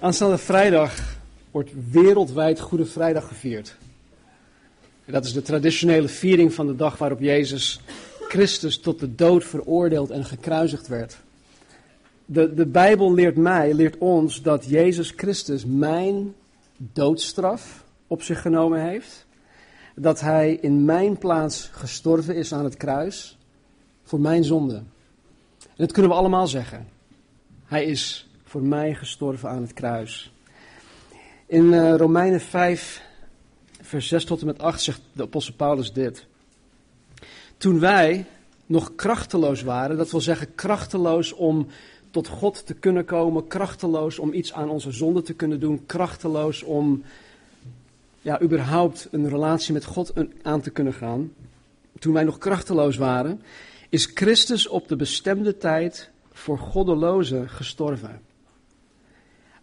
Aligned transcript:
Aanstaande 0.00 0.38
vrijdag 0.38 1.16
wordt 1.50 1.70
wereldwijd 1.90 2.60
Goede 2.60 2.86
Vrijdag 2.86 3.28
gevierd. 3.28 3.76
En 5.04 5.12
dat 5.12 5.24
is 5.24 5.32
de 5.32 5.42
traditionele 5.42 6.08
viering 6.08 6.54
van 6.54 6.66
de 6.66 6.76
dag 6.76 6.98
waarop 6.98 7.20
Jezus 7.20 7.80
Christus 8.28 8.78
tot 8.78 9.00
de 9.00 9.14
dood 9.14 9.44
veroordeeld 9.44 10.10
en 10.10 10.24
gekruisigd 10.24 10.88
werd. 10.88 11.18
De, 12.24 12.54
de 12.54 12.66
Bijbel 12.66 13.14
leert 13.14 13.36
mij, 13.36 13.74
leert 13.74 13.98
ons 13.98 14.42
dat 14.42 14.64
Jezus 14.64 15.12
Christus 15.16 15.64
mijn 15.64 16.34
doodstraf 16.76 17.84
op 18.06 18.22
zich 18.22 18.40
genomen 18.40 18.80
heeft. 18.88 19.26
Dat 19.94 20.20
hij 20.20 20.52
in 20.52 20.84
mijn 20.84 21.18
plaats 21.18 21.68
gestorven 21.72 22.34
is 22.34 22.54
aan 22.54 22.64
het 22.64 22.76
kruis 22.76 23.38
voor 24.04 24.20
mijn 24.20 24.44
zonde. 24.44 24.74
En 25.60 25.76
dat 25.76 25.92
kunnen 25.92 26.10
we 26.10 26.16
allemaal 26.16 26.46
zeggen. 26.46 26.88
Hij 27.64 27.84
is 27.84 28.29
voor 28.50 28.62
mij 28.62 28.94
gestorven 28.94 29.48
aan 29.48 29.62
het 29.62 29.72
kruis. 29.72 30.32
In 31.46 31.64
uh, 31.64 31.94
Romeinen 31.96 32.40
5, 32.40 33.02
vers 33.80 34.08
6 34.08 34.24
tot 34.24 34.40
en 34.40 34.46
met 34.46 34.58
8 34.58 34.82
zegt 34.82 35.00
de 35.12 35.22
apostel 35.22 35.54
Paulus 35.54 35.92
dit. 35.92 36.26
Toen 37.56 37.80
wij 37.80 38.26
nog 38.66 38.94
krachteloos 38.94 39.62
waren, 39.62 39.96
dat 39.96 40.10
wil 40.10 40.20
zeggen 40.20 40.54
krachteloos 40.54 41.32
om 41.32 41.66
tot 42.10 42.28
God 42.28 42.66
te 42.66 42.74
kunnen 42.74 43.04
komen, 43.04 43.46
krachteloos 43.46 44.18
om 44.18 44.32
iets 44.32 44.52
aan 44.52 44.68
onze 44.68 44.90
zonde 44.90 45.22
te 45.22 45.34
kunnen 45.34 45.60
doen, 45.60 45.86
krachteloos 45.86 46.62
om 46.62 47.02
ja, 48.20 48.42
überhaupt 48.42 49.08
een 49.10 49.28
relatie 49.28 49.72
met 49.72 49.84
God 49.84 50.12
aan 50.42 50.60
te 50.60 50.70
kunnen 50.70 50.92
gaan. 50.92 51.32
Toen 51.98 52.12
wij 52.12 52.24
nog 52.24 52.38
krachteloos 52.38 52.96
waren, 52.96 53.42
is 53.88 54.10
Christus 54.14 54.68
op 54.68 54.88
de 54.88 54.96
bestemde 54.96 55.56
tijd 55.56 56.10
voor 56.32 56.58
goddelozen 56.58 57.48
gestorven. 57.48 58.28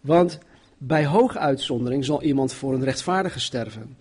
Want 0.08 0.38
bij 0.78 1.06
hooguitzondering 1.06 2.04
zal 2.04 2.22
iemand 2.22 2.52
voor 2.52 2.74
een 2.74 2.84
rechtvaardige 2.84 3.40
sterven. 3.40 3.96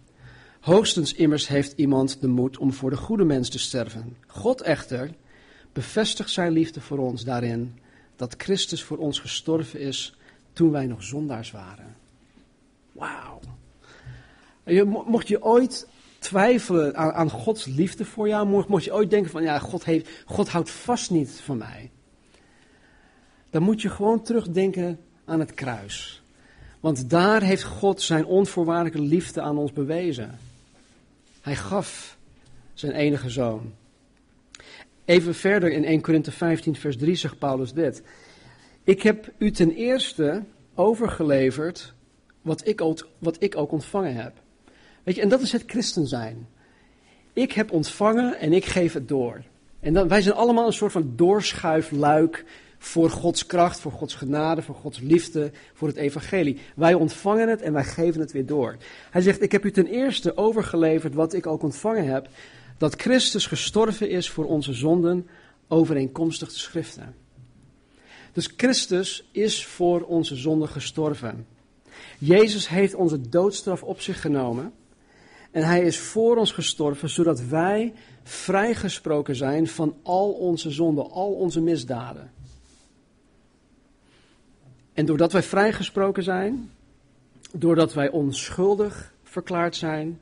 Hoogstens 0.59 1.14
immers 1.14 1.48
heeft 1.48 1.73
iemand 1.76 2.22
de 2.22 2.28
moed 2.28 2.58
om 2.58 2.73
voor 2.73 2.90
de 2.90 2.95
goede 2.98 3.23
mens 3.23 3.50
te 3.50 3.59
sterven. 3.59 4.17
God 4.28 4.62
echter 4.62 5.09
bevestigt 5.73 6.30
zijn 6.30 6.52
liefde 6.52 6.82
voor 6.82 6.98
ons 6.98 7.23
daarin 7.23 7.80
dat 8.16 8.36
Christus 8.38 8.84
voor 8.84 8.98
ons 8.98 9.20
gestorven 9.20 9.80
is 9.80 10.17
toen 10.54 10.72
wij 10.72 10.86
nog 10.86 11.04
zondaars 11.04 11.52
waren. 11.52 11.95
Wauw. 12.92 13.39
Mocht 15.06 15.28
je 15.28 15.44
ooit 15.44 15.88
twijfelen 16.20 16.95
aan, 16.95 17.12
aan, 17.12 17.30
Gods 17.30 17.66
liefde 17.66 18.06
voor 18.06 18.28
jou, 18.28 18.48
mocht, 18.48 18.67
mocht 18.67 18.84
je 18.84 18.94
ooit 18.94 19.10
denken 19.10 19.32
van 19.32 19.44
ja, 19.44 19.60
God, 19.60 19.86
heeft, 19.86 20.10
God 20.26 20.50
houdt 20.50 20.72
vast 20.72 21.12
niet 21.12 21.42
van 21.44 21.58
mij. 21.58 21.92
Dan 23.50 23.64
moet 23.64 23.82
je 23.82 23.89
gewoon 23.89 24.22
terugdenken 24.22 25.00
aan 25.28 25.39
het 25.39 25.53
kruis. 25.53 26.22
Want 26.80 27.09
daar 27.09 27.42
heeft 27.42 27.64
God 27.64 28.02
zijn 28.02 28.25
onvoorwaardelijke 28.25 29.02
liefde 29.02 29.42
aan 29.42 29.58
ons 29.58 29.73
bewezen. 29.73 30.39
Hij 31.42 31.56
gaf 31.56 32.17
zijn 32.73 32.92
enige 32.92 33.30
zoon. 33.30 33.73
Even 35.05 35.36
verder 35.36 35.72
in 35.72 35.83
1 35.83 36.02
Korinthe 36.02 36.31
15, 36.31 36.75
vers 36.75 36.98
3 36.98 37.16
zegt 37.16 37.39
Paulus 37.39 37.73
dit. 37.73 38.02
Ik 38.83 39.02
heb 39.02 39.31
u 39.38 39.52
ten 39.52 39.72
eerste 39.72 40.44
overgeleverd 40.75 41.94
wat 42.42 42.67
ik 42.67 42.81
ook, 42.81 43.08
wat 43.17 43.36
ik 43.39 43.58
ook 43.58 43.72
ontvangen 43.72 44.16
heb. 44.16 44.33
Weet 45.03 45.16
je, 45.16 45.22
en 45.22 45.30
dat 45.30 45.42
is 45.42 45.52
het 45.52 45.64
christen 45.67 46.08
zijn. 46.08 46.48
Ik 47.33 47.52
heb 47.52 47.72
ontvangen 47.72 48.39
en 48.39 48.53
ik 48.53 48.66
geef 48.66 48.94
het 48.94 49.08
door. 49.08 49.44
En 49.80 49.94
dan, 49.94 50.08
wij 50.08 50.22
zijn 50.22 50.36
allemaal 50.36 50.66
een 50.66 50.73
soort 50.73 50.92
van 50.92 51.14
doorschuifluik 51.16 52.45
voor 52.78 53.09
Gods 53.09 53.45
kracht, 53.45 53.80
voor 53.80 53.92
Gods 53.92 54.16
genade, 54.16 54.61
voor 54.61 54.75
Gods 54.75 55.00
liefde, 55.00 55.52
voor 55.73 55.88
het 55.88 55.97
evangelie. 55.97 56.59
Wij 56.75 56.94
ontvangen 56.94 57.50
het 57.50 57.61
en 57.61 57.73
wij 57.73 57.83
geven 57.83 58.22
het 58.22 58.31
weer 58.31 58.45
door. 58.45 58.78
Hij 59.11 59.22
zegt, 59.22 59.42
ik 59.42 59.52
heb 59.52 59.66
u 59.66 59.72
ten 59.72 59.88
eerste 59.88 60.38
overgeleverd 60.38 61.14
wat 61.14 61.33
ik 61.33 61.48
ook 61.48 61.64
ontvangen 61.64 62.08
heb, 62.08 62.30
dat 62.77 63.02
Christus 63.02 63.45
gestorven 63.45 64.10
is 64.10 64.30
voor 64.30 64.45
onze 64.45 64.73
zonden, 64.73 65.27
overeenkomstig 65.67 66.48
de 66.48 66.60
schriften. 66.60 67.16
Dus 68.32 68.54
Christus 68.58 69.30
is 69.32 69.66
voor 69.66 70.02
onze 70.02 70.36
zonden 70.36 70.67
gestorven. 70.67 71.48
Jezus 72.17 72.67
heeft 72.67 72.95
onze 72.95 73.30
doodstraf 73.30 73.83
op 73.83 74.02
zich 74.02 74.21
genomen. 74.21 74.73
En 75.52 75.64
hij 75.64 75.82
is 75.82 75.98
voor 75.98 76.37
ons 76.37 76.52
gestorven, 76.52 77.10
zodat 77.10 77.42
wij 77.42 77.93
vrijgesproken 78.23 79.36
zijn 79.36 79.67
van 79.67 79.95
al 80.04 80.32
onze 80.32 80.71
zonden, 80.71 81.11
al 81.11 81.33
onze 81.33 81.61
misdaden. 81.61 82.32
En 84.98 85.06
doordat 85.06 85.32
wij 85.32 85.44
vrijgesproken 85.44 86.24
zijn, 86.24 86.70
doordat 87.54 87.94
wij 87.94 88.10
onschuldig 88.10 89.14
verklaard 89.24 89.76
zijn, 89.76 90.20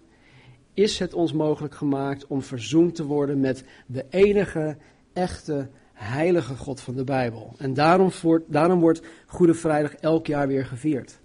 is 0.74 1.00
het 1.00 1.14
ons 1.14 1.34
mogelijk 1.34 1.76
gemaakt 1.76 2.28
om 2.28 2.42
verzoend 2.42 2.96
te 2.96 3.06
worden 3.06 3.40
met 3.40 3.64
de 3.86 4.06
enige, 4.10 4.78
echte, 5.14 5.68
heilige 5.94 6.56
God 6.56 6.82
van 6.82 6.96
de 6.96 7.04
Bijbel. 7.04 7.54
En 7.58 7.74
daarom, 7.74 8.12
daarom 8.48 8.80
wordt 8.80 9.02
Goede 9.26 9.54
Vrijdag 9.54 9.94
elk 9.94 10.28
jaar 10.28 10.48
weer 10.48 10.66
gevierd. 10.66 11.20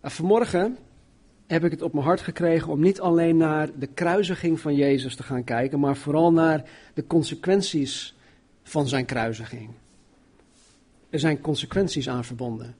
Nou, 0.00 0.14
vanmorgen 0.14 0.76
heb 1.46 1.64
ik 1.64 1.70
het 1.70 1.82
op 1.82 1.92
mijn 1.92 2.06
hart 2.06 2.20
gekregen 2.20 2.72
om 2.72 2.80
niet 2.80 3.00
alleen 3.00 3.36
naar 3.36 3.68
de 3.78 3.86
kruisiging 3.86 4.60
van 4.60 4.74
Jezus 4.74 5.16
te 5.16 5.22
gaan 5.22 5.44
kijken, 5.44 5.80
maar 5.80 5.96
vooral 5.96 6.32
naar 6.32 6.64
de 6.94 7.06
consequenties 7.06 8.16
van 8.62 8.88
zijn 8.88 9.04
kruisiging. 9.04 9.70
Er 11.10 11.18
zijn 11.18 11.40
consequenties 11.40 12.08
aan 12.08 12.24
verbonden. 12.24 12.74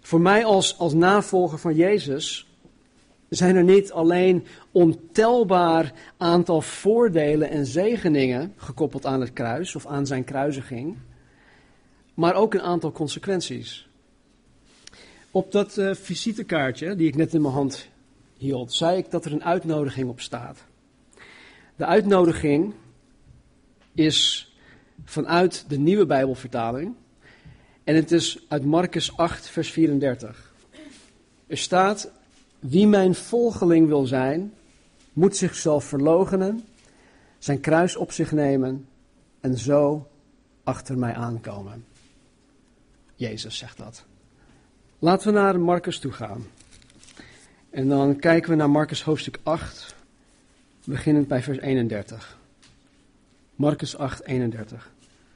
Voor 0.00 0.20
mij 0.20 0.44
als, 0.44 0.78
als 0.78 0.92
navolger 0.92 1.58
van 1.58 1.74
Jezus 1.74 2.46
zijn 3.28 3.56
er 3.56 3.64
niet 3.64 3.92
alleen 3.92 4.46
ontelbaar 4.72 5.92
aantal 6.16 6.60
voordelen 6.60 7.50
en 7.50 7.66
zegeningen 7.66 8.52
gekoppeld 8.56 9.06
aan 9.06 9.20
het 9.20 9.32
kruis 9.32 9.76
of 9.76 9.86
aan 9.86 10.06
zijn 10.06 10.24
kruisiging, 10.24 10.96
maar 12.14 12.34
ook 12.34 12.54
een 12.54 12.62
aantal 12.62 12.92
consequenties. 12.92 13.88
Op 15.30 15.52
dat 15.52 15.76
uh, 15.76 15.94
visitekaartje 15.94 16.94
die 16.94 17.08
ik 17.08 17.16
net 17.16 17.34
in 17.34 17.42
mijn 17.42 17.54
hand 17.54 17.88
hield, 18.36 18.72
zei 18.72 18.98
ik 18.98 19.10
dat 19.10 19.24
er 19.24 19.32
een 19.32 19.44
uitnodiging 19.44 20.08
op 20.08 20.20
staat. 20.20 20.64
De 21.76 21.86
uitnodiging 21.86 22.74
is 23.94 24.51
vanuit 25.04 25.64
de 25.68 25.78
nieuwe 25.78 26.06
Bijbelvertaling. 26.06 26.94
En 27.84 27.94
het 27.94 28.12
is 28.12 28.44
uit 28.48 28.64
Marcus 28.64 29.16
8, 29.16 29.48
vers 29.48 29.70
34. 29.70 30.52
Er 31.46 31.58
staat: 31.58 32.10
Wie 32.58 32.86
mijn 32.86 33.14
volgeling 33.14 33.86
wil 33.86 34.06
zijn, 34.06 34.52
moet 35.12 35.36
zichzelf 35.36 35.84
verloochenen, 35.84 36.64
zijn 37.38 37.60
kruis 37.60 37.96
op 37.96 38.12
zich 38.12 38.32
nemen 38.32 38.86
en 39.40 39.58
zo 39.58 40.08
achter 40.64 40.98
mij 40.98 41.14
aankomen. 41.14 41.84
Jezus 43.14 43.56
zegt 43.56 43.78
dat. 43.78 44.04
Laten 44.98 45.26
we 45.26 45.38
naar 45.38 45.60
Marcus 45.60 45.98
toe 45.98 46.12
gaan. 46.12 46.46
En 47.70 47.88
dan 47.88 48.16
kijken 48.16 48.50
we 48.50 48.56
naar 48.56 48.70
Marcus 48.70 49.02
hoofdstuk 49.02 49.38
8, 49.42 49.94
beginnend 50.84 51.28
bij 51.28 51.42
vers 51.42 51.58
31. 51.58 52.38
Marcus 53.56 53.96
8, 53.96 54.24
31. 54.24 54.91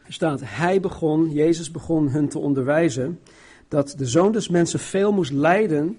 Staat, 0.09 0.41
hij 0.45 0.81
begon, 0.81 1.31
Jezus 1.31 1.71
begon 1.71 2.09
hun 2.09 2.29
te 2.29 2.39
onderwijzen, 2.39 3.21
dat 3.69 3.95
de 3.97 4.07
zoon 4.07 4.33
des 4.33 4.49
mensen 4.49 4.79
veel 4.79 5.13
moest 5.13 5.33
lijden 5.33 5.99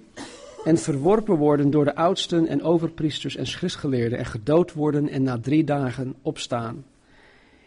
en 0.66 0.78
verworpen 0.78 1.35
worden 1.35 1.69
door 1.69 1.85
de 1.85 1.95
oudsten 1.95 2.47
en 2.47 2.63
overpriesters 2.63 3.35
en 3.35 3.47
schriftgeleerden 3.47 4.17
en 4.17 4.25
gedood 4.25 4.73
worden 4.73 5.09
en 5.09 5.23
na 5.23 5.40
drie 5.40 5.63
dagen 5.63 6.16
opstaan. 6.22 6.85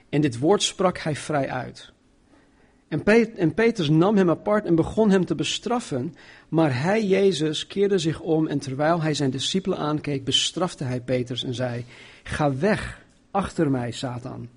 En 0.09 0.21
dit 0.21 0.39
woord 0.39 0.63
sprak 0.63 0.99
hij 0.99 1.17
vrij 1.17 1.51
uit. 1.51 1.93
En, 2.89 3.05
en 3.37 3.55
Petrus 3.55 3.89
nam 3.89 4.17
hem 4.17 4.31
apart 4.31 4.65
en 4.65 4.75
begon 4.75 5.11
hem 5.11 5.25
te 5.25 5.35
bestraffen, 5.35 6.15
maar 6.49 6.83
hij, 6.83 7.05
Jezus, 7.05 7.67
keerde 7.67 7.99
zich 7.99 8.21
om 8.21 8.47
en 8.47 8.59
terwijl 8.59 9.03
hij 9.03 9.15
zijn 9.15 9.31
discipelen 9.31 9.79
aankeek, 9.79 10.25
bestrafte 10.25 10.85
hij 10.85 11.01
Petrus 11.01 11.45
en 11.45 11.55
zei, 11.55 11.85
ga 12.23 12.57
weg, 12.57 13.05
achter 13.31 13.71
mij, 13.71 13.91
Satan. 13.91 14.49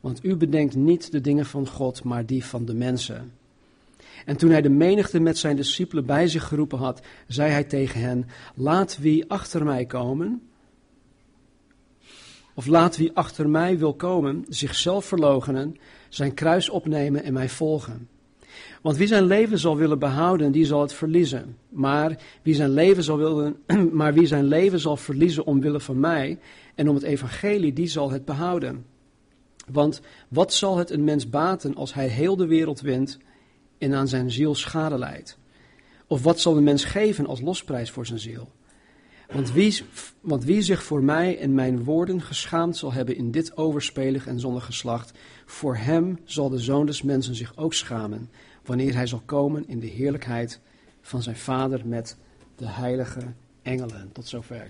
Want 0.00 0.24
u 0.24 0.36
bedenkt 0.36 0.74
niet 0.74 1.12
de 1.12 1.20
dingen 1.20 1.46
van 1.46 1.68
God, 1.68 2.04
maar 2.04 2.26
die 2.26 2.44
van 2.44 2.64
de 2.64 2.74
mensen. 2.74 3.32
En 4.24 4.36
toen 4.36 4.50
hij 4.50 4.62
de 4.62 4.68
menigte 4.68 5.20
met 5.20 5.38
zijn 5.38 5.56
discipelen 5.56 6.06
bij 6.06 6.28
zich 6.28 6.48
geroepen 6.48 6.78
had, 6.78 7.00
zei 7.26 7.50
hij 7.50 7.64
tegen 7.64 8.00
hen: 8.00 8.26
Laat 8.54 8.98
wie 8.98 9.30
achter 9.30 9.64
mij 9.64 9.86
komen, 9.86 10.42
of 12.54 12.66
laat 12.66 12.96
wie 12.96 13.10
achter 13.14 13.48
mij 13.48 13.78
wil 13.78 13.94
komen, 13.94 14.44
zichzelf 14.48 15.04
verloochenen, 15.04 15.76
zijn 16.08 16.34
kruis 16.34 16.68
opnemen 16.68 17.22
en 17.22 17.32
mij 17.32 17.48
volgen. 17.48 18.08
Want 18.82 18.96
wie 18.96 19.06
zijn 19.06 19.24
leven 19.24 19.58
zal 19.58 19.76
willen 19.76 19.98
behouden, 19.98 20.52
die 20.52 20.64
zal 20.64 20.80
het 20.80 20.92
verliezen. 20.92 21.56
Maar 21.68 22.22
wie 22.42 22.54
zijn 22.54 22.70
leven 22.70 23.02
zal, 23.02 23.16
willen, 23.16 23.56
maar 23.92 24.14
wie 24.14 24.26
zijn 24.26 24.44
leven 24.44 24.80
zal 24.80 24.96
verliezen 24.96 25.46
omwille 25.46 25.80
van 25.80 26.00
mij 26.00 26.38
en 26.74 26.88
om 26.88 26.94
het 26.94 27.04
evangelie, 27.04 27.72
die 27.72 27.86
zal 27.86 28.10
het 28.10 28.24
behouden. 28.24 28.84
Want 29.72 30.00
wat 30.28 30.52
zal 30.52 30.76
het 30.76 30.90
een 30.90 31.04
mens 31.04 31.28
baten 31.28 31.74
als 31.74 31.94
hij 31.94 32.08
heel 32.08 32.36
de 32.36 32.46
wereld 32.46 32.80
wint 32.80 33.18
en 33.78 33.94
aan 33.94 34.08
zijn 34.08 34.30
ziel 34.30 34.54
schade 34.54 34.98
leidt? 34.98 35.38
Of 36.06 36.22
wat 36.22 36.40
zal 36.40 36.54
de 36.54 36.60
mens 36.60 36.84
geven 36.84 37.26
als 37.26 37.40
losprijs 37.40 37.90
voor 37.90 38.06
zijn 38.06 38.18
ziel? 38.18 38.48
Want 39.32 39.52
wie, 39.52 39.82
want 40.20 40.44
wie 40.44 40.62
zich 40.62 40.82
voor 40.82 41.02
mij 41.02 41.38
en 41.38 41.54
mijn 41.54 41.84
woorden 41.84 42.22
geschaamd 42.22 42.76
zal 42.76 42.92
hebben 42.92 43.16
in 43.16 43.30
dit 43.30 43.56
overspelig 43.56 44.26
en 44.26 44.40
zondig 44.40 44.64
geslacht, 44.64 45.18
voor 45.46 45.76
hem 45.76 46.18
zal 46.24 46.48
de 46.48 46.58
zoon 46.58 46.86
des 46.86 47.02
mensen 47.02 47.34
zich 47.34 47.56
ook 47.56 47.74
schamen, 47.74 48.30
wanneer 48.64 48.94
hij 48.94 49.06
zal 49.06 49.22
komen 49.24 49.68
in 49.68 49.80
de 49.80 49.86
heerlijkheid 49.86 50.60
van 51.00 51.22
zijn 51.22 51.36
vader 51.36 51.86
met 51.86 52.16
de 52.56 52.66
heilige 52.66 53.20
engelen. 53.62 54.12
Tot 54.12 54.26
zover. 54.26 54.68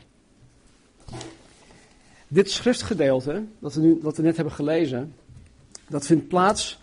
Dit 2.32 2.50
schriftgedeelte, 2.50 3.44
dat 3.59 3.75
we, 3.75 3.81
nu, 3.81 3.99
wat 4.03 4.17
we 4.17 4.23
net 4.23 4.37
hebben 4.37 4.55
gelezen, 4.55 5.15
dat 5.88 6.06
vindt 6.06 6.29
plaats 6.29 6.81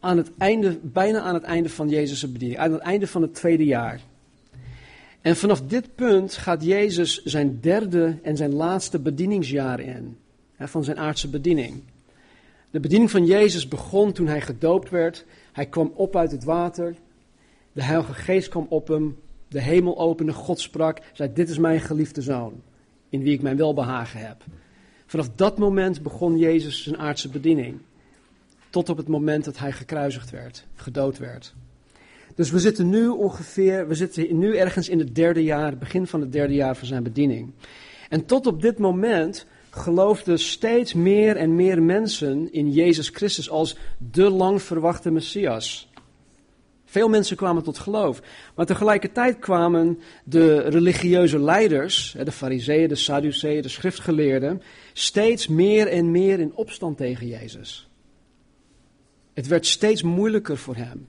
aan 0.00 0.16
het 0.16 0.30
einde, 0.38 0.78
bijna 0.82 1.20
aan 1.20 1.34
het 1.34 1.42
einde 1.42 1.68
van 1.68 1.88
Jezus' 1.88 2.32
bediening, 2.32 2.60
aan 2.60 2.72
het 2.72 2.80
einde 2.80 3.06
van 3.06 3.22
het 3.22 3.34
tweede 3.34 3.64
jaar. 3.64 4.00
En 5.20 5.36
vanaf 5.36 5.62
dit 5.62 5.94
punt 5.94 6.32
gaat 6.32 6.64
Jezus 6.64 7.22
zijn 7.22 7.60
derde 7.60 8.18
en 8.22 8.36
zijn 8.36 8.52
laatste 8.52 8.98
bedieningsjaar 8.98 9.80
in, 9.80 10.16
hè, 10.54 10.68
van 10.68 10.84
zijn 10.84 10.98
aardse 10.98 11.28
bediening. 11.28 11.82
De 12.70 12.80
bediening 12.80 13.10
van 13.10 13.26
Jezus 13.26 13.68
begon 13.68 14.12
toen 14.12 14.26
hij 14.26 14.40
gedoopt 14.40 14.90
werd. 14.90 15.24
Hij 15.52 15.66
kwam 15.66 15.92
op 15.94 16.16
uit 16.16 16.30
het 16.30 16.44
water. 16.44 16.94
De 17.72 17.82
Heilige 17.82 18.14
Geest 18.14 18.48
kwam 18.48 18.66
op 18.68 18.88
hem. 18.88 19.18
De 19.48 19.60
hemel 19.60 19.98
opende. 19.98 20.32
God 20.32 20.60
sprak. 20.60 20.98
Zei: 21.12 21.32
Dit 21.32 21.48
is 21.48 21.58
mijn 21.58 21.80
geliefde 21.80 22.22
zoon. 22.22 22.62
In 23.12 23.22
wie 23.22 23.32
ik 23.32 23.42
mijn 23.42 23.56
welbehagen 23.56 24.20
heb. 24.20 24.44
Vanaf 25.06 25.28
dat 25.34 25.58
moment 25.58 26.02
begon 26.02 26.38
Jezus 26.38 26.82
zijn 26.82 26.98
aardse 26.98 27.28
bediening. 27.28 27.78
Tot 28.70 28.88
op 28.88 28.96
het 28.96 29.08
moment 29.08 29.44
dat 29.44 29.58
hij 29.58 29.72
gekruisigd 29.72 30.30
werd, 30.30 30.66
gedood 30.74 31.18
werd. 31.18 31.54
Dus 32.34 32.50
we 32.50 32.58
zitten 32.58 32.88
nu 32.88 33.08
ongeveer, 33.08 33.88
we 33.88 33.94
zitten 33.94 34.38
nu 34.38 34.56
ergens 34.56 34.88
in 34.88 34.98
het 34.98 35.14
derde 35.14 35.42
jaar, 35.42 35.76
begin 35.76 36.06
van 36.06 36.20
het 36.20 36.32
derde 36.32 36.54
jaar 36.54 36.76
van 36.76 36.86
zijn 36.86 37.02
bediening. 37.02 37.52
En 38.08 38.24
tot 38.24 38.46
op 38.46 38.62
dit 38.62 38.78
moment 38.78 39.46
geloofden 39.70 40.38
steeds 40.38 40.94
meer 40.94 41.36
en 41.36 41.54
meer 41.54 41.82
mensen 41.82 42.52
in 42.52 42.70
Jezus 42.70 43.08
Christus 43.08 43.50
als 43.50 43.76
de 44.12 44.30
lang 44.30 44.62
verwachte 44.62 45.10
Messias. 45.10 45.91
Veel 46.92 47.08
mensen 47.08 47.36
kwamen 47.36 47.62
tot 47.62 47.78
geloof. 47.78 48.22
Maar 48.54 48.66
tegelijkertijd 48.66 49.38
kwamen 49.38 49.98
de 50.24 50.60
religieuze 50.60 51.38
leiders, 51.38 52.16
de 52.24 52.32
fariseeën, 52.32 52.88
de 52.88 52.94
sadduceeën, 52.94 53.62
de 53.62 53.68
schriftgeleerden, 53.68 54.62
steeds 54.92 55.48
meer 55.48 55.86
en 55.88 56.10
meer 56.10 56.40
in 56.40 56.54
opstand 56.54 56.96
tegen 56.96 57.26
Jezus. 57.26 57.88
Het 59.34 59.46
werd 59.46 59.66
steeds 59.66 60.02
moeilijker 60.02 60.56
voor 60.56 60.76
hem. 60.76 61.08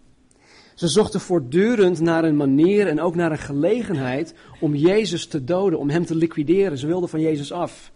Ze 0.74 0.88
zochten 0.88 1.20
voortdurend 1.20 2.00
naar 2.00 2.24
een 2.24 2.38
manier 2.38 2.88
en 2.88 3.02
ook 3.02 3.16
naar 3.16 3.32
een 3.32 3.38
gelegenheid 3.38 4.34
om 4.60 4.76
Jezus 4.76 5.26
te 5.26 5.44
doden, 5.44 5.80
om 5.80 5.90
hem 5.90 6.06
te 6.06 6.16
liquideren. 6.16 6.78
Ze 6.78 6.88
wilden 6.88 7.10
van 7.10 7.22
Jezus 7.22 7.52
af. 7.52 7.92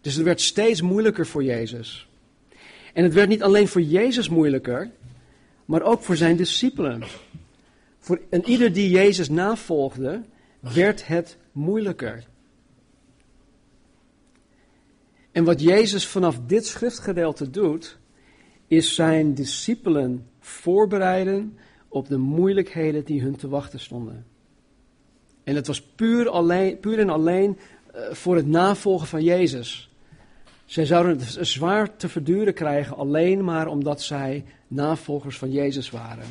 Dus 0.00 0.14
het 0.14 0.24
werd 0.24 0.40
steeds 0.40 0.82
moeilijker 0.82 1.26
voor 1.26 1.44
Jezus. 1.44 2.08
En 2.92 3.04
het 3.04 3.14
werd 3.14 3.28
niet 3.28 3.42
alleen 3.42 3.68
voor 3.68 3.82
Jezus 3.82 4.28
moeilijker, 4.28 4.90
maar 5.70 5.82
ook 5.82 6.02
voor 6.02 6.16
zijn 6.16 6.36
discipelen. 6.36 7.02
Voor 7.98 8.20
en 8.30 8.48
ieder 8.48 8.72
die 8.72 8.90
Jezus 8.90 9.28
navolgde, 9.28 10.22
werd 10.60 11.06
het 11.06 11.36
moeilijker. 11.52 12.26
En 15.32 15.44
wat 15.44 15.60
Jezus 15.60 16.06
vanaf 16.06 16.38
dit 16.46 16.66
schriftgedeelte 16.66 17.50
doet, 17.50 17.98
is 18.66 18.94
zijn 18.94 19.34
discipelen 19.34 20.26
voorbereiden 20.40 21.58
op 21.88 22.08
de 22.08 22.18
moeilijkheden 22.18 23.04
die 23.04 23.22
hun 23.22 23.36
te 23.36 23.48
wachten 23.48 23.80
stonden. 23.80 24.26
En 25.44 25.54
het 25.54 25.66
was 25.66 25.82
puur, 25.82 26.28
alleen, 26.28 26.78
puur 26.78 26.98
en 26.98 27.10
alleen 27.10 27.58
uh, 27.94 28.12
voor 28.12 28.36
het 28.36 28.46
navolgen 28.46 29.06
van 29.06 29.22
Jezus. 29.22 29.89
Zij 30.70 30.86
zouden 30.86 31.18
het 31.18 31.38
zwaar 31.40 31.96
te 31.96 32.08
verduren 32.08 32.54
krijgen 32.54 32.96
alleen 32.96 33.44
maar 33.44 33.66
omdat 33.66 34.02
zij 34.02 34.44
navolgers 34.68 35.38
van 35.38 35.50
Jezus 35.50 35.90
waren. 35.90 36.24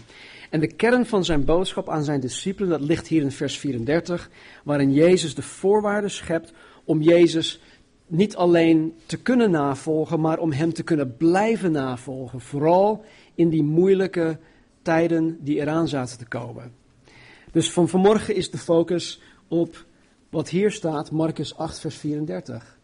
En 0.49 0.59
de 0.59 0.73
kern 0.73 1.05
van 1.05 1.25
zijn 1.25 1.45
boodschap 1.45 1.89
aan 1.89 2.03
zijn 2.03 2.19
discipelen, 2.19 2.69
dat 2.69 2.81
ligt 2.81 3.07
hier 3.07 3.21
in 3.21 3.31
vers 3.31 3.57
34, 3.57 4.29
waarin 4.63 4.93
Jezus 4.93 5.35
de 5.35 5.41
voorwaarden 5.41 6.11
schept 6.11 6.53
om 6.83 7.01
Jezus 7.01 7.61
niet 8.07 8.35
alleen 8.35 8.93
te 9.05 9.17
kunnen 9.17 9.51
navolgen, 9.51 10.19
maar 10.19 10.39
om 10.39 10.51
hem 10.51 10.73
te 10.73 10.83
kunnen 10.83 11.17
blijven 11.17 11.71
navolgen. 11.71 12.41
Vooral 12.41 13.03
in 13.35 13.49
die 13.49 13.63
moeilijke 13.63 14.39
tijden 14.81 15.37
die 15.41 15.59
eraan 15.59 15.87
zaten 15.87 16.17
te 16.17 16.27
komen. 16.27 16.71
Dus 17.51 17.71
van 17.71 17.89
vanmorgen 17.89 18.35
is 18.35 18.51
de 18.51 18.57
focus 18.57 19.21
op 19.47 19.85
wat 20.29 20.49
hier 20.49 20.71
staat, 20.71 21.11
Marcus 21.11 21.57
8, 21.57 21.79
vers 21.79 21.95
34. 21.95 22.78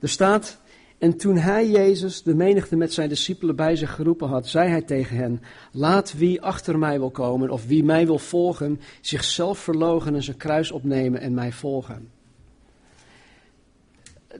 Er 0.00 0.08
staat, 0.08 0.60
en 0.98 1.16
toen 1.16 1.36
hij, 1.36 1.70
Jezus, 1.70 2.22
de 2.22 2.34
menigte 2.34 2.76
met 2.76 2.92
zijn 2.92 3.08
discipelen 3.08 3.56
bij 3.56 3.76
zich 3.76 3.94
geroepen 3.94 4.28
had, 4.28 4.48
zei 4.48 4.68
hij 4.68 4.82
tegen 4.82 5.16
hen, 5.16 5.42
laat 5.72 6.14
wie 6.16 6.42
achter 6.42 6.78
mij 6.78 6.98
wil 6.98 7.10
komen 7.10 7.50
of 7.50 7.66
wie 7.66 7.84
mij 7.84 8.06
wil 8.06 8.18
volgen, 8.18 8.80
zichzelf 9.00 9.58
verlogen 9.58 10.14
en 10.14 10.22
zijn 10.22 10.36
kruis 10.36 10.70
opnemen 10.70 11.20
en 11.20 11.34
mij 11.34 11.52
volgen. 11.52 12.10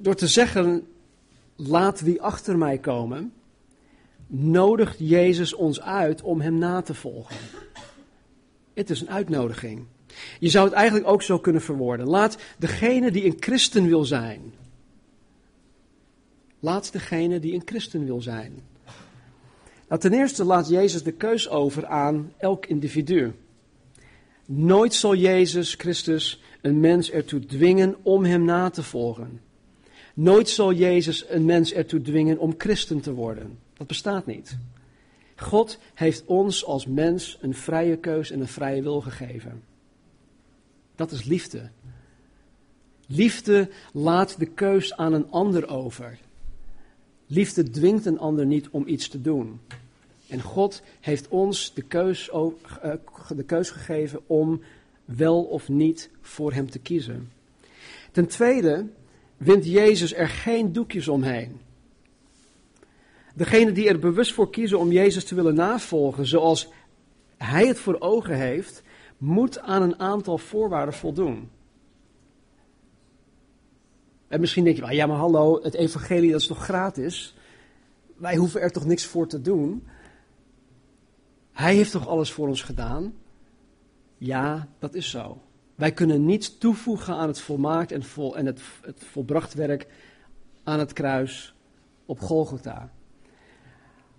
Door 0.00 0.14
te 0.14 0.26
zeggen, 0.26 0.86
laat 1.56 2.00
wie 2.00 2.22
achter 2.22 2.58
mij 2.58 2.78
komen, 2.78 3.32
nodigt 4.26 4.96
Jezus 4.98 5.54
ons 5.54 5.80
uit 5.80 6.22
om 6.22 6.40
hem 6.40 6.58
na 6.58 6.82
te 6.82 6.94
volgen. 6.94 7.36
Het 8.74 8.90
is 8.90 9.00
een 9.00 9.10
uitnodiging. 9.10 9.84
Je 10.38 10.48
zou 10.48 10.64
het 10.64 10.74
eigenlijk 10.74 11.08
ook 11.08 11.22
zo 11.22 11.38
kunnen 11.38 11.62
verwoorden. 11.62 12.06
Laat 12.06 12.38
degene 12.58 13.10
die 13.10 13.24
een 13.24 13.36
christen 13.40 13.86
wil 13.86 14.04
zijn, 14.04 14.52
Laat 16.60 16.92
degene 16.92 17.40
die 17.40 17.54
een 17.54 17.62
christen 17.64 18.04
wil 18.04 18.22
zijn. 18.22 18.62
Nou, 19.88 20.00
ten 20.00 20.12
eerste 20.12 20.44
laat 20.44 20.68
Jezus 20.68 21.02
de 21.02 21.12
keus 21.12 21.48
over 21.48 21.86
aan 21.86 22.32
elk 22.36 22.66
individu. 22.66 23.32
Nooit 24.46 24.94
zal 24.94 25.14
Jezus 25.14 25.74
Christus 25.74 26.42
een 26.60 26.80
mens 26.80 27.10
ertoe 27.10 27.46
dwingen 27.46 27.96
om 28.02 28.24
hem 28.24 28.44
na 28.44 28.70
te 28.70 28.82
volgen. 28.82 29.40
Nooit 30.14 30.48
zal 30.48 30.72
Jezus 30.72 31.28
een 31.28 31.44
mens 31.44 31.72
ertoe 31.72 32.00
dwingen 32.00 32.38
om 32.38 32.54
christen 32.58 33.00
te 33.00 33.12
worden. 33.12 33.58
Dat 33.76 33.86
bestaat 33.86 34.26
niet. 34.26 34.58
God 35.36 35.78
heeft 35.94 36.24
ons 36.24 36.64
als 36.64 36.86
mens 36.86 37.38
een 37.40 37.54
vrije 37.54 37.96
keus 37.96 38.30
en 38.30 38.40
een 38.40 38.48
vrije 38.48 38.82
wil 38.82 39.00
gegeven. 39.00 39.62
Dat 40.94 41.10
is 41.10 41.24
liefde. 41.24 41.70
Liefde 43.06 43.70
laat 43.92 44.38
de 44.38 44.46
keus 44.46 44.96
aan 44.96 45.12
een 45.12 45.30
ander 45.30 45.68
over. 45.68 46.18
Liefde 47.32 47.70
dwingt 47.70 48.06
een 48.06 48.18
ander 48.18 48.46
niet 48.46 48.68
om 48.70 48.86
iets 48.86 49.08
te 49.08 49.20
doen. 49.20 49.60
En 50.28 50.40
God 50.40 50.82
heeft 51.00 51.28
ons 51.28 51.74
de 51.74 51.82
keus, 51.82 52.30
eh, 52.30 52.92
de 53.36 53.44
keus 53.44 53.70
gegeven 53.70 54.20
om 54.26 54.60
wel 55.04 55.42
of 55.42 55.68
niet 55.68 56.10
voor 56.20 56.52
Hem 56.52 56.70
te 56.70 56.78
kiezen. 56.78 57.32
Ten 58.12 58.26
tweede 58.26 58.86
wint 59.36 59.64
Jezus 59.64 60.14
er 60.14 60.28
geen 60.28 60.72
doekjes 60.72 61.08
omheen. 61.08 61.60
Degene 63.34 63.72
die 63.72 63.88
er 63.88 63.98
bewust 63.98 64.32
voor 64.32 64.50
kiezen 64.50 64.78
om 64.78 64.92
Jezus 64.92 65.24
te 65.24 65.34
willen 65.34 65.54
navolgen 65.54 66.26
zoals 66.26 66.68
Hij 67.36 67.66
het 67.66 67.78
voor 67.78 68.00
ogen 68.00 68.36
heeft, 68.36 68.82
moet 69.18 69.58
aan 69.58 69.82
een 69.82 69.98
aantal 69.98 70.38
voorwaarden 70.38 70.94
voldoen. 70.94 71.48
En 74.30 74.40
misschien 74.40 74.64
denk 74.64 74.76
je, 74.76 74.94
ja 74.94 75.06
maar 75.06 75.16
hallo, 75.16 75.62
het 75.62 75.74
evangelie 75.74 76.30
dat 76.30 76.40
is 76.40 76.46
toch 76.46 76.64
gratis? 76.64 77.34
Wij 78.16 78.36
hoeven 78.36 78.60
er 78.60 78.70
toch 78.70 78.84
niks 78.84 79.04
voor 79.04 79.26
te 79.26 79.40
doen? 79.40 79.86
Hij 81.52 81.74
heeft 81.74 81.90
toch 81.90 82.08
alles 82.08 82.32
voor 82.32 82.48
ons 82.48 82.62
gedaan? 82.62 83.14
Ja, 84.18 84.68
dat 84.78 84.94
is 84.94 85.10
zo. 85.10 85.42
Wij 85.74 85.92
kunnen 85.92 86.24
niets 86.24 86.58
toevoegen 86.58 87.14
aan 87.14 87.28
het 87.28 87.40
volmaakt 87.40 87.92
en, 87.92 88.02
vol, 88.02 88.36
en 88.36 88.46
het, 88.46 88.60
het 88.82 89.04
volbracht 89.04 89.54
werk 89.54 89.86
aan 90.62 90.78
het 90.78 90.92
kruis 90.92 91.54
op 92.06 92.20
Golgotha. 92.20 92.92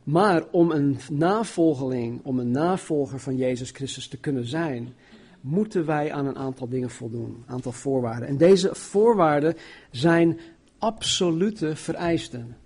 Maar 0.04 0.46
om 0.52 0.72
een 0.72 1.00
navolgeling, 1.12 2.20
om 2.24 2.40
een 2.40 2.52
navolger 2.52 3.20
van 3.20 3.36
Jezus 3.36 3.72
Christus 3.72 4.08
te 4.08 4.18
kunnen 4.18 4.46
zijn, 4.46 4.94
moeten 5.42 5.86
wij 5.86 6.12
aan 6.12 6.26
een 6.26 6.38
aantal 6.38 6.70
dingen 6.70 6.90
voldoen, 6.90 7.44
een 7.48 7.54
aantal 7.54 7.72
voorwaarden. 7.72 8.28
En 8.28 8.38
deze 8.38 8.76
voorwaarden 8.76 9.56
zijn 9.92 10.40
absolute 10.78 11.76
vereisten, 11.76 12.58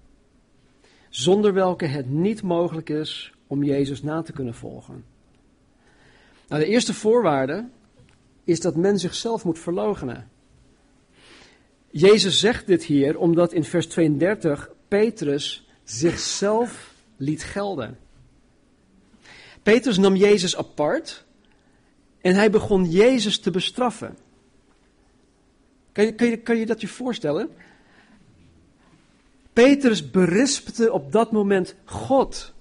zonder 1.10 1.54
welke 1.54 1.86
het 1.86 2.10
niet 2.10 2.42
mogelijk 2.42 2.90
is 2.90 3.34
om 3.48 3.64
Jezus 3.64 4.02
na 4.02 4.22
te 4.22 4.32
kunnen 4.32 4.56
volgen. 4.56 5.04
Nou, 6.48 6.62
de 6.62 6.68
eerste 6.68 6.94
voorwaarde 6.94 7.68
is 8.44 8.60
dat 8.60 8.76
men 8.76 9.00
zichzelf 9.00 9.46
moet 9.46 9.60
verloochenen. 9.60 10.30
Jezus 11.90 12.40
zegt 12.40 12.68
dit 12.68 12.84
hier 12.84 13.18
omdat 13.18 13.54
in 13.54 13.64
vers 13.64 13.88
32 13.88 14.70
Petrus 14.88 15.68
zichzelf 15.84 16.94
liet 17.18 17.44
gelden. 17.44 17.98
Petrus 19.64 19.98
nam 19.98 20.16
Jezus 20.16 20.58
apart 20.58 21.25
en 22.26 22.36
hij 22.36 22.50
begon 22.50 22.90
Jezus 22.90 23.40
te 23.40 23.52
bestraffen. 23.52 24.18
Kan 25.92 26.06
je, 26.06 26.14
kan 26.14 26.42
kan 26.44 26.58
je 26.58 26.66
dat 26.66 26.82
je 26.82 26.88
voorstellen? 26.88 27.50
Petrus 29.54 30.12
berispte 30.12 30.92
op 30.92 31.12
dat 31.12 31.32
moment 31.32 31.76
God. 31.84 32.54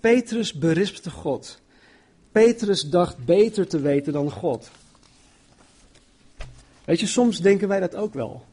Petrus 0.00 0.52
berispte 0.52 1.10
God. 1.10 1.60
Petrus 2.32 2.90
dacht 2.90 3.24
beter 3.24 3.66
te 3.68 3.80
weten 3.80 4.12
dan 4.12 4.30
God. 4.30 4.70
Weet 6.84 7.00
je, 7.00 7.06
soms 7.06 7.40
denken 7.40 7.68
wij 7.68 7.80
dat 7.80 7.94
ook 7.94 8.14
wel. 8.14 8.44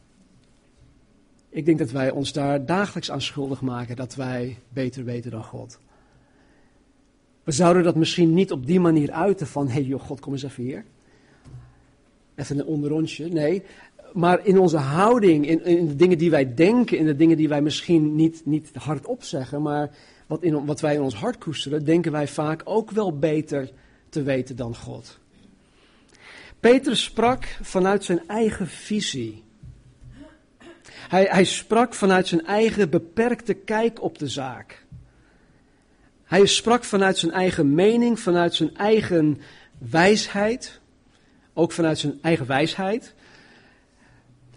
Ik 1.48 1.64
denk 1.64 1.78
dat 1.78 1.90
wij 1.90 2.10
ons 2.10 2.32
daar 2.32 2.66
dagelijks 2.66 3.10
aan 3.10 3.22
schuldig 3.22 3.60
maken 3.60 3.96
dat 3.96 4.14
wij 4.14 4.58
beter 4.68 5.04
weten 5.04 5.30
dan 5.30 5.44
God. 5.44 5.78
We 7.44 7.52
zouden 7.52 7.82
dat 7.82 7.96
misschien 7.96 8.34
niet 8.34 8.52
op 8.52 8.66
die 8.66 8.80
manier 8.80 9.10
uiten 9.10 9.46
van, 9.46 9.66
hé 9.66 9.72
hey 9.72 9.82
joh, 9.82 10.00
God, 10.00 10.20
kom 10.20 10.32
eens 10.32 10.42
even 10.42 10.62
hier. 10.62 10.84
Even 12.34 12.58
een 12.58 12.64
onderrondje. 12.64 13.28
Nee, 13.28 13.62
maar 14.12 14.46
in 14.46 14.58
onze 14.58 14.76
houding, 14.76 15.46
in, 15.46 15.64
in, 15.64 15.86
de 15.86 15.96
dingen 15.96 16.18
die 16.18 16.30
wij 16.30 16.54
denken, 16.54 16.98
in 16.98 17.06
de 17.06 17.16
dingen 17.16 17.36
die 17.36 17.48
wij 17.48 17.62
misschien 17.62 18.14
niet, 18.14 18.42
niet 18.44 18.70
hardop 18.74 19.22
zeggen, 19.22 19.62
maar 19.62 19.90
wat, 20.26 20.42
in, 20.42 20.64
wat 20.64 20.80
wij 20.80 20.94
in 20.94 21.00
ons 21.00 21.14
hart 21.14 21.38
koesteren, 21.38 21.84
denken 21.84 22.12
wij 22.12 22.28
vaak 22.28 22.62
ook 22.64 22.90
wel 22.90 23.18
beter 23.18 23.70
te 24.08 24.22
weten 24.22 24.56
dan 24.56 24.76
God. 24.76 25.18
Petrus 26.60 27.04
sprak 27.04 27.44
vanuit 27.62 28.04
zijn 28.04 28.22
eigen 28.26 28.66
visie. 28.66 29.42
Hij, 31.08 31.24
hij 31.30 31.44
sprak 31.44 31.94
vanuit 31.94 32.26
zijn 32.26 32.46
eigen 32.46 32.90
beperkte 32.90 33.54
kijk 33.54 34.02
op 34.02 34.18
de 34.18 34.28
zaak. 34.28 34.83
Hij 36.24 36.46
sprak 36.46 36.84
vanuit 36.84 37.18
zijn 37.18 37.32
eigen 37.32 37.74
mening, 37.74 38.20
vanuit 38.20 38.54
zijn 38.54 38.76
eigen 38.76 39.40
wijsheid. 39.78 40.80
Ook 41.52 41.72
vanuit 41.72 41.98
zijn 41.98 42.18
eigen 42.22 42.46
wijsheid. 42.46 43.14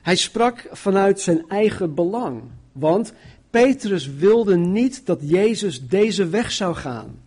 Hij 0.01 0.15
sprak 0.15 0.67
vanuit 0.71 1.21
zijn 1.21 1.45
eigen 1.47 1.93
belang. 1.93 2.41
Want 2.71 3.13
Petrus 3.49 4.07
wilde 4.07 4.57
niet 4.57 5.05
dat 5.05 5.19
Jezus 5.21 5.87
deze 5.87 6.29
weg 6.29 6.51
zou 6.51 6.75
gaan. 6.75 7.19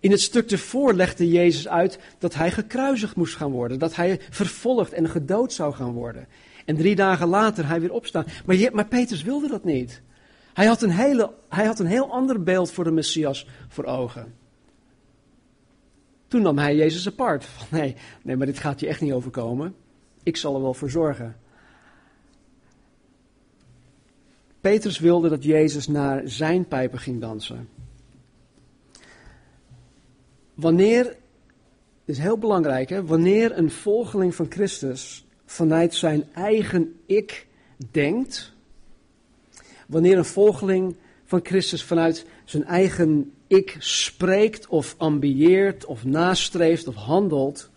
In 0.00 0.10
het 0.10 0.20
stuk 0.20 0.50
ervoor 0.50 0.94
legde 0.94 1.28
Jezus 1.28 1.68
uit 1.68 1.98
dat 2.18 2.34
hij 2.34 2.50
gekruisigd 2.50 3.16
moest 3.16 3.36
gaan 3.36 3.50
worden. 3.50 3.78
Dat 3.78 3.96
hij 3.96 4.20
vervolgd 4.30 4.92
en 4.92 5.08
gedood 5.08 5.52
zou 5.52 5.74
gaan 5.74 5.92
worden. 5.92 6.26
En 6.64 6.76
drie 6.76 6.94
dagen 6.94 7.28
later 7.28 7.66
hij 7.68 7.80
weer 7.80 7.92
opstaan. 7.92 8.26
Maar, 8.44 8.56
maar 8.72 8.86
Petrus 8.86 9.22
wilde 9.22 9.48
dat 9.48 9.64
niet. 9.64 10.02
Hij 10.56 10.66
had, 10.66 10.82
een 10.82 10.90
hele, 10.90 11.32
hij 11.48 11.66
had 11.66 11.78
een 11.78 11.86
heel 11.86 12.12
ander 12.12 12.42
beeld 12.42 12.70
voor 12.70 12.84
de 12.84 12.90
Messias 12.90 13.46
voor 13.68 13.84
ogen. 13.84 14.34
Toen 16.28 16.42
nam 16.42 16.58
hij 16.58 16.76
Jezus 16.76 17.06
apart. 17.06 17.44
Van, 17.44 17.66
nee, 17.78 17.96
nee, 18.22 18.36
maar 18.36 18.46
dit 18.46 18.58
gaat 18.58 18.80
je 18.80 18.86
echt 18.86 19.00
niet 19.00 19.12
overkomen. 19.12 19.74
Ik 20.22 20.36
zal 20.36 20.54
er 20.54 20.62
wel 20.62 20.74
voor 20.74 20.90
zorgen. 20.90 21.36
Petrus 24.60 24.98
wilde 24.98 25.28
dat 25.28 25.44
Jezus 25.44 25.86
naar 25.86 26.22
zijn 26.24 26.68
pijpen 26.68 26.98
ging 26.98 27.20
dansen. 27.20 27.68
Wanneer, 30.54 31.16
is 32.04 32.18
heel 32.18 32.38
belangrijk, 32.38 32.88
hè, 32.88 33.04
wanneer 33.04 33.58
een 33.58 33.70
volgeling 33.70 34.34
van 34.34 34.46
Christus 34.48 35.26
vanuit 35.44 35.94
zijn 35.94 36.24
eigen 36.32 37.00
ik 37.06 37.46
denkt, 37.90 38.55
wanneer 39.86 40.18
een 40.18 40.24
volgeling 40.24 40.96
van 41.24 41.40
Christus 41.42 41.82
vanuit 41.82 42.26
zijn 42.44 42.64
eigen 42.64 43.32
ik 43.46 43.76
spreekt 43.78 44.66
of 44.66 44.94
ambieert 44.98 45.84
of 45.84 46.04
nastreeft 46.04 46.88
of 46.88 46.94
handelt, 46.94 47.70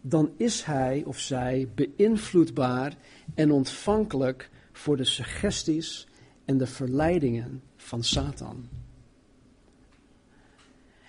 dan 0.00 0.30
is 0.36 0.62
hij 0.62 1.02
of 1.06 1.18
zij 1.18 1.68
beïnvloedbaar 1.74 2.96
en 3.34 3.50
ontvankelijk 3.50 4.50
voor 4.72 4.96
de 4.96 5.04
suggesties 5.04 6.06
en 6.44 6.58
de 6.58 6.66
verleidingen 6.66 7.62
van 7.76 8.04
Satan. 8.04 8.68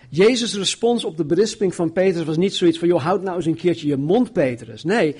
Jezus' 0.09 0.55
respons 0.55 1.03
op 1.03 1.17
de 1.17 1.25
berisping 1.25 1.75
van 1.75 1.91
Petrus 1.91 2.25
was 2.25 2.37
niet 2.37 2.53
zoiets 2.53 2.79
van, 2.79 2.87
joh, 2.87 3.03
houd 3.03 3.21
nou 3.21 3.35
eens 3.35 3.45
een 3.45 3.55
keertje 3.55 3.87
je 3.87 3.97
mond, 3.97 4.33
Petrus. 4.33 4.83
Nee, 4.83 5.15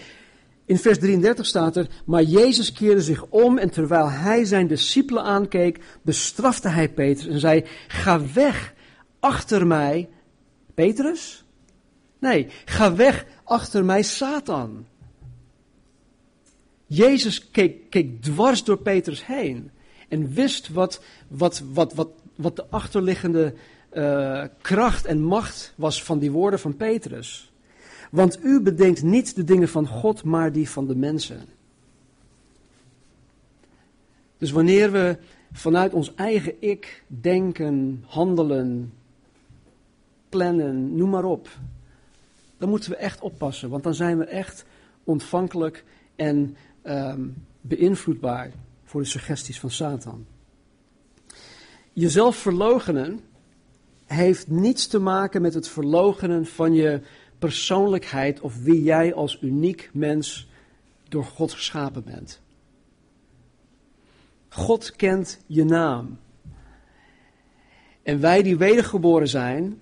in 0.66 0.78
vers 0.78 1.00
33 1.00 1.46
staat 1.46 1.76
er, 1.76 1.88
maar 2.06 2.24
Jezus 2.24 2.72
keerde 2.72 3.02
zich 3.02 3.26
om 3.30 3.58
en 3.58 3.70
terwijl 3.70 4.10
hij 4.10 4.46
zijn 4.46 4.68
discipelen 4.68 5.24
aankeek, 5.24 5.80
bestrafte 6.02 6.68
hij 6.68 6.90
Petrus 6.90 7.34
en 7.34 7.40
zei, 7.40 7.66
ga 7.88 8.22
weg 8.34 8.74
achter 9.20 9.68
mij, 9.68 10.10
Petrus? 10.74 11.44
Nee, 12.20 12.48
ga 12.66 12.96
weg 12.96 13.26
achter 13.44 13.86
mij, 13.86 14.02
Satan. 14.04 14.86
Jezus 16.86 17.52
keek, 17.52 17.90
keek 17.90 18.22
dwars 18.22 18.64
door 18.64 18.78
Petrus 18.78 19.26
heen 19.26 19.72
en 20.10 20.34
wist 20.34 20.70
wat, 20.70 21.02
wat, 21.28 21.64
wat, 21.74 21.94
wat, 21.94 22.10
wat 22.36 22.56
de 22.56 22.66
achterliggende 22.70 23.54
uh, 23.94 24.44
kracht 24.62 25.06
en 25.06 25.22
macht 25.22 25.74
was 25.76 26.04
van 26.04 26.20
die 26.20 26.32
woorden 26.32 26.60
van 26.60 26.76
Petrus. 26.76 27.53
Want 28.14 28.44
u 28.44 28.62
bedenkt 28.62 29.04
niet 29.04 29.36
de 29.36 29.44
dingen 29.44 29.68
van 29.68 29.88
God, 29.88 30.24
maar 30.24 30.52
die 30.52 30.70
van 30.70 30.88
de 30.88 30.96
mensen. 30.96 31.46
Dus 34.38 34.52
wanneer 34.52 34.92
we 34.92 35.18
vanuit 35.52 35.94
ons 35.94 36.16
eigen 36.16 36.54
ik 36.60 37.04
denken, 37.08 38.04
handelen, 38.08 38.94
plannen, 40.30 40.96
noem 40.96 41.10
maar 41.10 41.24
op, 41.24 41.50
dan 42.58 42.70
moeten 42.70 42.90
we 42.90 42.96
echt 42.96 43.22
oppassen, 43.22 43.70
want 43.70 43.84
dan 43.84 43.94
zijn 43.94 44.18
we 44.18 44.26
echt 44.26 44.66
ontvankelijk 45.04 45.84
en 46.16 46.56
um, 46.84 47.36
beïnvloedbaar 47.62 48.52
voor 48.84 49.02
de 49.02 49.08
suggesties 49.08 49.60
van 49.60 49.72
Satan. 49.72 50.26
Jezelf 51.94 52.36
verlogenen 52.36 53.20
heeft 54.06 54.48
niets 54.48 54.88
te 54.88 55.00
maken 55.00 55.42
met 55.42 55.54
het 55.54 55.68
verlogenen 55.68 56.46
van 56.46 56.74
je 56.74 57.02
persoonlijkheid 57.44 58.42
of 58.42 58.58
wie 58.62 58.84
jij 58.84 59.14
als 59.14 59.38
uniek 59.42 59.90
mens 59.94 60.48
door 61.10 61.24
God 61.24 61.52
geschapen 61.52 62.04
bent. 62.04 62.42
God 64.50 64.96
kent 64.96 65.40
je 65.48 65.64
naam. 65.64 66.20
En 68.04 68.20
wij 68.20 68.44
die 68.44 68.58
wedergeboren 68.58 69.28
zijn, 69.28 69.80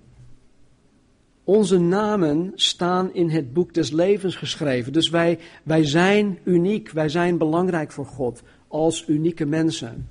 onze 1.43 1.79
namen 1.79 2.51
staan 2.55 3.13
in 3.13 3.29
het 3.29 3.53
boek 3.53 3.73
des 3.73 3.91
levens 3.91 4.35
geschreven. 4.35 4.93
Dus 4.93 5.09
wij, 5.09 5.39
wij 5.63 5.85
zijn 5.85 6.39
uniek, 6.43 6.89
wij 6.89 7.09
zijn 7.09 7.37
belangrijk 7.37 7.91
voor 7.91 8.05
God 8.05 8.41
als 8.67 9.07
unieke 9.07 9.45
mensen. 9.45 10.09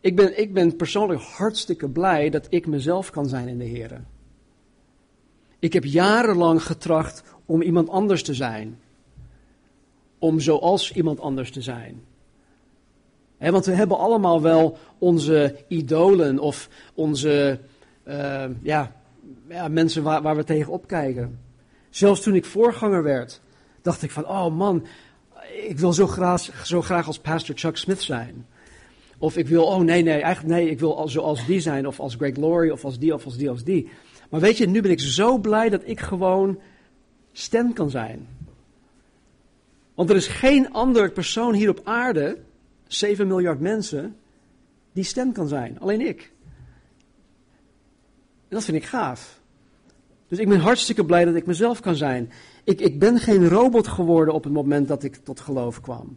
Ik 0.00 0.16
ben, 0.16 0.40
ik 0.40 0.52
ben 0.52 0.76
persoonlijk 0.76 1.20
hartstikke 1.20 1.88
blij 1.88 2.30
dat 2.30 2.46
ik 2.50 2.66
mezelf 2.66 3.10
kan 3.10 3.28
zijn 3.28 3.48
in 3.48 3.58
de 3.58 3.64
Heer. 3.64 4.00
Ik 5.58 5.72
heb 5.72 5.84
jarenlang 5.84 6.62
getracht 6.62 7.22
om 7.46 7.62
iemand 7.62 7.88
anders 7.88 8.22
te 8.22 8.34
zijn. 8.34 8.78
Om 10.18 10.40
zoals 10.40 10.92
iemand 10.92 11.20
anders 11.20 11.50
te 11.50 11.62
zijn. 11.62 12.02
want 13.38 13.66
we 13.66 13.72
hebben 13.72 13.98
allemaal 13.98 14.42
wel 14.42 14.78
onze 14.98 15.56
idolen 15.68 16.38
of 16.38 16.68
onze 16.94 17.58
ja, 18.62 18.92
ja, 19.48 19.68
mensen 19.68 20.02
waar, 20.02 20.22
waar 20.22 20.36
we 20.36 20.44
tegen 20.44 20.72
opkijken. 20.72 21.38
Zelfs 21.90 22.20
toen 22.20 22.34
ik 22.34 22.44
voorganger 22.44 23.02
werd, 23.02 23.40
dacht 23.82 24.02
ik 24.02 24.10
van, 24.10 24.26
oh 24.26 24.56
man, 24.56 24.86
ik 25.66 25.78
wil 25.78 25.92
zo 25.92 26.06
graag, 26.06 26.66
zo 26.66 26.82
graag 26.82 27.06
als 27.06 27.18
pastor 27.18 27.54
Chuck 27.58 27.76
Smith 27.76 28.02
zijn. 28.02 28.46
Of 29.18 29.36
ik 29.36 29.48
wil, 29.48 29.64
oh 29.64 29.80
nee, 29.80 30.02
nee, 30.02 30.20
eigenlijk 30.20 30.54
nee, 30.54 30.70
ik 30.70 30.78
wil 30.78 31.08
zoals 31.08 31.46
die 31.46 31.60
zijn, 31.60 31.86
of 31.86 32.00
als 32.00 32.14
Greg 32.14 32.36
Laurie, 32.36 32.72
of 32.72 32.84
als 32.84 32.98
die, 32.98 33.14
of 33.14 33.24
als 33.24 33.36
die, 33.36 33.50
als 33.50 33.64
die. 33.64 33.90
Maar 34.28 34.40
weet 34.40 34.56
je, 34.56 34.68
nu 34.68 34.80
ben 34.80 34.90
ik 34.90 35.00
zo 35.00 35.38
blij 35.38 35.68
dat 35.68 35.82
ik 35.84 36.00
gewoon 36.00 36.58
stem 37.32 37.72
kan 37.72 37.90
zijn. 37.90 38.26
Want 39.94 40.10
er 40.10 40.16
is 40.16 40.26
geen 40.26 40.72
ander 40.72 41.10
persoon 41.10 41.54
hier 41.54 41.70
op 41.70 41.80
aarde, 41.84 42.38
7 42.86 43.26
miljard 43.26 43.60
mensen, 43.60 44.16
die 44.92 45.04
stem 45.04 45.32
kan 45.32 45.48
zijn. 45.48 45.80
Alleen 45.80 46.00
ik. 46.00 46.32
En 48.48 48.56
dat 48.56 48.64
vind 48.64 48.76
ik 48.76 48.84
gaaf. 48.84 49.40
Dus 50.28 50.38
ik 50.38 50.48
ben 50.48 50.60
hartstikke 50.60 51.04
blij 51.04 51.24
dat 51.24 51.34
ik 51.34 51.46
mezelf 51.46 51.80
kan 51.80 51.96
zijn. 51.96 52.30
Ik, 52.64 52.80
ik 52.80 52.98
ben 52.98 53.18
geen 53.18 53.48
robot 53.48 53.88
geworden 53.88 54.34
op 54.34 54.44
het 54.44 54.52
moment 54.52 54.88
dat 54.88 55.02
ik 55.02 55.16
tot 55.16 55.40
geloof 55.40 55.80
kwam. 55.80 56.16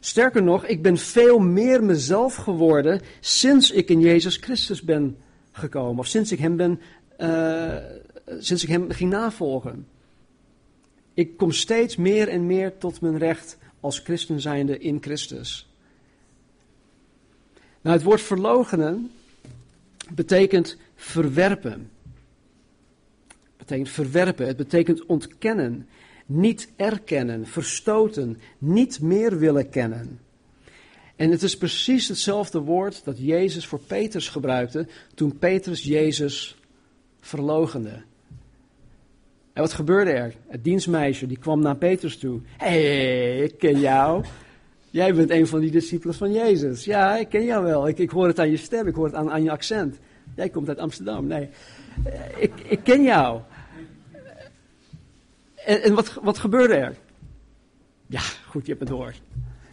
Sterker 0.00 0.42
nog, 0.42 0.66
ik 0.66 0.82
ben 0.82 0.96
veel 0.96 1.38
meer 1.38 1.84
mezelf 1.84 2.34
geworden 2.34 3.00
sinds 3.20 3.70
ik 3.70 3.88
in 3.88 4.00
Jezus 4.00 4.36
Christus 4.36 4.82
ben 4.82 5.16
gekomen. 5.52 5.98
Of 5.98 6.06
sinds 6.06 6.32
ik 6.32 6.38
hem, 6.38 6.56
ben, 6.56 6.80
uh, 7.22 7.76
sinds 8.38 8.62
ik 8.62 8.68
hem 8.68 8.90
ging 8.90 9.10
navolgen. 9.10 9.86
Ik 11.14 11.36
kom 11.36 11.52
steeds 11.52 11.96
meer 11.96 12.28
en 12.28 12.46
meer 12.46 12.78
tot 12.78 13.00
mijn 13.00 13.18
recht 13.18 13.58
als 13.80 13.98
christen 13.98 14.40
zijnde 14.40 14.78
in 14.78 14.98
Christus. 15.00 15.70
Nou, 17.80 17.96
het 17.96 18.04
woord 18.04 18.20
verlogenen 18.20 19.10
betekent 20.14 20.76
verwerpen. 20.94 21.90
Betekent 23.56 23.88
verwerpen. 23.88 24.46
Het 24.46 24.56
betekent 24.56 25.06
ontkennen, 25.06 25.88
niet 26.26 26.68
erkennen, 26.76 27.46
verstoten, 27.46 28.40
niet 28.58 29.00
meer 29.00 29.38
willen 29.38 29.68
kennen. 29.68 30.20
En 31.16 31.30
het 31.30 31.42
is 31.42 31.56
precies 31.56 32.08
hetzelfde 32.08 32.60
woord 32.60 33.04
dat 33.04 33.18
Jezus 33.18 33.66
voor 33.66 33.80
Petrus 33.80 34.28
gebruikte 34.28 34.86
toen 35.14 35.38
Petrus 35.38 35.82
Jezus 35.82 36.56
verlogende. 37.22 38.02
En 39.52 39.62
wat 39.62 39.72
gebeurde 39.72 40.10
er? 40.10 40.34
Het 40.46 40.64
dienstmeisje 40.64 41.26
die 41.26 41.38
kwam 41.38 41.60
naar 41.60 41.76
Petrus 41.76 42.18
toe. 42.18 42.40
Hé, 42.56 42.66
hey, 42.66 43.38
ik 43.38 43.58
ken 43.58 43.80
jou. 43.80 44.24
Jij 44.90 45.14
bent 45.14 45.30
een 45.30 45.46
van 45.46 45.60
die 45.60 45.70
discipelen 45.70 46.14
van 46.14 46.32
Jezus. 46.32 46.84
Ja, 46.84 47.16
ik 47.16 47.28
ken 47.28 47.44
jou 47.44 47.64
wel. 47.64 47.88
Ik, 47.88 47.98
ik 47.98 48.10
hoor 48.10 48.26
het 48.26 48.38
aan 48.38 48.50
je 48.50 48.56
stem, 48.56 48.86
ik 48.86 48.94
hoor 48.94 49.04
het 49.04 49.14
aan, 49.14 49.30
aan 49.30 49.42
je 49.42 49.50
accent. 49.50 49.98
Jij 50.36 50.48
komt 50.48 50.68
uit 50.68 50.78
Amsterdam. 50.78 51.26
Nee, 51.26 51.48
ik, 52.36 52.52
ik 52.68 52.80
ken 52.82 53.02
jou. 53.02 53.40
En, 55.64 55.82
en 55.82 55.94
wat, 55.94 56.18
wat 56.22 56.38
gebeurde 56.38 56.74
er? 56.74 56.96
Ja, 58.06 58.20
goed, 58.46 58.66
je 58.66 58.74
hebt 58.74 58.88
het 58.88 58.98
door. 58.98 59.12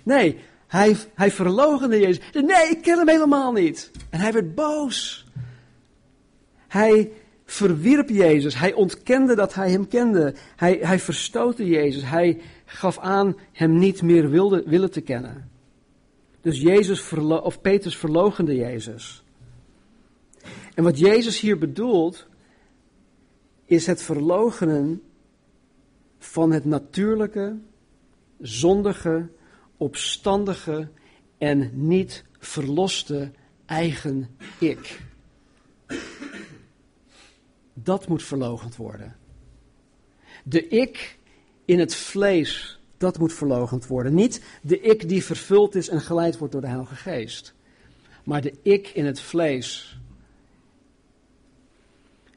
Nee, 0.04 0.38
hij, 0.68 0.96
hij 1.14 1.32
verloochende 1.32 2.00
Jezus. 2.00 2.20
Nee, 2.34 2.70
ik 2.70 2.82
ken 2.82 2.98
hem 2.98 3.10
helemaal 3.10 3.52
niet. 3.52 3.92
En 4.10 4.20
hij 4.20 4.32
werd 4.32 4.56
boos. 4.56 5.28
Hij 6.68 7.12
verwierp 7.52 8.10
Jezus. 8.10 8.56
Hij 8.56 8.74
ontkende 8.74 9.36
dat 9.36 9.54
hij 9.54 9.72
hem 9.72 9.88
kende. 9.88 10.34
Hij, 10.56 10.80
hij 10.82 11.00
verstootte 11.00 11.66
Jezus. 11.66 12.04
Hij 12.04 12.42
gaf 12.66 13.00
aan 13.00 13.38
hem 13.52 13.78
niet 13.78 14.02
meer 14.02 14.30
wilde, 14.30 14.64
willen 14.66 14.92
te 14.92 15.02
kennen. 15.02 15.52
Dus 16.42 16.62
Jezus 16.62 17.14
of 17.28 17.62
Petrus 17.62 17.98
verlogende 17.98 18.56
Jezus. 18.56 19.24
En 20.76 20.84
wat 20.84 21.00
Jezus 21.00 21.40
hier 21.40 21.58
bedoelt, 21.58 22.28
is 23.66 23.86
het 23.86 24.02
verlogenen 24.02 25.02
van 26.18 26.52
het 26.52 26.66
natuurlijke, 26.66 27.58
zondige, 28.40 29.30
opstandige 29.78 30.90
en 31.38 31.72
niet 31.74 32.24
verloste 32.40 33.32
eigen 33.66 34.28
ik. 34.60 35.09
Dat 37.84 38.08
moet 38.08 38.24
verlogend 38.24 38.76
worden. 38.76 39.16
De 40.44 40.68
ik 40.68 41.18
in 41.66 41.80
het 41.80 41.96
vlees, 41.96 42.80
dat 42.98 43.20
moet 43.20 43.34
verlogend 43.34 43.88
worden. 43.88 44.14
Niet 44.14 44.42
de 44.62 44.82
ik 44.82 45.10
die 45.10 45.24
vervuld 45.24 45.76
is 45.76 45.90
en 45.90 46.02
geleid 46.02 46.38
wordt 46.38 46.54
door 46.54 46.62
de 46.62 46.68
Heilige 46.68 46.96
Geest. 46.96 47.54
Maar 48.24 48.42
de 48.42 48.54
ik 48.62 48.88
in 48.88 49.06
het 49.06 49.22
vlees. 49.22 50.00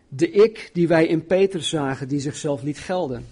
De 0.08 0.30
ik 0.30 0.70
die 0.72 0.88
wij 0.88 1.06
in 1.06 1.26
Petrus 1.26 1.68
zagen, 1.68 2.08
die 2.08 2.20
zichzelf 2.20 2.62
liet 2.62 2.78
gelden. 2.78 3.26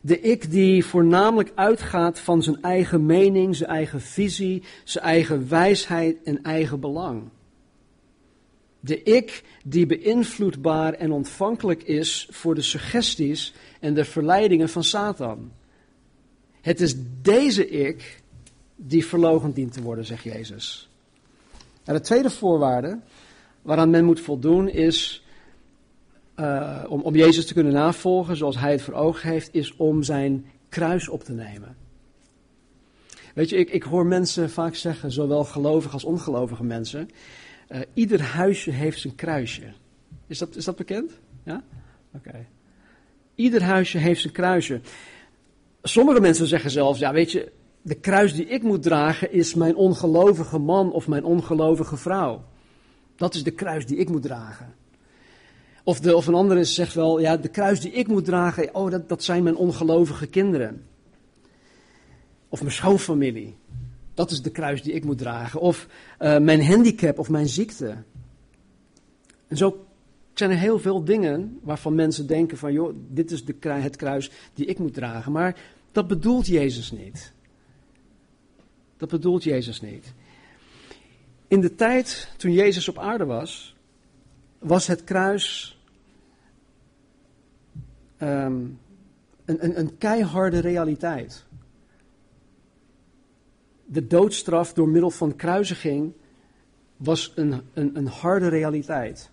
De 0.00 0.20
ik 0.20 0.50
die 0.50 0.84
voornamelijk 0.84 1.52
uitgaat 1.54 2.20
van 2.20 2.42
zijn 2.42 2.62
eigen 2.62 3.06
mening, 3.06 3.56
zijn 3.56 3.70
eigen 3.70 4.00
visie, 4.00 4.62
zijn 4.84 5.04
eigen 5.04 5.48
wijsheid 5.48 6.22
en 6.22 6.42
eigen 6.42 6.80
belang. 6.80 7.22
De 8.86 9.02
ik 9.02 9.44
die 9.64 9.86
beïnvloedbaar 9.86 10.92
en 10.92 11.12
ontvankelijk 11.12 11.82
is 11.82 12.28
voor 12.30 12.54
de 12.54 12.62
suggesties 12.62 13.54
en 13.80 13.94
de 13.94 14.04
verleidingen 14.04 14.68
van 14.68 14.84
Satan. 14.84 15.52
Het 16.60 16.80
is 16.80 16.94
deze 17.22 17.68
ik 17.68 18.22
die 18.76 19.06
verlogen 19.06 19.52
dient 19.52 19.72
te 19.72 19.82
worden, 19.82 20.04
zegt 20.04 20.22
Jezus. 20.22 20.88
En 21.84 21.94
de 21.94 22.00
tweede 22.00 22.30
voorwaarde 22.30 23.00
waaraan 23.62 23.90
men 23.90 24.04
moet 24.04 24.20
voldoen 24.20 24.68
is 24.68 25.24
uh, 26.36 26.84
om, 26.88 27.00
om 27.00 27.14
Jezus 27.14 27.46
te 27.46 27.54
kunnen 27.54 27.72
navolgen 27.72 28.36
zoals 28.36 28.58
hij 28.58 28.72
het 28.72 28.82
voor 28.82 28.94
ogen 28.94 29.30
heeft, 29.30 29.54
is 29.54 29.76
om 29.76 30.02
zijn 30.02 30.46
kruis 30.68 31.08
op 31.08 31.24
te 31.24 31.32
nemen. 31.32 31.76
Weet 33.34 33.48
je, 33.48 33.56
ik, 33.56 33.70
ik 33.70 33.82
hoor 33.82 34.06
mensen 34.06 34.50
vaak 34.50 34.74
zeggen, 34.74 35.12
zowel 35.12 35.44
gelovige 35.44 35.92
als 35.92 36.04
ongelovige 36.04 36.64
mensen, 36.64 37.08
uh, 37.68 37.80
ieder 37.94 38.22
huisje 38.22 38.70
heeft 38.70 39.00
zijn 39.00 39.14
kruisje. 39.14 39.72
Is 40.26 40.38
dat, 40.38 40.56
is 40.56 40.64
dat 40.64 40.76
bekend? 40.76 41.12
Ja? 41.44 41.62
Oké. 42.12 42.46
Ieder 43.34 43.62
huisje 43.62 43.98
heeft 43.98 44.20
zijn 44.20 44.32
kruisje. 44.32 44.80
Sommige 45.82 46.20
mensen 46.20 46.46
zeggen 46.46 46.70
zelfs, 46.70 46.98
ja 46.98 47.12
weet 47.12 47.32
je, 47.32 47.52
de 47.82 47.94
kruis 47.94 48.34
die 48.34 48.46
ik 48.46 48.62
moet 48.62 48.82
dragen 48.82 49.32
is 49.32 49.54
mijn 49.54 49.76
ongelovige 49.76 50.58
man 50.58 50.92
of 50.92 51.08
mijn 51.08 51.24
ongelovige 51.24 51.96
vrouw. 51.96 52.44
Dat 53.16 53.34
is 53.34 53.42
de 53.42 53.50
kruis 53.50 53.86
die 53.86 53.96
ik 53.96 54.08
moet 54.08 54.22
dragen. 54.22 54.74
Of, 55.84 56.00
de, 56.00 56.16
of 56.16 56.26
een 56.26 56.34
andere 56.34 56.64
zegt 56.64 56.94
wel, 56.94 57.20
ja, 57.20 57.36
de 57.36 57.48
kruis 57.48 57.80
die 57.80 57.92
ik 57.92 58.06
moet 58.06 58.24
dragen, 58.24 58.74
oh, 58.74 58.90
dat, 58.90 59.08
dat 59.08 59.24
zijn 59.24 59.42
mijn 59.42 59.56
ongelovige 59.56 60.26
kinderen. 60.26 60.86
Of 62.48 62.60
mijn 62.60 62.74
schoonfamilie. 62.74 63.56
Dat 64.16 64.30
is 64.30 64.42
de 64.42 64.50
kruis 64.50 64.82
die 64.82 64.92
ik 64.92 65.04
moet 65.04 65.18
dragen. 65.18 65.60
Of 65.60 65.86
uh, 66.20 66.38
mijn 66.38 66.64
handicap 66.64 67.18
of 67.18 67.28
mijn 67.28 67.48
ziekte. 67.48 67.96
En 69.48 69.56
zo 69.56 69.86
zijn 70.34 70.50
er 70.50 70.56
heel 70.56 70.78
veel 70.78 71.04
dingen 71.04 71.58
waarvan 71.62 71.94
mensen 71.94 72.26
denken 72.26 72.58
van, 72.58 72.72
joh, 72.72 72.94
dit 73.08 73.30
is 73.30 73.44
de, 73.44 73.54
het 73.68 73.96
kruis 73.96 74.30
die 74.54 74.66
ik 74.66 74.78
moet 74.78 74.94
dragen. 74.94 75.32
Maar 75.32 75.56
dat 75.92 76.06
bedoelt 76.06 76.46
Jezus 76.46 76.90
niet. 76.90 77.32
Dat 78.96 79.08
bedoelt 79.08 79.44
Jezus 79.44 79.80
niet. 79.80 80.12
In 81.48 81.60
de 81.60 81.74
tijd 81.74 82.28
toen 82.36 82.52
Jezus 82.52 82.88
op 82.88 82.98
aarde 82.98 83.24
was, 83.24 83.76
was 84.58 84.86
het 84.86 85.04
kruis 85.04 85.78
um, 88.22 88.78
een, 89.44 89.64
een, 89.64 89.78
een 89.78 89.98
keiharde 89.98 90.58
realiteit. 90.58 91.44
De 93.86 94.06
doodstraf 94.06 94.72
door 94.72 94.88
middel 94.88 95.10
van 95.10 95.36
kruisiging 95.36 96.12
was 96.96 97.32
een, 97.34 97.60
een, 97.74 97.96
een 97.96 98.06
harde 98.06 98.48
realiteit. 98.48 99.30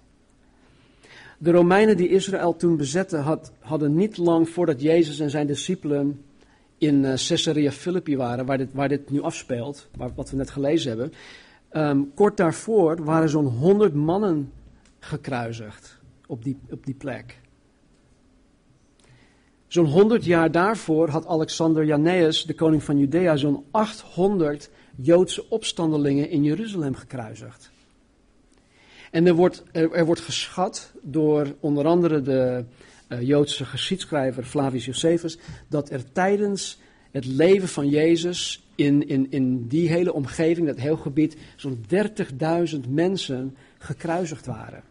De 1.38 1.52
Romeinen 1.52 1.98
die 1.98 2.10
Israël 2.10 2.56
toen 2.56 2.78
bezetten 2.78 3.22
had, 3.22 3.52
hadden 3.60 3.96
niet 3.96 4.18
lang 4.18 4.50
voordat 4.50 4.82
Jezus 4.82 5.20
en 5.20 5.30
zijn 5.30 5.48
discipelen 5.48 6.24
in 6.78 6.96
uh, 6.96 7.13
Caesarea 7.13 7.72
Philippi 7.72 8.18
waren, 8.18 8.46
waar 8.46 8.58
dit, 8.58 8.74
waar 8.74 8.89
dit 8.89 9.10
nu 9.10 9.22
afspeelt, 9.22 9.88
wat 10.16 10.30
we 10.30 10.36
net 10.36 10.50
gelezen 10.50 10.89
hebben. 10.89 11.13
Um, 11.72 12.12
kort 12.13 12.38
daarvoor 12.38 13.04
waren 13.04 13.30
zo'n 13.30 13.46
honderd 13.46 13.94
mannen 13.94 14.52
gekruisigd 15.00 16.00
op 16.28 16.44
die, 16.44 16.58
op 16.70 16.86
die 16.86 16.94
plek. 16.94 17.39
Zo'n 19.74 19.86
100 19.86 20.26
jaar 20.26 20.52
daarvoor 20.52 21.10
had 21.10 21.28
Alexander 21.28 21.86
Janneus, 21.86 22.46
de 22.46 22.54
koning 22.54 22.84
van 22.84 22.98
Judea, 22.98 23.36
zo'n 23.36 23.64
800 23.72 24.70
Joodse 24.96 25.50
opstandelingen 25.50 26.30
in 26.30 26.44
Jeruzalem 26.44 26.96
gekruisigd. 26.96 27.72
En 29.12 29.28
er 29.28 29.34
wordt, 29.34 29.64
er, 29.72 30.06
wordt 30.06 30.22
geschat 30.22 30.92
door 31.02 31.56
onder 31.60 31.86
andere 31.86 32.22
de 32.22 32.66
uh, 33.10 33.22
Joodse 33.22 33.66
geschiedschrijver 33.66 34.44
Flavius 34.44 34.86
Josephus 34.86 35.38
dat 35.68 35.90
er 35.90 36.12
tijdens 36.12 36.80
het 37.12 37.26
leven 37.26 37.68
van 37.68 37.90
Jezus 37.90 38.64
in, 38.76 39.08
in, 39.08 39.28
in 39.32 39.68
die 39.68 39.90
hele 39.90 40.14
omgeving, 40.14 40.68
dat 40.68 40.78
heel 40.78 40.98
gebied, 40.98 41.38
zo'n 41.56 41.86
30.000 42.74 42.90
mensen 42.90 43.56
gekruisigd 43.78 44.46
waren 44.46 44.84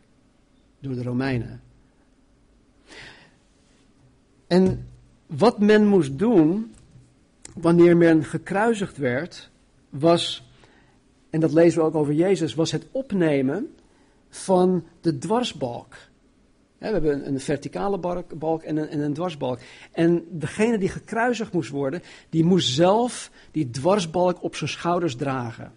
door 0.81 0.95
de 0.95 1.03
Romeinen. 1.03 1.72
En 4.53 4.89
wat 5.27 5.59
men 5.59 5.87
moest 5.87 6.19
doen 6.19 6.75
wanneer 7.55 7.97
men 7.97 8.25
gekruisigd 8.25 8.97
werd, 8.97 9.51
was, 9.89 10.51
en 11.31 11.41
dat 11.41 11.53
lezen 11.53 11.81
we 11.81 11.87
ook 11.87 11.95
over 11.95 12.13
Jezus, 12.13 12.55
was 12.55 12.71
het 12.73 12.87
opnemen 12.91 13.75
van 14.29 14.85
de 15.01 15.19
dwarsbalk. 15.19 15.95
we 16.79 16.87
hebben 16.87 17.27
een 17.27 17.41
verticale 17.41 18.25
balk 18.39 18.63
en 18.63 18.77
een, 18.77 18.89
en 18.89 19.01
een 19.01 19.13
dwarsbalk. 19.13 19.59
En 19.93 20.25
degene 20.31 20.79
die 20.79 20.89
gekruisigd 20.89 21.53
moest 21.53 21.71
worden, 21.71 22.03
die 22.31 22.45
moest 22.45 22.69
zelf 22.69 23.31
die 23.51 23.71
dwarsbalk 23.71 24.43
op 24.43 24.57
zijn 24.57 24.71
schouders 24.71 25.17
dragen. 25.17 25.73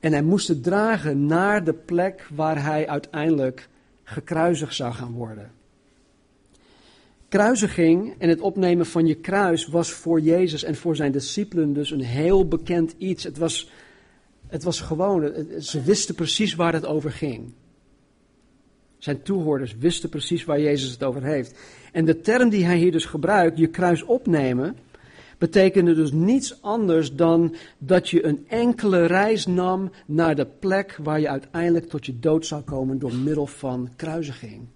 En 0.00 0.12
hij 0.12 0.22
moest 0.22 0.48
het 0.48 0.62
dragen 0.62 1.26
naar 1.26 1.64
de 1.64 1.74
plek 1.74 2.28
waar 2.34 2.62
hij 2.62 2.88
uiteindelijk 2.88 3.68
gekruisigd 4.04 4.74
zou 4.74 4.92
gaan 4.92 5.12
worden. 5.12 5.56
Kruisiging 7.28 8.14
en 8.18 8.28
het 8.28 8.40
opnemen 8.40 8.86
van 8.86 9.06
je 9.06 9.14
kruis 9.14 9.66
was 9.66 9.90
voor 9.90 10.20
Jezus 10.20 10.62
en 10.62 10.74
voor 10.74 10.96
zijn 10.96 11.12
discipelen 11.12 11.72
dus 11.72 11.90
een 11.90 12.00
heel 12.00 12.48
bekend 12.48 12.94
iets. 12.98 13.24
Het 13.24 13.38
was, 13.38 13.70
het 14.46 14.62
was 14.62 14.80
gewoon, 14.80 15.34
ze 15.60 15.82
wisten 15.82 16.14
precies 16.14 16.54
waar 16.54 16.72
het 16.72 16.86
over 16.86 17.10
ging. 17.10 17.52
Zijn 18.98 19.22
toehoorders 19.22 19.76
wisten 19.78 20.08
precies 20.08 20.44
waar 20.44 20.60
Jezus 20.60 20.90
het 20.90 21.04
over 21.04 21.22
heeft. 21.22 21.58
En 21.92 22.04
de 22.04 22.20
term 22.20 22.48
die 22.48 22.64
hij 22.64 22.76
hier 22.76 22.92
dus 22.92 23.04
gebruikt, 23.04 23.58
je 23.58 23.66
kruis 23.66 24.02
opnemen, 24.02 24.76
betekende 25.38 25.94
dus 25.94 26.12
niets 26.12 26.62
anders 26.62 27.14
dan 27.14 27.54
dat 27.78 28.08
je 28.08 28.24
een 28.24 28.44
enkele 28.48 29.06
reis 29.06 29.46
nam 29.46 29.90
naar 30.06 30.36
de 30.36 30.46
plek 30.46 30.98
waar 31.02 31.20
je 31.20 31.28
uiteindelijk 31.28 31.88
tot 31.88 32.06
je 32.06 32.18
dood 32.18 32.46
zou 32.46 32.62
komen 32.62 32.98
door 32.98 33.14
middel 33.14 33.46
van 33.46 33.90
kruisiging. 33.96 34.66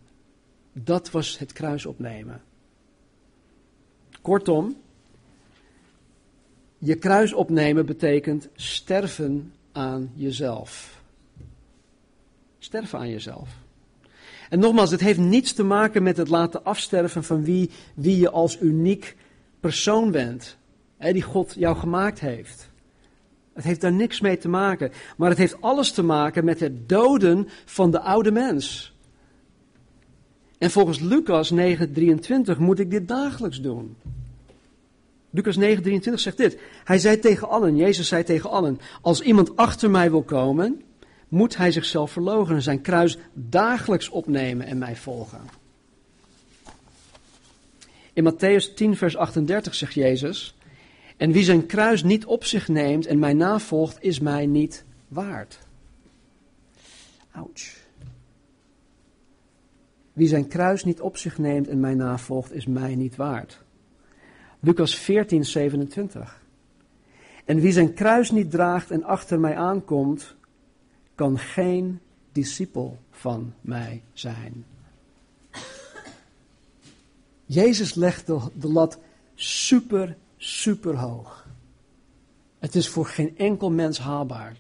Dat 0.73 1.11
was 1.11 1.39
het 1.39 1.53
kruis 1.53 1.87
opnemen. 1.87 2.43
Kortom, 4.23 4.77
je 6.79 6.95
kruis 6.95 7.33
opnemen 7.33 7.87
betekent 7.87 8.49
sterven 8.55 9.53
aan 9.73 10.11
jezelf. 10.15 11.03
Sterven 12.59 12.99
aan 12.99 13.11
jezelf. 13.11 13.49
En 14.49 14.59
nogmaals, 14.59 14.91
het 14.91 15.01
heeft 15.01 15.19
niets 15.19 15.53
te 15.53 15.63
maken 15.63 16.03
met 16.03 16.17
het 16.17 16.29
laten 16.29 16.65
afsterven 16.65 17.25
van 17.25 17.45
wie, 17.45 17.71
wie 17.95 18.19
je 18.19 18.31
als 18.31 18.61
uniek 18.61 19.17
persoon 19.61 20.11
bent. 20.11 20.57
Hè, 20.97 21.13
die 21.13 21.23
God 21.23 21.55
jou 21.59 21.77
gemaakt 21.77 22.21
heeft. 22.21 22.71
Het 23.53 23.65
heeft 23.65 23.81
daar 23.81 23.93
niks 23.93 24.21
mee 24.21 24.39
te 24.39 24.49
maken. 24.49 24.93
Maar 25.17 25.29
het 25.29 25.39
heeft 25.39 25.61
alles 25.61 25.93
te 25.93 26.03
maken 26.03 26.45
met 26.45 26.61
het 26.61 26.89
doden 26.89 27.49
van 27.65 27.91
de 27.91 28.01
oude 28.01 28.33
mens. 28.33 28.92
En 30.63 30.71
volgens 30.71 31.01
Lucas 31.01 31.53
9:23 31.53 32.59
moet 32.59 32.79
ik 32.79 32.91
dit 32.91 33.09
dagelijks 33.09 33.61
doen. 33.61 33.97
Lucas 35.31 35.59
9:23 35.59 36.13
zegt 36.15 36.37
dit. 36.37 36.59
Hij 36.85 36.99
zei 36.99 37.19
tegen 37.19 37.49
allen, 37.49 37.77
Jezus 37.77 38.09
zei 38.09 38.25
tegen 38.25 38.51
allen, 38.51 38.81
als 39.01 39.21
iemand 39.21 39.57
achter 39.57 39.91
mij 39.91 40.11
wil 40.11 40.23
komen, 40.23 40.83
moet 41.29 41.57
hij 41.57 41.73
zichzelf 41.73 42.11
verloochenen, 42.11 42.63
zijn 42.63 42.81
kruis 42.81 43.19
dagelijks 43.33 44.09
opnemen 44.09 44.67
en 44.67 44.79
mij 44.79 44.97
volgen. 44.97 45.41
In 48.13 48.33
Matthäus 48.33 48.75
10 48.75 48.97
vers 48.97 49.17
38 49.17 49.75
zegt 49.75 49.95
Jezus, 49.95 50.55
en 51.17 51.33
wie 51.33 51.45
zijn 51.45 51.67
kruis 51.67 52.03
niet 52.03 52.25
op 52.25 52.45
zich 52.45 52.69
neemt 52.69 53.07
en 53.07 53.19
mij 53.19 53.33
navolgt, 53.33 53.97
is 54.01 54.21
mij 54.21 54.47
niet 54.47 54.85
waard. 55.09 55.59
Ouch. 57.33 57.82
Wie 60.13 60.29
zijn 60.29 60.49
kruis 60.49 60.85
niet 60.85 61.01
op 61.01 61.17
zich 61.17 61.39
neemt 61.39 61.69
en 61.69 61.81
mij 61.81 61.95
navolgt, 61.95 62.53
is 62.53 62.67
mij 62.67 62.95
niet 62.95 63.17
waard. 63.17 63.63
Lucas 64.61 64.95
14, 64.95 65.45
27. 65.45 66.43
En 67.45 67.61
wie 67.61 67.73
zijn 67.73 67.95
kruis 67.95 68.31
niet 68.31 68.51
draagt 68.51 68.91
en 68.91 69.05
achter 69.05 69.41
mij 69.41 69.57
aankomt, 69.57 70.35
kan 71.15 71.39
geen 71.39 72.01
discipel 72.33 72.99
van 73.11 73.55
mij 73.61 74.03
zijn. 74.13 74.65
Jezus 77.45 77.95
legt 77.95 78.27
de, 78.27 78.41
de 78.55 78.69
lat 78.69 78.99
super, 79.35 80.17
super 80.37 80.97
hoog. 80.97 81.47
Het 82.59 82.75
is 82.75 82.89
voor 82.89 83.07
geen 83.07 83.39
enkel 83.39 83.71
mens 83.71 83.99
haalbaar. 83.99 84.57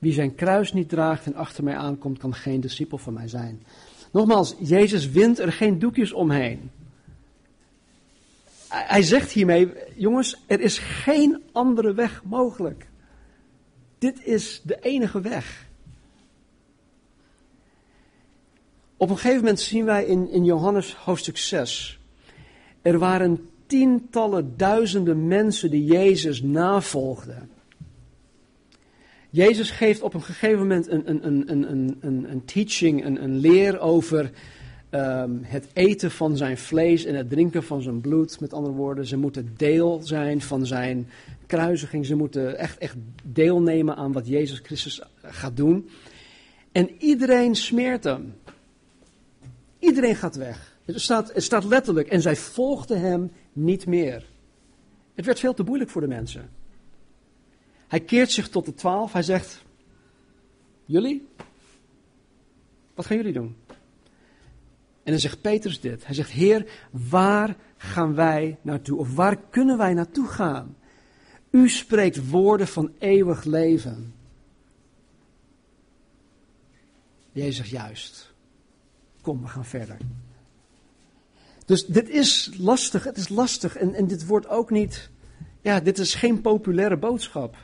Wie 0.00 0.12
zijn 0.12 0.34
kruis 0.34 0.72
niet 0.72 0.88
draagt 0.88 1.26
en 1.26 1.34
achter 1.34 1.64
mij 1.64 1.76
aankomt, 1.76 2.18
kan 2.18 2.34
geen 2.34 2.60
discipel 2.60 2.98
van 2.98 3.12
mij 3.12 3.28
zijn. 3.28 3.62
Nogmaals, 4.12 4.56
Jezus 4.58 5.10
wint 5.10 5.38
er 5.38 5.52
geen 5.52 5.78
doekjes 5.78 6.12
omheen. 6.12 6.70
Hij 8.68 9.02
zegt 9.02 9.30
hiermee, 9.30 9.72
jongens, 9.94 10.44
er 10.46 10.60
is 10.60 10.78
geen 10.78 11.42
andere 11.52 11.94
weg 11.94 12.22
mogelijk. 12.24 12.88
Dit 13.98 14.24
is 14.24 14.62
de 14.64 14.78
enige 14.80 15.20
weg. 15.20 15.68
Op 18.96 19.10
een 19.10 19.16
gegeven 19.16 19.40
moment 19.40 19.60
zien 19.60 19.84
wij 19.84 20.04
in, 20.04 20.30
in 20.30 20.44
Johannes 20.44 20.94
hoofdstuk 20.94 21.36
6. 21.36 22.00
Er 22.82 22.98
waren 22.98 23.48
tientallen 23.66 24.56
duizenden 24.56 25.26
mensen 25.26 25.70
die 25.70 25.84
Jezus 25.84 26.42
navolgden. 26.42 27.50
Jezus 29.30 29.70
geeft 29.70 30.02
op 30.02 30.14
een 30.14 30.22
gegeven 30.22 30.58
moment 30.58 30.88
een, 30.88 31.10
een, 31.10 31.26
een, 31.26 31.70
een, 31.70 31.96
een, 32.00 32.30
een 32.30 32.44
teaching, 32.44 33.04
een, 33.04 33.22
een 33.22 33.36
leer 33.36 33.78
over 33.78 34.30
um, 34.90 35.40
het 35.42 35.66
eten 35.72 36.10
van 36.10 36.36
zijn 36.36 36.58
vlees 36.58 37.04
en 37.04 37.14
het 37.14 37.30
drinken 37.30 37.62
van 37.62 37.82
zijn 37.82 38.00
bloed. 38.00 38.40
Met 38.40 38.52
andere 38.52 38.74
woorden, 38.74 39.06
ze 39.06 39.16
moeten 39.16 39.54
deel 39.56 40.00
zijn 40.02 40.40
van 40.40 40.66
zijn 40.66 41.08
kruisiging. 41.46 42.06
Ze 42.06 42.14
moeten 42.14 42.58
echt, 42.58 42.78
echt 42.78 42.96
deelnemen 43.24 43.96
aan 43.96 44.12
wat 44.12 44.26
Jezus 44.26 44.58
Christus 44.58 45.02
gaat 45.22 45.56
doen. 45.56 45.88
En 46.72 46.90
iedereen 46.98 47.54
smeert 47.54 48.04
hem. 48.04 48.34
Iedereen 49.78 50.16
gaat 50.16 50.36
weg. 50.36 50.76
Het 50.84 51.00
staat, 51.00 51.32
het 51.32 51.42
staat 51.42 51.64
letterlijk. 51.64 52.08
En 52.08 52.22
zij 52.22 52.36
volgden 52.36 53.00
hem 53.00 53.32
niet 53.52 53.86
meer. 53.86 54.24
Het 55.14 55.26
werd 55.26 55.38
veel 55.38 55.54
te 55.54 55.62
moeilijk 55.62 55.90
voor 55.90 56.00
de 56.00 56.08
mensen. 56.08 56.48
Hij 57.90 58.00
keert 58.00 58.30
zich 58.30 58.48
tot 58.48 58.64
de 58.64 58.74
twaalf. 58.74 59.12
Hij 59.12 59.22
zegt: 59.22 59.64
Jullie? 60.84 61.28
Wat 62.94 63.06
gaan 63.06 63.16
jullie 63.16 63.32
doen? 63.32 63.56
En 65.02 65.12
dan 65.12 65.18
zegt 65.18 65.40
Petrus 65.40 65.80
dit. 65.80 66.06
Hij 66.06 66.14
zegt: 66.14 66.30
Heer, 66.30 66.70
waar 66.90 67.56
gaan 67.76 68.14
wij 68.14 68.58
naartoe? 68.62 68.98
Of 68.98 69.14
waar 69.14 69.36
kunnen 69.36 69.78
wij 69.78 69.94
naartoe 69.94 70.28
gaan? 70.28 70.76
U 71.50 71.68
spreekt 71.68 72.28
woorden 72.28 72.68
van 72.68 72.92
eeuwig 72.98 73.44
leven. 73.44 74.14
Jezus 77.32 77.70
juist. 77.70 78.32
Kom, 79.20 79.42
we 79.42 79.48
gaan 79.48 79.64
verder. 79.64 79.96
Dus 81.66 81.86
dit 81.86 82.08
is 82.08 82.50
lastig, 82.58 83.04
het 83.04 83.16
is 83.16 83.28
lastig. 83.28 83.76
En, 83.76 83.94
en 83.94 84.06
dit 84.06 84.26
wordt 84.26 84.48
ook 84.48 84.70
niet, 84.70 85.10
ja, 85.60 85.80
dit 85.80 85.98
is 85.98 86.14
geen 86.14 86.40
populaire 86.40 86.96
boodschap. 86.96 87.56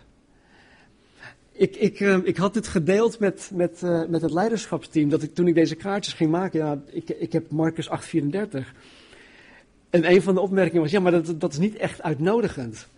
Ik, 1.56 1.76
ik, 1.76 2.00
uh, 2.00 2.18
ik 2.22 2.36
had 2.36 2.54
dit 2.54 2.68
gedeeld 2.68 3.18
met, 3.18 3.50
met, 3.54 3.82
uh, 3.84 4.06
met 4.08 4.22
het 4.22 4.32
leiderschapsteam, 4.32 5.08
dat 5.08 5.22
ik 5.22 5.34
toen 5.34 5.46
ik 5.46 5.54
deze 5.54 5.74
kaartjes 5.74 6.14
ging 6.14 6.30
maken, 6.30 6.58
ja, 6.58 6.82
ik, 6.86 7.08
ik 7.08 7.32
heb 7.32 7.50
Marcus 7.50 7.88
834. 7.88 8.74
En 9.90 10.10
een 10.10 10.22
van 10.22 10.34
de 10.34 10.40
opmerkingen 10.40 10.82
was, 10.82 10.90
ja, 10.90 11.00
maar 11.00 11.12
dat, 11.12 11.40
dat 11.40 11.52
is 11.52 11.58
niet 11.58 11.76
echt 11.76 12.02
uitnodigend. 12.02 12.88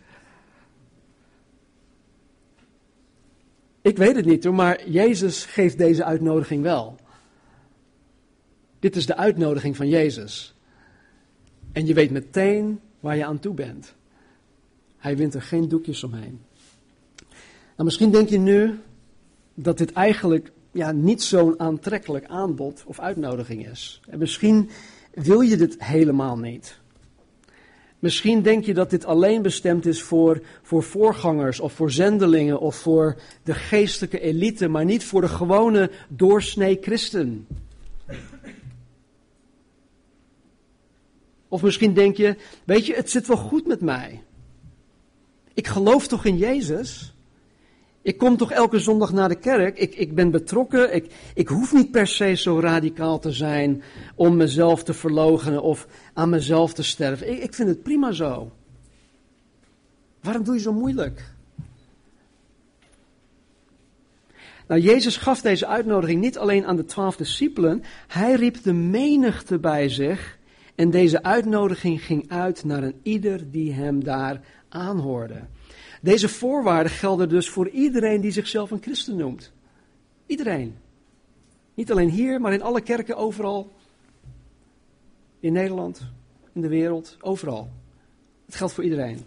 Ik 3.83 3.97
weet 3.97 4.17
het 4.17 4.25
niet 4.25 4.45
hoor, 4.45 4.55
maar 4.55 4.89
Jezus 4.89 5.45
geeft 5.45 5.79
deze 5.79 6.05
uitnodiging 6.05 6.63
wel. 6.63 6.97
Dit 8.79 8.97
is 8.97 9.07
de 9.07 9.17
uitnodiging 9.17 9.77
van 9.77 9.89
Jezus. 9.89 10.55
En 11.73 11.87
je 11.87 11.95
weet 11.95 12.11
meteen 12.11 12.81
waar 13.01 13.17
je 13.17 13.25
aan 13.25 13.39
toe 13.39 13.55
bent. 13.55 13.95
Hij 14.97 15.17
wint 15.17 15.35
er 15.35 15.43
geen 15.43 15.69
doekjes 15.69 16.05
omheen. 16.05 16.41
Nou, 17.79 17.91
misschien 17.91 18.11
denk 18.11 18.29
je 18.29 18.39
nu 18.39 18.81
dat 19.55 19.79
dit 19.79 19.93
eigenlijk 19.93 20.53
ja, 20.73 20.93
niet 20.93 21.23
zo'n 21.23 21.61
aantrekkelijk 21.61 22.25
aanbod 22.27 22.83
of 22.87 23.01
uitnodiging 23.01 23.69
is. 23.69 24.01
En 24.09 24.19
misschien 24.19 24.71
wil 25.15 25.41
je 25.41 25.57
dit 25.57 25.85
helemaal 25.85 26.39
niet. 26.39 26.79
Misschien 27.99 28.43
denk 28.43 28.65
je 28.65 28.75
dat 28.75 28.91
dit 28.91 29.05
alleen 29.05 29.43
bestemd 29.43 29.87
is 29.87 30.03
voor, 30.03 30.43
voor 30.63 30.83
voorgangers 30.83 31.61
of 31.61 31.73
voor 31.73 31.91
zendelingen 31.91 32.61
of 32.61 32.77
voor 32.77 33.17
de 33.43 33.55
geestelijke 33.55 34.21
elite, 34.21 34.69
maar 34.69 34.85
niet 34.85 35.05
voor 35.05 35.21
de 35.21 35.29
gewone 35.29 35.91
doorsnee 36.09 36.79
christen. 36.81 37.47
Of 41.49 41.63
misschien 41.63 41.95
denk 41.95 42.17
je, 42.17 42.37
weet 42.65 42.87
je, 42.87 42.95
het 42.95 43.11
zit 43.11 43.27
wel 43.27 43.37
goed 43.37 43.67
met 43.67 43.81
mij. 43.81 44.23
Ik 45.55 45.67
geloof 45.67 46.07
toch 46.07 46.25
in 46.25 46.37
Jezus? 46.37 47.13
Ik 48.03 48.19
kom 48.19 48.37
toch 48.37 48.51
elke 48.51 48.79
zondag 48.79 49.13
naar 49.13 49.29
de 49.29 49.39
kerk. 49.39 49.79
Ik, 49.79 49.95
ik 49.95 50.15
ben 50.15 50.31
betrokken. 50.31 50.95
Ik, 50.95 51.13
ik 51.35 51.49
hoef 51.49 51.73
niet 51.73 51.91
per 51.91 52.07
se 52.07 52.35
zo 52.35 52.61
radicaal 52.61 53.19
te 53.19 53.33
zijn 53.33 53.83
om 54.15 54.37
mezelf 54.37 54.83
te 54.83 54.95
verloochenen 54.95 55.63
of 55.63 55.87
aan 56.15 56.29
mezelf 56.29 56.73
te 56.73 56.83
sterven. 56.83 57.31
Ik, 57.31 57.43
ik 57.43 57.55
vind 57.55 57.69
het 57.69 57.83
prima 57.83 58.13
zo. 58.13 58.53
Waarom 60.21 60.45
doe 60.45 60.55
je 60.55 60.61
zo 60.61 60.73
moeilijk? 60.73 61.25
Nou, 64.69 64.81
Jezus 64.81 65.17
gaf 65.17 65.41
deze 65.41 65.67
uitnodiging 65.67 66.21
niet 66.21 66.39
alleen 66.39 66.67
aan 66.67 66.77
de 66.77 66.85
twaalf 66.85 67.17
discipelen. 67.17 67.83
Hij 68.07 68.35
riep 68.35 68.63
de 68.63 68.73
menigte 68.73 69.59
bij 69.59 69.89
zich. 69.89 70.39
En 70.75 70.91
deze 70.91 71.23
uitnodiging 71.23 72.05
ging 72.05 72.25
uit 72.29 72.65
naar 72.65 72.83
een 72.83 73.01
ieder 73.03 73.51
die 73.51 73.73
hem 73.73 74.05
daar 74.05 74.41
aanhoorde. 74.69 75.41
Deze 76.03 76.29
voorwaarden 76.29 76.93
gelden 76.93 77.29
dus 77.29 77.49
voor 77.49 77.69
iedereen 77.69 78.21
die 78.21 78.31
zichzelf 78.31 78.71
een 78.71 78.83
christen 78.83 79.17
noemt. 79.17 79.53
Iedereen. 80.27 80.77
Niet 81.75 81.91
alleen 81.91 82.11
hier, 82.11 82.41
maar 82.41 82.53
in 82.53 82.63
alle 82.63 82.81
kerken 82.81 83.17
overal. 83.17 83.73
In 85.41 85.53
Nederland, 85.53 86.01
in 86.53 86.61
de 86.61 86.69
wereld, 86.69 87.17
overal. 87.21 87.71
Het 88.47 88.55
geldt 88.55 88.73
voor 88.73 88.85
iedereen. 88.85 89.19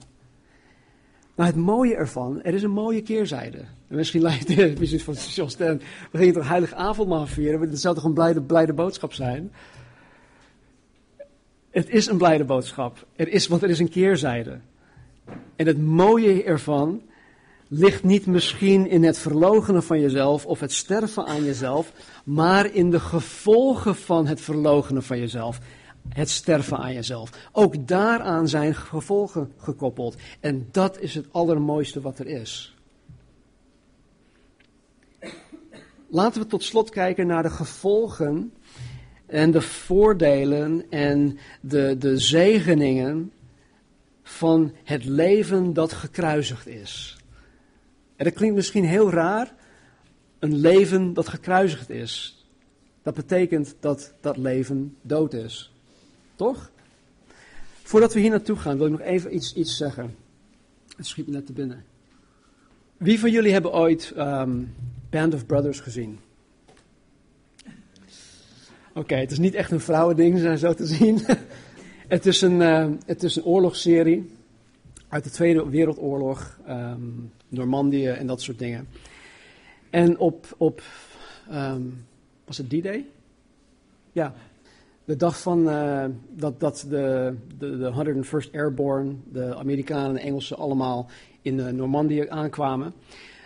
Maar 1.35 1.45
het 1.45 1.55
mooie 1.55 1.95
ervan, 1.95 2.41
er 2.41 2.53
is 2.53 2.63
een 2.63 2.71
mooie 2.71 3.01
keerzijde. 3.01 3.57
En 3.87 3.95
misschien 3.95 4.21
lijkt 4.21 4.55
het 4.55 4.79
misschien 4.79 4.99
van 4.99 5.13
John 5.13 5.79
we 6.11 6.17
gingen 6.17 6.33
toch 6.33 6.47
heilig 6.47 6.73
avondmaal 6.73 7.27
vieren, 7.27 7.69
dat 7.69 7.79
zou 7.79 7.95
toch 7.95 8.03
een 8.03 8.13
blijde, 8.13 8.41
blijde 8.41 8.73
boodschap 8.73 9.13
zijn? 9.13 9.51
Het 11.69 11.89
is 11.89 12.07
een 12.07 12.17
blijde 12.17 12.43
boodschap. 12.43 13.05
Er 13.15 13.27
is, 13.27 13.47
want 13.47 13.63
er 13.63 13.69
is 13.69 13.79
een 13.79 13.89
keerzijde. 13.89 14.59
En 15.55 15.67
het 15.67 15.81
mooie 15.81 16.43
ervan 16.43 17.01
ligt 17.67 18.03
niet 18.03 18.25
misschien 18.25 18.89
in 18.89 19.03
het 19.03 19.17
verlogenen 19.17 19.83
van 19.83 19.99
jezelf 19.99 20.45
of 20.45 20.59
het 20.59 20.71
sterven 20.71 21.25
aan 21.25 21.43
jezelf, 21.43 21.91
maar 22.23 22.73
in 22.73 22.89
de 22.89 22.99
gevolgen 22.99 23.95
van 23.95 24.27
het 24.27 24.41
verlogenen 24.41 25.03
van 25.03 25.19
jezelf. 25.19 25.59
Het 26.09 26.29
sterven 26.29 26.77
aan 26.77 26.93
jezelf. 26.93 27.49
Ook 27.51 27.87
daaraan 27.87 28.47
zijn 28.47 28.75
gevolgen 28.75 29.51
gekoppeld. 29.57 30.15
En 30.39 30.67
dat 30.71 30.99
is 30.99 31.15
het 31.15 31.25
allermooiste 31.31 32.01
wat 32.01 32.19
er 32.19 32.27
is. 32.27 32.75
Laten 36.09 36.41
we 36.41 36.47
tot 36.47 36.63
slot 36.63 36.89
kijken 36.89 37.27
naar 37.27 37.43
de 37.43 37.49
gevolgen 37.49 38.53
en 39.25 39.51
de 39.51 39.61
voordelen 39.61 40.85
en 40.89 41.37
de, 41.61 41.95
de 41.99 42.17
zegeningen 42.17 43.31
van 44.31 44.73
het 44.83 45.05
leven 45.05 45.73
dat 45.73 45.93
gekruisigd 45.93 46.67
is. 46.67 47.17
En 48.15 48.25
dat 48.25 48.33
klinkt 48.33 48.55
misschien 48.55 48.85
heel 48.85 49.11
raar, 49.11 49.53
een 50.39 50.55
leven 50.55 51.13
dat 51.13 51.27
gekruisigd 51.27 51.89
is. 51.89 52.45
Dat 53.03 53.13
betekent 53.13 53.75
dat 53.79 54.13
dat 54.21 54.37
leven 54.37 54.97
dood 55.01 55.33
is. 55.33 55.73
Toch? 56.35 56.71
Voordat 57.83 58.13
we 58.13 58.19
hier 58.19 58.29
naartoe 58.29 58.55
gaan, 58.55 58.77
wil 58.77 58.85
ik 58.85 58.91
nog 58.91 59.01
even 59.01 59.35
iets, 59.35 59.53
iets 59.53 59.77
zeggen. 59.77 60.15
Het 60.97 61.05
schiet 61.05 61.27
me 61.27 61.33
net 61.33 61.45
te 61.45 61.53
binnen. 61.53 61.83
Wie 62.97 63.19
van 63.19 63.31
jullie 63.31 63.51
hebben 63.51 63.73
ooit 63.73 64.13
um, 64.17 64.73
Band 65.09 65.33
of 65.33 65.45
Brothers 65.45 65.79
gezien? 65.79 66.19
Oké, 68.93 69.15
het 69.15 69.31
is 69.31 69.39
niet 69.39 69.53
echt 69.53 69.71
een 69.71 69.79
vrouwending, 69.79 70.59
zo 70.59 70.73
te 70.73 70.85
zien. 70.85 71.21
het, 72.11 72.25
is 72.25 72.41
een, 72.41 72.61
uh, 72.61 72.87
het 73.05 73.23
is 73.23 73.35
een 73.35 73.43
oorlogsserie 73.43 74.31
uit 75.07 75.23
de 75.23 75.29
Tweede 75.29 75.69
Wereldoorlog, 75.69 76.59
um, 76.69 77.31
Normandië 77.47 78.07
en 78.07 78.27
dat 78.27 78.41
soort 78.41 78.59
dingen. 78.59 78.87
En 79.89 80.17
op, 80.17 80.55
op 80.57 80.81
um, 81.51 82.05
was 82.45 82.57
het 82.57 82.69
D-Day? 82.69 83.05
Ja, 84.11 84.33
de 85.05 85.15
dag 85.15 85.41
van 85.41 85.67
uh, 85.67 86.05
dat, 86.29 86.59
dat 86.59 86.85
de, 86.89 87.35
de, 87.57 87.77
de 87.77 88.23
101st 88.23 88.53
Airborne, 88.53 89.13
de 89.31 89.55
Amerikanen 89.55 90.17
en 90.17 90.25
Engelsen 90.25 90.57
allemaal 90.57 91.09
in 91.41 91.57
de 91.57 91.71
Normandië 91.71 92.25
aankwamen. 92.29 92.93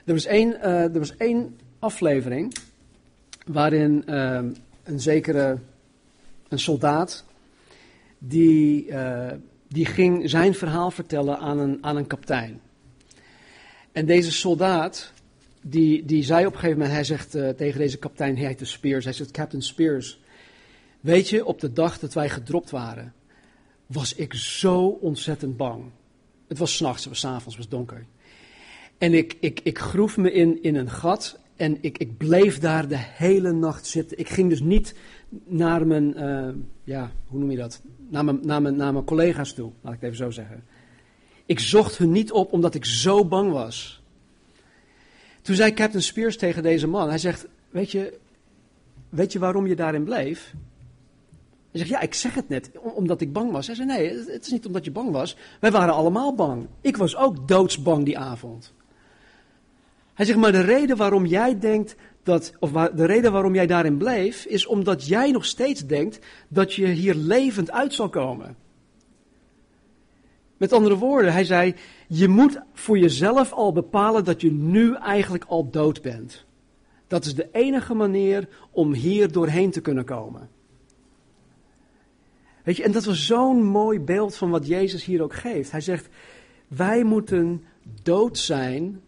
Er 0.06 0.13
was 0.13 0.25
één, 0.25 0.47
uh, 0.49 0.84
er 0.84 0.99
was 0.99 1.17
één 1.17 1.58
aflevering 1.80 2.56
waarin 3.45 4.04
uh, 4.08 4.39
een 4.84 4.99
zekere 4.99 5.58
een 6.47 6.60
soldaat 6.60 7.25
die, 8.28 8.88
uh, 8.88 9.32
die 9.68 9.86
ging 9.86 10.30
zijn 10.30 10.54
verhaal 10.54 10.92
vertellen 10.92 11.40
aan 11.40 11.60
een, 11.60 11.78
aan 11.82 11.98
een 11.98 12.08
kaptein. 12.08 12.62
En 13.92 14.06
deze 14.06 14.32
soldaat, 14.32 15.14
die, 15.62 16.06
die 16.06 16.24
zei 16.24 16.46
op 16.46 16.54
een 16.54 16.60
gegeven 16.60 16.78
moment, 16.78 16.96
hij 16.96 17.04
zegt 17.04 17.36
uh, 17.36 17.50
tegen 17.50 17.80
deze 17.80 17.98
kaptein, 17.98 18.38
hij 18.38 18.46
heet 18.46 18.60
de 18.60 18.66
Spears, 18.66 19.04
hij 19.04 19.14
zegt, 19.14 19.32
Captain 19.32 19.64
Spears, 19.64 20.20
weet 21.00 21.30
je, 21.30 21.46
op 21.46 21.60
de 21.60 21.74
dag 21.74 22.00
dat 22.00 22.14
wij 22.14 22.30
gedropt 22.30 22.70
waren, 22.70 23.14
was 23.86 24.14
ik 24.14 24.34
zo 24.34 24.86
ontzettend 24.86 25.58
bang. 25.58 25.84
Het 26.48 26.58
was 26.58 26.76
s'nachts, 26.76 27.04
het 27.04 27.10
was 27.10 27.20
s'avonds, 27.20 27.46
het 27.46 27.56
was 27.56 27.70
donker. 27.70 28.06
En 28.98 29.14
ik, 29.14 29.38
ik, 29.40 29.60
ik 29.64 29.80
groef 29.80 30.18
me 30.18 30.32
in, 30.32 30.64
in 30.64 30.76
een 30.76 30.90
gat 30.90 31.40
en 31.56 31.78
ik, 31.82 31.98
ik 31.98 32.18
bleef 32.18 32.60
daar 32.60 32.88
de 32.88 32.98
hele 32.98 33.52
nacht 33.52 33.88
zitten. 33.88 34.20
Ik 34.20 34.30
ging 34.30 34.50
dus 34.50 34.62
niet 34.62 34.96
naar 35.46 35.88
mijn, 35.88 36.18
uh, 36.18 36.48
ja, 36.84 37.12
hoe 37.28 37.40
noem 37.40 37.52
je 37.52 37.58
dat? 37.58 37.82
Naar 38.10 38.26
mijn, 38.26 38.39
naar, 38.46 38.62
mijn, 38.62 39.04
collega's 39.04 39.54
toe, 39.54 39.72
laat 39.82 39.94
ik 39.94 40.00
het 40.00 40.10
even 40.10 40.24
zo 40.24 40.32
zeggen. 40.32 40.63
Ik 41.46 41.60
zocht 41.60 41.98
hun 41.98 42.12
niet 42.12 42.32
op 42.32 42.54
omdat 42.54 42.76
ik 42.76 42.86
zo 42.86 43.26
bang 43.26 43.52
was. 43.52 44.04
Toen 45.41 45.56
zei 45.56 45.74
Captain 45.74 46.04
Spears 46.04 46.38
tegen 46.38 46.63
deze 46.63 46.88
man, 46.88 47.10
hij 47.10 47.18
zegt, 47.18 47.48
weet 47.70 47.91
je, 47.91 48.20
weet 49.10 49.32
je 49.32 49.39
waarom 49.39 49.68
je 49.68 49.76
daarin 49.76 50.04
bleef? 50.04 50.54
Hij 51.72 51.84
zegt, 51.84 51.89
ja, 51.89 52.00
ik 52.00 52.13
zeg 52.13 52.34
het 52.34 52.50
net, 52.50 52.72
omdat 52.80 53.22
ik 53.22 53.34
bang 53.34 53.52
was. 53.52 53.68
Hij 53.68 53.76
zei, 53.76 53.88
nee, 53.88 54.10
het 54.10 54.46
is 54.46 54.52
niet 54.52 54.65
omdat 54.65 54.86
je 54.86 54.91
bang 54.91 55.12
was. 55.12 55.38
Wij 55.60 55.72
waren 55.72 55.94
allemaal 55.94 56.36
bang. 56.36 56.68
Ik 56.82 56.98
was 56.98 57.15
ook 57.15 57.48
doodsbang 57.48 58.06
die 58.06 58.18
avond. 58.18 58.74
Hij 60.13 60.26
zegt, 60.26 60.38
maar 60.38 60.52
de 60.52 60.62
reden 60.62 60.98
waarom 60.98 61.26
jij 61.26 61.60
denkt 61.60 61.96
dat, 62.26 62.54
of 62.60 62.72
de 62.72 63.06
reden 63.06 63.32
waarom 63.32 63.54
jij 63.54 63.68
daarin 63.68 63.98
bleef, 63.98 64.46
is 64.46 64.66
omdat 64.66 65.08
jij 65.08 65.32
nog 65.32 65.46
steeds 65.46 65.86
denkt 65.86 66.20
dat 66.48 66.74
je 66.74 66.88
hier 66.88 67.16
levend 67.16 67.72
uit 67.72 67.94
zal 67.94 68.10
komen. 68.10 68.56
Met 70.58 70.74
andere 70.74 70.98
woorden, 70.98 71.32
hij 71.32 71.44
zei, 71.44 71.76
je 72.08 72.28
moet 72.28 72.60
voor 72.74 72.98
jezelf 72.98 73.52
al 73.52 73.72
bepalen 73.72 74.24
dat 74.24 74.42
je 74.42 74.52
nu 74.52 74.96
eigenlijk 74.96 75.44
al 75.48 75.70
dood 75.70 76.02
bent. 76.02 76.46
Dat 77.08 77.26
is 77.26 77.36
de 77.36 77.50
enige 77.52 77.94
manier 77.94 78.48
om 78.72 78.94
hier 78.94 79.32
doorheen 79.32 79.72
te 79.72 79.82
kunnen 79.82 80.06
komen. 80.06 80.50
Weet 82.64 82.78
je, 82.78 82.84
en 82.84 82.92
dat 82.92 83.06
was 83.06 83.26
zo'n 83.26 83.64
mooi 83.64 84.00
beeld 84.00 84.36
van 84.36 84.50
wat 84.50 84.68
Jezus 84.68 85.06
hier 85.06 85.24
ook 85.24 85.34
geeft. 85.34 85.72
Hij 85.72 85.82
zegt, 85.82 86.10
wij 86.68 87.04
moeten 87.04 87.64
dood 88.04 88.38
zijn 88.38 89.02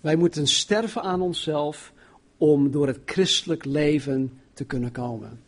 wij 0.00 0.16
moeten 0.16 0.46
sterven 0.46 1.02
aan 1.02 1.20
onszelf 1.20 1.92
om 2.38 2.70
door 2.70 2.86
het 2.86 3.00
christelijk 3.04 3.64
leven 3.64 4.40
te 4.52 4.64
kunnen 4.64 4.92
komen. 4.92 5.40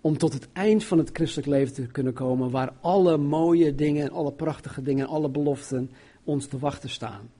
Om 0.00 0.18
tot 0.18 0.32
het 0.32 0.48
eind 0.52 0.84
van 0.84 0.98
het 0.98 1.10
christelijk 1.12 1.48
leven 1.48 1.74
te 1.74 1.86
kunnen 1.86 2.12
komen, 2.12 2.50
waar 2.50 2.72
alle 2.80 3.16
mooie 3.16 3.74
dingen 3.74 4.02
en 4.02 4.10
alle 4.10 4.32
prachtige 4.32 4.82
dingen 4.82 5.06
en 5.06 5.12
alle 5.12 5.28
beloften 5.28 5.90
ons 6.24 6.46
te 6.46 6.58
wachten 6.58 6.90
staan. 6.90 7.30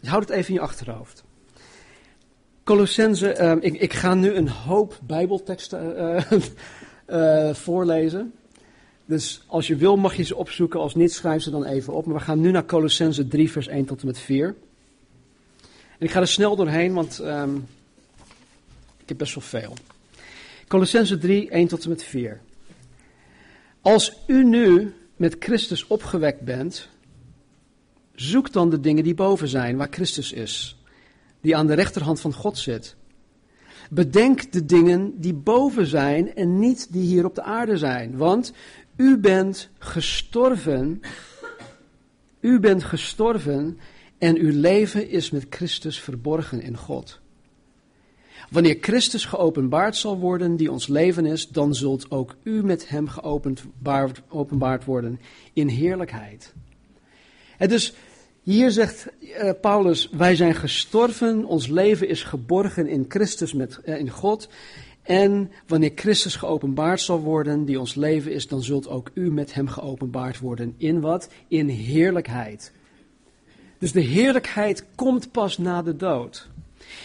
Dus 0.00 0.08
houd 0.08 0.28
het 0.28 0.30
even 0.30 0.48
in 0.48 0.54
je 0.54 0.60
achterhoofd. 0.60 1.24
Colossense, 2.64 3.38
uh, 3.40 3.52
ik, 3.60 3.80
ik, 3.80 3.92
ga 3.92 4.14
nu 4.14 4.34
een 4.34 4.48
hoop 4.48 4.98
Bijbelteksten 5.06 5.96
uh, 5.98 6.40
uh, 7.06 7.54
voorlezen. 7.64 8.32
Dus 9.06 9.44
als 9.46 9.66
je 9.66 9.76
wil 9.76 9.96
mag 9.96 10.14
je 10.14 10.22
ze 10.22 10.36
opzoeken, 10.36 10.80
als 10.80 10.94
niet 10.94 11.12
schrijf 11.12 11.42
ze 11.42 11.50
dan 11.50 11.64
even 11.64 11.92
op. 11.92 12.06
Maar 12.06 12.14
we 12.14 12.20
gaan 12.20 12.40
nu 12.40 12.50
naar 12.50 12.64
Colossense 12.64 13.28
3 13.28 13.50
vers 13.50 13.66
1 13.66 13.84
tot 13.84 14.00
en 14.00 14.06
met 14.06 14.18
4. 14.18 14.56
En 15.98 16.06
ik 16.06 16.10
ga 16.10 16.20
er 16.20 16.28
snel 16.28 16.56
doorheen, 16.56 16.94
want 16.94 17.18
um, 17.18 17.66
ik 19.02 19.08
heb 19.08 19.18
best 19.18 19.34
wel 19.34 19.44
veel. 19.44 19.74
Colossense 20.68 21.18
3, 21.18 21.50
1 21.50 21.68
tot 21.68 21.82
en 21.82 21.88
met 21.88 22.04
4. 22.04 22.40
Als 23.80 24.18
u 24.26 24.44
nu 24.44 24.94
met 25.16 25.36
Christus 25.38 25.86
opgewekt 25.86 26.40
bent, 26.40 26.88
zoek 28.14 28.52
dan 28.52 28.70
de 28.70 28.80
dingen 28.80 29.04
die 29.04 29.14
boven 29.14 29.48
zijn, 29.48 29.76
waar 29.76 29.88
Christus 29.90 30.32
is, 30.32 30.76
die 31.40 31.56
aan 31.56 31.66
de 31.66 31.74
rechterhand 31.74 32.20
van 32.20 32.32
God 32.32 32.58
zit. 32.58 32.96
Bedenk 33.90 34.52
de 34.52 34.64
dingen 34.64 35.20
die 35.20 35.34
boven 35.34 35.86
zijn 35.86 36.34
en 36.34 36.58
niet 36.58 36.92
die 36.92 37.02
hier 37.02 37.24
op 37.24 37.34
de 37.34 37.42
aarde 37.42 37.76
zijn, 37.76 38.16
want 38.16 38.52
u 38.96 39.18
bent 39.18 39.68
gestorven. 39.78 41.00
U 42.40 42.60
bent 42.60 42.84
gestorven 42.84 43.78
en 44.24 44.38
uw 44.38 44.60
leven 44.60 45.08
is 45.08 45.30
met 45.30 45.46
Christus 45.50 46.00
verborgen 46.00 46.62
in 46.62 46.76
God. 46.76 47.20
Wanneer 48.50 48.76
Christus 48.80 49.24
geopenbaard 49.24 49.96
zal 49.96 50.18
worden, 50.18 50.56
die 50.56 50.70
ons 50.70 50.86
leven 50.86 51.26
is, 51.26 51.48
dan 51.48 51.74
zult 51.74 52.10
ook 52.10 52.36
u 52.42 52.64
met 52.64 52.88
hem 52.88 53.08
geopenbaard 53.08 54.84
worden 54.84 55.20
in 55.52 55.68
heerlijkheid. 55.68 56.54
En 57.58 57.68
dus 57.68 57.94
hier 58.42 58.70
zegt 58.70 59.06
uh, 59.20 59.50
Paulus, 59.60 60.08
wij 60.12 60.36
zijn 60.36 60.54
gestorven, 60.54 61.44
ons 61.44 61.66
leven 61.66 62.08
is 62.08 62.22
geborgen 62.22 62.86
in 62.86 63.04
Christus, 63.08 63.52
met, 63.52 63.80
uh, 63.84 63.98
in 63.98 64.10
God. 64.10 64.48
En 65.02 65.50
wanneer 65.66 65.92
Christus 65.94 66.36
geopenbaard 66.36 67.00
zal 67.00 67.20
worden, 67.20 67.64
die 67.64 67.80
ons 67.80 67.94
leven 67.94 68.32
is, 68.32 68.48
dan 68.48 68.62
zult 68.62 68.88
ook 68.88 69.10
u 69.14 69.32
met 69.32 69.54
hem 69.54 69.68
geopenbaard 69.68 70.38
worden. 70.38 70.74
In 70.76 71.00
wat? 71.00 71.28
In 71.48 71.68
heerlijkheid. 71.68 72.72
Dus 73.84 73.92
de 73.92 74.00
heerlijkheid 74.00 74.84
komt 74.94 75.30
pas 75.30 75.58
na 75.58 75.82
de 75.82 75.96
dood. 75.96 76.48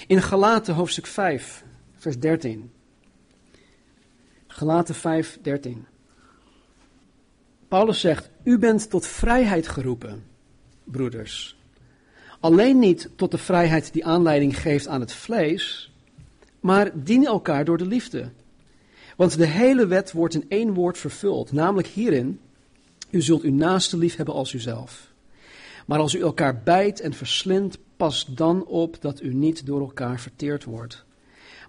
In 0.07 0.21
Galaten 0.21 0.73
hoofdstuk 0.73 1.05
5, 1.05 1.63
vers 1.97 2.19
13. 2.19 2.71
Galaten 4.47 4.95
5, 4.95 5.39
13. 5.41 5.85
Paulus 7.67 7.99
zegt, 7.99 8.29
u 8.43 8.57
bent 8.57 8.89
tot 8.89 9.07
vrijheid 9.07 9.67
geroepen, 9.67 10.23
broeders. 10.83 11.57
Alleen 12.39 12.79
niet 12.79 13.09
tot 13.15 13.31
de 13.31 13.37
vrijheid 13.37 13.93
die 13.93 14.05
aanleiding 14.05 14.61
geeft 14.61 14.87
aan 14.87 14.99
het 14.99 15.13
vlees, 15.13 15.93
maar 16.59 16.91
dien 17.03 17.25
elkaar 17.25 17.65
door 17.65 17.77
de 17.77 17.87
liefde. 17.87 18.31
Want 19.15 19.37
de 19.37 19.47
hele 19.47 19.87
wet 19.87 20.11
wordt 20.11 20.33
in 20.33 20.45
één 20.47 20.73
woord 20.73 20.97
vervuld, 20.97 21.51
namelijk 21.51 21.87
hierin, 21.87 22.39
u 23.09 23.21
zult 23.21 23.41
uw 23.41 23.53
naaste 23.53 23.97
lief 23.97 24.15
hebben 24.15 24.35
als 24.35 24.53
uzelf. 24.53 25.08
Maar 25.89 25.99
als 25.99 26.15
u 26.15 26.21
elkaar 26.21 26.61
bijt 26.63 26.99
en 26.99 27.13
verslindt, 27.13 27.77
pas 27.97 28.25
dan 28.25 28.65
op 28.65 29.01
dat 29.01 29.21
u 29.21 29.33
niet 29.33 29.65
door 29.65 29.79
elkaar 29.79 30.19
verteerd 30.19 30.63
wordt. 30.63 31.05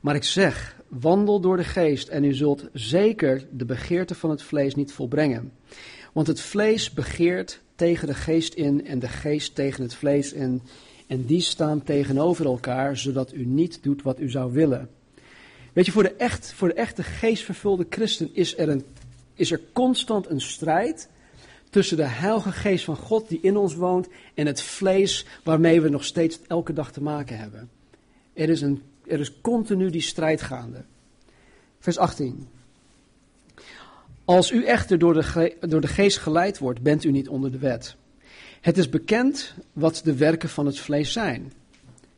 Maar 0.00 0.14
ik 0.14 0.24
zeg, 0.24 0.76
wandel 0.88 1.40
door 1.40 1.56
de 1.56 1.64
geest 1.64 2.08
en 2.08 2.24
u 2.24 2.34
zult 2.34 2.68
zeker 2.72 3.46
de 3.50 3.64
begeerte 3.64 4.14
van 4.14 4.30
het 4.30 4.42
vlees 4.42 4.74
niet 4.74 4.92
volbrengen. 4.92 5.52
Want 6.12 6.26
het 6.26 6.40
vlees 6.40 6.92
begeert 6.92 7.60
tegen 7.74 8.06
de 8.06 8.14
geest 8.14 8.54
in 8.54 8.86
en 8.86 8.98
de 8.98 9.08
geest 9.08 9.54
tegen 9.54 9.82
het 9.82 9.94
vlees 9.94 10.32
in. 10.32 10.62
En 11.06 11.24
die 11.24 11.40
staan 11.40 11.82
tegenover 11.82 12.46
elkaar, 12.46 12.96
zodat 12.96 13.34
u 13.34 13.44
niet 13.44 13.82
doet 13.82 14.02
wat 14.02 14.20
u 14.20 14.30
zou 14.30 14.52
willen. 14.52 14.90
Weet 15.72 15.86
je, 15.86 15.92
voor 15.92 16.02
de, 16.02 16.14
echt, 16.14 16.52
voor 16.52 16.68
de 16.68 16.74
echte 16.74 17.02
geestvervulde 17.02 17.86
christen 17.90 18.30
is 18.32 18.58
er, 18.58 18.68
een, 18.68 18.84
is 19.34 19.50
er 19.50 19.60
constant 19.72 20.30
een 20.30 20.40
strijd 20.40 21.08
tussen 21.70 21.96
de 21.96 22.06
heilige 22.06 22.52
geest 22.52 22.84
van 22.84 22.96
God 22.96 23.28
die 23.28 23.38
in 23.42 23.56
ons 23.56 23.74
woont 23.74 24.08
en 24.34 24.46
het 24.46 24.62
vlees 24.62 25.26
waarmee 25.44 25.80
we 25.80 25.88
nog 25.88 26.04
steeds 26.04 26.38
elke 26.46 26.72
dag 26.72 26.92
te 26.92 27.02
maken 27.02 27.38
hebben. 27.38 27.70
Er 28.32 28.48
is, 28.48 28.60
een, 28.60 28.82
er 29.06 29.20
is 29.20 29.40
continu 29.40 29.90
die 29.90 30.00
strijd 30.00 30.42
gaande. 30.42 30.84
Vers 31.78 31.98
18. 31.98 32.48
Als 34.24 34.50
u 34.50 34.64
echter 34.64 34.98
door 34.98 35.14
de, 35.14 35.56
door 35.60 35.80
de 35.80 35.86
geest 35.86 36.18
geleid 36.18 36.58
wordt, 36.58 36.82
bent 36.82 37.04
u 37.04 37.10
niet 37.10 37.28
onder 37.28 37.52
de 37.52 37.58
wet. 37.58 37.96
Het 38.60 38.78
is 38.78 38.88
bekend 38.88 39.54
wat 39.72 40.00
de 40.04 40.16
werken 40.16 40.48
van 40.48 40.66
het 40.66 40.78
vlees 40.78 41.12
zijn. 41.12 41.52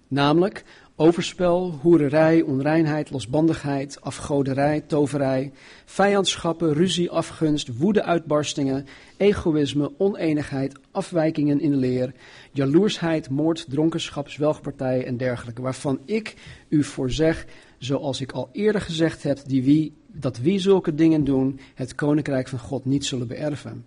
Namelijk 0.08 0.64
overspel, 0.96 1.78
hoererij, 1.82 2.42
onreinheid, 2.42 3.10
losbandigheid, 3.10 4.00
afgoderij, 4.00 4.80
toverij, 4.80 5.52
vijandschappen, 5.84 6.72
ruzie, 6.72 7.10
afgunst, 7.10 7.76
woede-uitbarstingen, 7.78 8.86
egoïsme, 9.16 9.92
oneenigheid, 9.98 10.78
afwijkingen 10.90 11.60
in 11.60 11.70
de 11.70 11.76
leer, 11.76 12.12
jaloersheid, 12.52 13.30
moord, 13.30 13.66
dronkenschap, 13.68 14.28
zwelgpartijen 14.28 15.06
en 15.06 15.16
dergelijke, 15.16 15.62
waarvan 15.62 16.00
ik 16.04 16.34
u 16.68 16.84
voor 16.84 17.10
zeg, 17.10 17.46
zoals 17.78 18.20
ik 18.20 18.32
al 18.32 18.48
eerder 18.52 18.80
gezegd 18.80 19.22
heb, 19.22 19.38
die 19.46 19.62
wie, 19.62 19.94
dat 20.06 20.38
wie 20.38 20.58
zulke 20.58 20.94
dingen 20.94 21.24
doen, 21.24 21.60
het 21.74 21.94
koninkrijk 21.94 22.48
van 22.48 22.58
God 22.58 22.84
niet 22.84 23.04
zullen 23.04 23.26
beërven. 23.26 23.86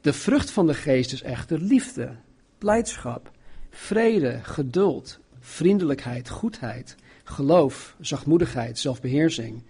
De 0.00 0.12
vrucht 0.12 0.50
van 0.50 0.66
de 0.66 0.74
geest 0.74 1.12
is 1.12 1.22
echter 1.22 1.60
liefde, 1.60 2.16
blijdschap, 2.58 3.30
vrede, 3.70 4.38
geduld, 4.42 5.18
vriendelijkheid, 5.40 6.28
goedheid, 6.28 6.96
geloof, 7.24 7.96
zachtmoedigheid, 8.00 8.78
zelfbeheersing. 8.78 9.62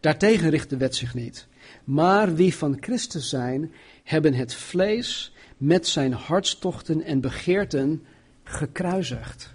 Daartegen 0.00 0.50
richt 0.50 0.70
de 0.70 0.76
wet 0.76 0.96
zich 0.96 1.14
niet. 1.14 1.46
Maar 1.84 2.34
wie 2.34 2.54
van 2.54 2.76
Christus 2.80 3.28
zijn, 3.28 3.72
hebben 4.04 4.34
het 4.34 4.54
vlees 4.54 5.32
met 5.56 5.86
zijn 5.86 6.12
hartstochten 6.12 7.02
en 7.02 7.20
begeerten 7.20 8.04
gekruisigd. 8.44 9.52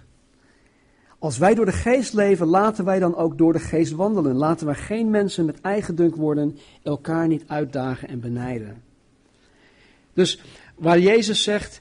Als 1.18 1.38
wij 1.38 1.54
door 1.54 1.64
de 1.64 1.72
geest 1.72 2.12
leven, 2.12 2.46
laten 2.46 2.84
wij 2.84 2.98
dan 2.98 3.16
ook 3.16 3.38
door 3.38 3.52
de 3.52 3.58
geest 3.58 3.92
wandelen. 3.92 4.34
Laten 4.36 4.66
wij 4.66 4.74
geen 4.74 5.10
mensen 5.10 5.44
met 5.44 5.60
eigen 5.60 5.94
dunk 5.94 6.16
worden, 6.16 6.58
elkaar 6.82 7.26
niet 7.26 7.44
uitdagen 7.46 8.08
en 8.08 8.20
benijden. 8.20 8.82
Dus 10.12 10.40
waar 10.74 10.98
Jezus 10.98 11.42
zegt 11.42 11.80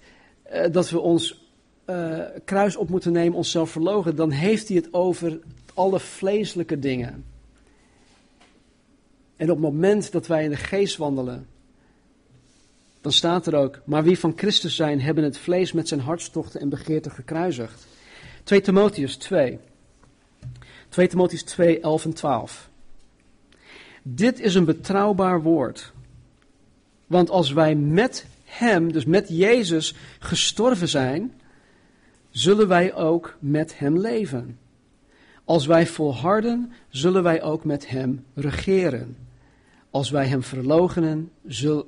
uh, 0.53 0.65
dat 0.71 0.89
we 0.89 0.99
ons 0.99 1.44
uh, 1.85 2.19
kruis 2.45 2.75
op 2.75 2.89
moeten 2.89 3.11
nemen, 3.11 3.37
onszelf 3.37 3.69
verlogen, 3.69 4.15
dan 4.15 4.31
heeft 4.31 4.67
hij 4.67 4.77
het 4.77 4.93
over 4.93 5.39
alle 5.73 5.99
vleeselijke 5.99 6.79
dingen. 6.79 7.25
En 9.35 9.51
op 9.51 9.61
het 9.61 9.71
moment 9.71 10.11
dat 10.11 10.27
wij 10.27 10.43
in 10.43 10.49
de 10.49 10.55
geest 10.55 10.97
wandelen, 10.97 11.47
dan 13.01 13.11
staat 13.11 13.47
er 13.47 13.55
ook, 13.55 13.81
maar 13.85 14.03
wie 14.03 14.19
van 14.19 14.33
Christus 14.35 14.75
zijn, 14.75 15.01
hebben 15.01 15.23
het 15.23 15.37
vlees 15.37 15.71
met 15.71 15.87
zijn 15.87 15.99
hartstochten 15.99 16.61
en 16.61 16.69
begeerten 16.69 17.11
gekruisigd. 17.11 17.87
2 18.43 18.61
Timotheus 18.61 19.15
2. 19.15 19.59
2 20.89 21.07
Timotheus 21.07 21.43
2, 21.43 21.79
11 21.79 22.05
en 22.05 22.13
12. 22.13 22.69
Dit 24.01 24.39
is 24.39 24.55
een 24.55 24.65
betrouwbaar 24.65 25.41
woord. 25.41 25.93
Want 27.07 27.29
als 27.29 27.51
wij 27.51 27.75
met 27.75 28.25
Hem, 28.43 28.91
dus 28.91 29.05
met 29.05 29.27
Jezus, 29.29 29.95
gestorven 30.19 30.87
zijn, 30.87 31.33
zullen 32.35 32.67
wij 32.67 32.93
ook 32.93 33.35
met 33.39 33.79
Hem 33.79 33.97
leven. 33.97 34.59
Als 35.43 35.65
wij 35.65 35.87
volharden, 35.87 36.71
zullen 36.89 37.23
wij 37.23 37.41
ook 37.41 37.63
met 37.63 37.89
Hem 37.89 38.25
regeren. 38.33 39.17
Als 39.89 40.09
wij 40.09 40.27
Hem 40.27 40.43
verlogenen, 40.43 41.31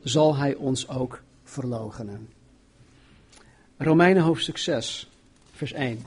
zal 0.04 0.36
Hij 0.36 0.56
ons 0.56 0.88
ook 0.88 1.22
verlogenen. 1.44 2.30
Romeinen 3.78 4.24
hoofdstuk 4.24 4.58
6, 4.58 5.10
vers 5.52 5.72
1. 5.74 6.02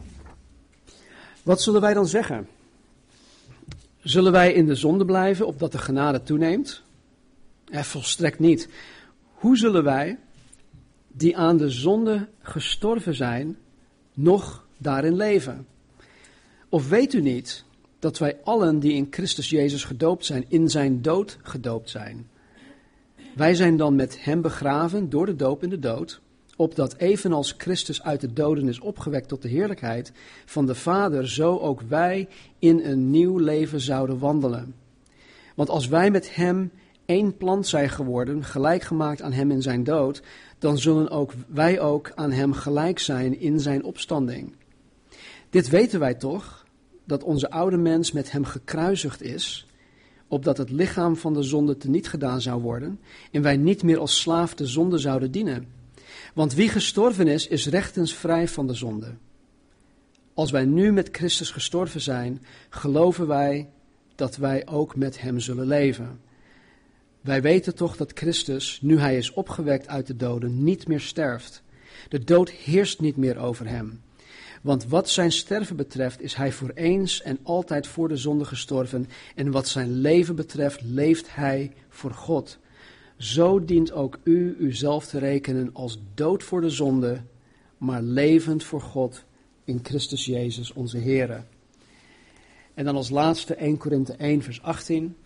Wat 1.43 1.63
zullen 1.63 1.81
wij 1.81 1.95
dan 1.95 2.07
zeggen? 2.07 2.49
Zullen 4.03 4.33
wij 4.33 4.53
in 4.53 4.67
de 4.67 4.75
zonde 4.75 5.05
blijven, 5.05 5.47
opdat 5.47 5.73
de 5.73 5.79
genade 5.79 6.23
toeneemt? 6.23 6.83
Eh, 7.65 7.83
volstrekt 7.83 8.39
niet. 8.39 8.69
Hoe 9.35 9.57
zullen 9.57 9.85
wij, 9.85 10.19
die 11.09 11.37
aan 11.37 11.57
de 11.57 11.71
zonde 11.71 12.29
gestorven 12.43 13.15
zijn, 13.15 13.57
nog 14.23 14.67
daarin 14.79 15.17
leven? 15.17 15.67
Of 16.69 16.89
weet 16.89 17.13
u 17.13 17.21
niet 17.21 17.65
dat 17.99 18.19
wij 18.19 18.39
allen 18.45 18.79
die 18.79 18.93
in 18.93 19.07
Christus 19.11 19.51
Jezus 19.51 19.85
gedoopt 19.85 20.25
zijn, 20.25 20.45
in 20.49 20.69
zijn 20.69 21.03
dood 21.03 21.39
gedoopt 21.43 21.91
zijn? 21.91 22.29
Wij 23.35 23.55
zijn 23.55 23.77
dan 23.77 23.95
met 23.95 24.25
hem 24.25 24.41
begraven 24.41 25.11
door 25.11 25.27
de 25.27 25.37
doop 25.37 25.63
in 25.63 25.69
de 25.69 25.79
dood, 25.79 26.21
opdat 26.57 26.97
evenals 26.97 27.55
Christus 27.59 28.03
uit 28.03 28.21
de 28.21 28.33
doden 28.33 28.69
is 28.69 28.81
opgewekt 28.81 29.29
tot 29.29 29.43
de 29.43 29.49
heerlijkheid 29.49 30.13
van 30.45 30.67
de 30.67 30.75
Vader, 30.75 31.29
zo 31.29 31.59
ook 31.59 31.81
wij 31.81 32.29
in 32.59 32.81
een 32.85 33.11
nieuw 33.11 33.39
leven 33.39 33.81
zouden 33.81 34.19
wandelen. 34.19 34.75
Want 35.55 35.69
als 35.69 35.89
wij 35.89 36.11
met 36.11 36.35
hem 36.35 36.71
één 37.11 37.37
plant 37.37 37.67
zijn 37.67 37.89
geworden, 37.89 38.45
gelijk 38.45 38.83
gemaakt 38.83 39.23
aan 39.23 39.33
hem 39.33 39.51
in 39.51 39.63
zijn 39.63 39.85
dood, 39.85 40.23
dan 40.59 40.79
zullen 40.79 41.11
ook 41.11 41.33
wij 41.49 41.81
ook 41.81 42.13
aan 42.15 42.33
hem 42.33 42.53
gelijk 42.53 42.99
zijn 42.99 43.41
in 43.41 43.61
zijn 43.61 43.85
opstanding. 43.85 44.55
Dit 45.51 45.69
weten 45.69 46.01
wij 46.01 46.15
toch, 46.15 46.65
dat 47.05 47.23
onze 47.23 47.51
oude 47.51 47.77
mens 47.77 48.13
met 48.13 48.33
hem 48.33 48.45
gekruisigd 48.45 49.23
is, 49.23 49.67
opdat 50.29 50.57
het 50.59 50.71
lichaam 50.71 51.17
van 51.17 51.35
de 51.35 51.43
zonde 51.43 51.77
teniet 51.77 52.09
gedaan 52.09 52.41
zou 52.41 52.63
worden 52.63 53.01
en 53.31 53.43
wij 53.43 53.57
niet 53.57 53.83
meer 53.83 53.99
als 53.99 54.21
slaaf 54.21 54.55
de 54.55 54.67
zonde 54.67 54.99
zouden 54.99 55.31
dienen. 55.31 55.69
Want 56.35 56.55
wie 56.55 56.69
gestorven 56.69 57.27
is, 57.27 57.47
is 57.47 57.67
rechtens 57.67 58.15
vrij 58.15 58.49
van 58.49 58.67
de 58.67 58.75
zonde. 58.75 59.15
Als 60.35 60.51
wij 60.51 60.65
nu 60.65 60.93
met 60.93 61.09
Christus 61.13 61.51
gestorven 61.51 62.01
zijn, 62.01 62.43
geloven 62.69 63.27
wij 63.27 63.71
dat 64.15 64.37
wij 64.37 64.67
ook 64.67 64.97
met 64.97 65.21
hem 65.21 65.41
zullen 65.41 65.67
leven. 65.67 66.29
Wij 67.21 67.43
weten 67.43 67.75
toch 67.75 67.97
dat 67.97 68.13
Christus, 68.15 68.79
nu 68.83 68.99
hij 68.99 69.17
is 69.17 69.33
opgewekt 69.33 69.89
uit 69.89 70.07
de 70.07 70.17
doden, 70.17 70.65
niet 70.65 70.89
meer 70.89 71.01
sterft. 71.01 71.63
De 72.09 72.25
dood 72.25 72.51
heerst 72.51 73.01
niet 73.01 73.17
meer 73.17 73.39
over 73.39 73.69
hem. 73.69 74.01
Want 74.63 74.87
wat 74.87 75.09
zijn 75.09 75.33
sterven 75.33 75.77
betreft, 75.77 76.21
is 76.21 76.35
hij 76.35 76.53
voor 76.53 76.71
eens 76.75 77.23
en 77.23 77.39
altijd 77.43 77.87
voor 77.87 78.09
de 78.09 78.17
zonde 78.17 78.45
gestorven. 78.45 79.09
En 79.35 79.51
wat 79.51 79.69
zijn 79.69 79.91
leven 80.01 80.37
betreft, 80.37 80.83
leeft 80.83 81.35
hij 81.35 81.73
voor 81.89 82.11
God. 82.11 82.59
Zo 83.17 83.65
dient 83.65 83.93
ook 83.93 84.19
u 84.25 84.57
uzelf 84.59 85.07
te 85.07 85.19
rekenen 85.19 85.71
als 85.73 86.01
dood 86.15 86.43
voor 86.43 86.61
de 86.61 86.71
zonde, 86.71 87.23
maar 87.79 88.03
levend 88.03 88.65
voor 88.65 88.81
God 88.81 89.25
in 89.65 89.81
Christus 89.83 90.25
Jezus 90.25 90.73
onze 90.73 90.99
Heer. 90.99 91.45
En 92.75 92.85
dan 92.85 92.97
als 92.97 93.11
laatste 93.11 93.55
1 93.55 93.77
Korinthe 93.77 94.13
1 94.13 94.43
vers 94.43 94.63
18. 94.63 95.17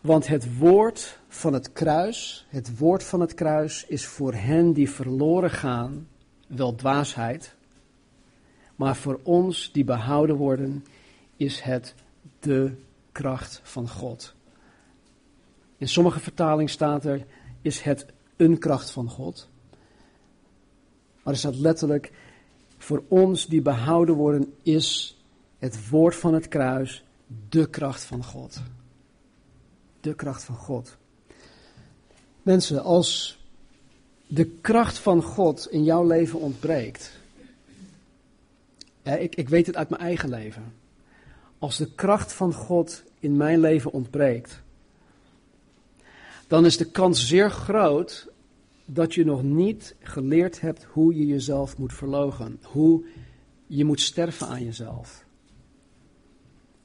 Want 0.00 0.26
het 0.26 0.58
woord 0.58 1.20
van 1.28 1.52
het 1.52 1.72
kruis, 1.72 2.46
het 2.48 2.78
woord 2.78 3.04
van 3.04 3.20
het 3.20 3.34
kruis 3.34 3.84
is 3.86 4.06
voor 4.06 4.34
hen 4.34 4.72
die 4.72 4.90
verloren 4.90 5.50
gaan 5.50 6.08
wel 6.46 6.74
dwaasheid, 6.74 7.54
maar 8.76 8.96
voor 8.96 9.20
ons 9.22 9.72
die 9.72 9.84
behouden 9.84 10.36
worden 10.36 10.84
is 11.36 11.60
het 11.60 11.94
de 12.40 12.72
kracht 13.12 13.60
van 13.62 13.88
God. 13.88 14.34
In 15.76 15.88
sommige 15.88 16.20
vertalingen 16.20 16.70
staat 16.70 17.04
er, 17.04 17.26
is 17.62 17.80
het 17.80 18.06
een 18.36 18.58
kracht 18.58 18.90
van 18.90 19.08
God. 19.08 19.48
Maar 21.22 21.32
er 21.32 21.38
staat 21.38 21.56
letterlijk, 21.56 22.12
voor 22.76 23.02
ons 23.08 23.46
die 23.46 23.62
behouden 23.62 24.14
worden, 24.14 24.54
is 24.62 25.16
het 25.58 25.88
woord 25.88 26.16
van 26.16 26.34
het 26.34 26.48
kruis 26.48 27.04
de 27.48 27.70
kracht 27.70 28.04
van 28.04 28.24
God. 28.24 28.62
De 30.08 30.14
kracht 30.14 30.44
van 30.44 30.54
God. 30.54 30.96
Mensen, 32.42 32.82
als 32.82 33.38
de 34.26 34.44
kracht 34.44 34.98
van 34.98 35.22
God 35.22 35.66
in 35.70 35.84
jouw 35.84 36.06
leven 36.06 36.38
ontbreekt. 36.40 37.12
Ik, 39.02 39.34
ik 39.34 39.48
weet 39.48 39.66
het 39.66 39.76
uit 39.76 39.88
mijn 39.88 40.02
eigen 40.02 40.28
leven. 40.28 40.74
Als 41.58 41.76
de 41.76 41.94
kracht 41.94 42.32
van 42.32 42.52
God 42.52 43.02
in 43.20 43.36
mijn 43.36 43.60
leven 43.60 43.92
ontbreekt, 43.92 44.62
dan 46.46 46.64
is 46.64 46.76
de 46.76 46.90
kans 46.90 47.26
zeer 47.26 47.50
groot 47.50 48.28
dat 48.84 49.14
je 49.14 49.24
nog 49.24 49.42
niet 49.42 49.94
geleerd 50.00 50.60
hebt 50.60 50.84
hoe 50.84 51.14
je 51.14 51.26
jezelf 51.26 51.78
moet 51.78 51.92
verlogen. 51.92 52.58
Hoe 52.62 53.04
je 53.66 53.84
moet 53.84 54.00
sterven 54.00 54.46
aan 54.46 54.64
jezelf. 54.64 55.24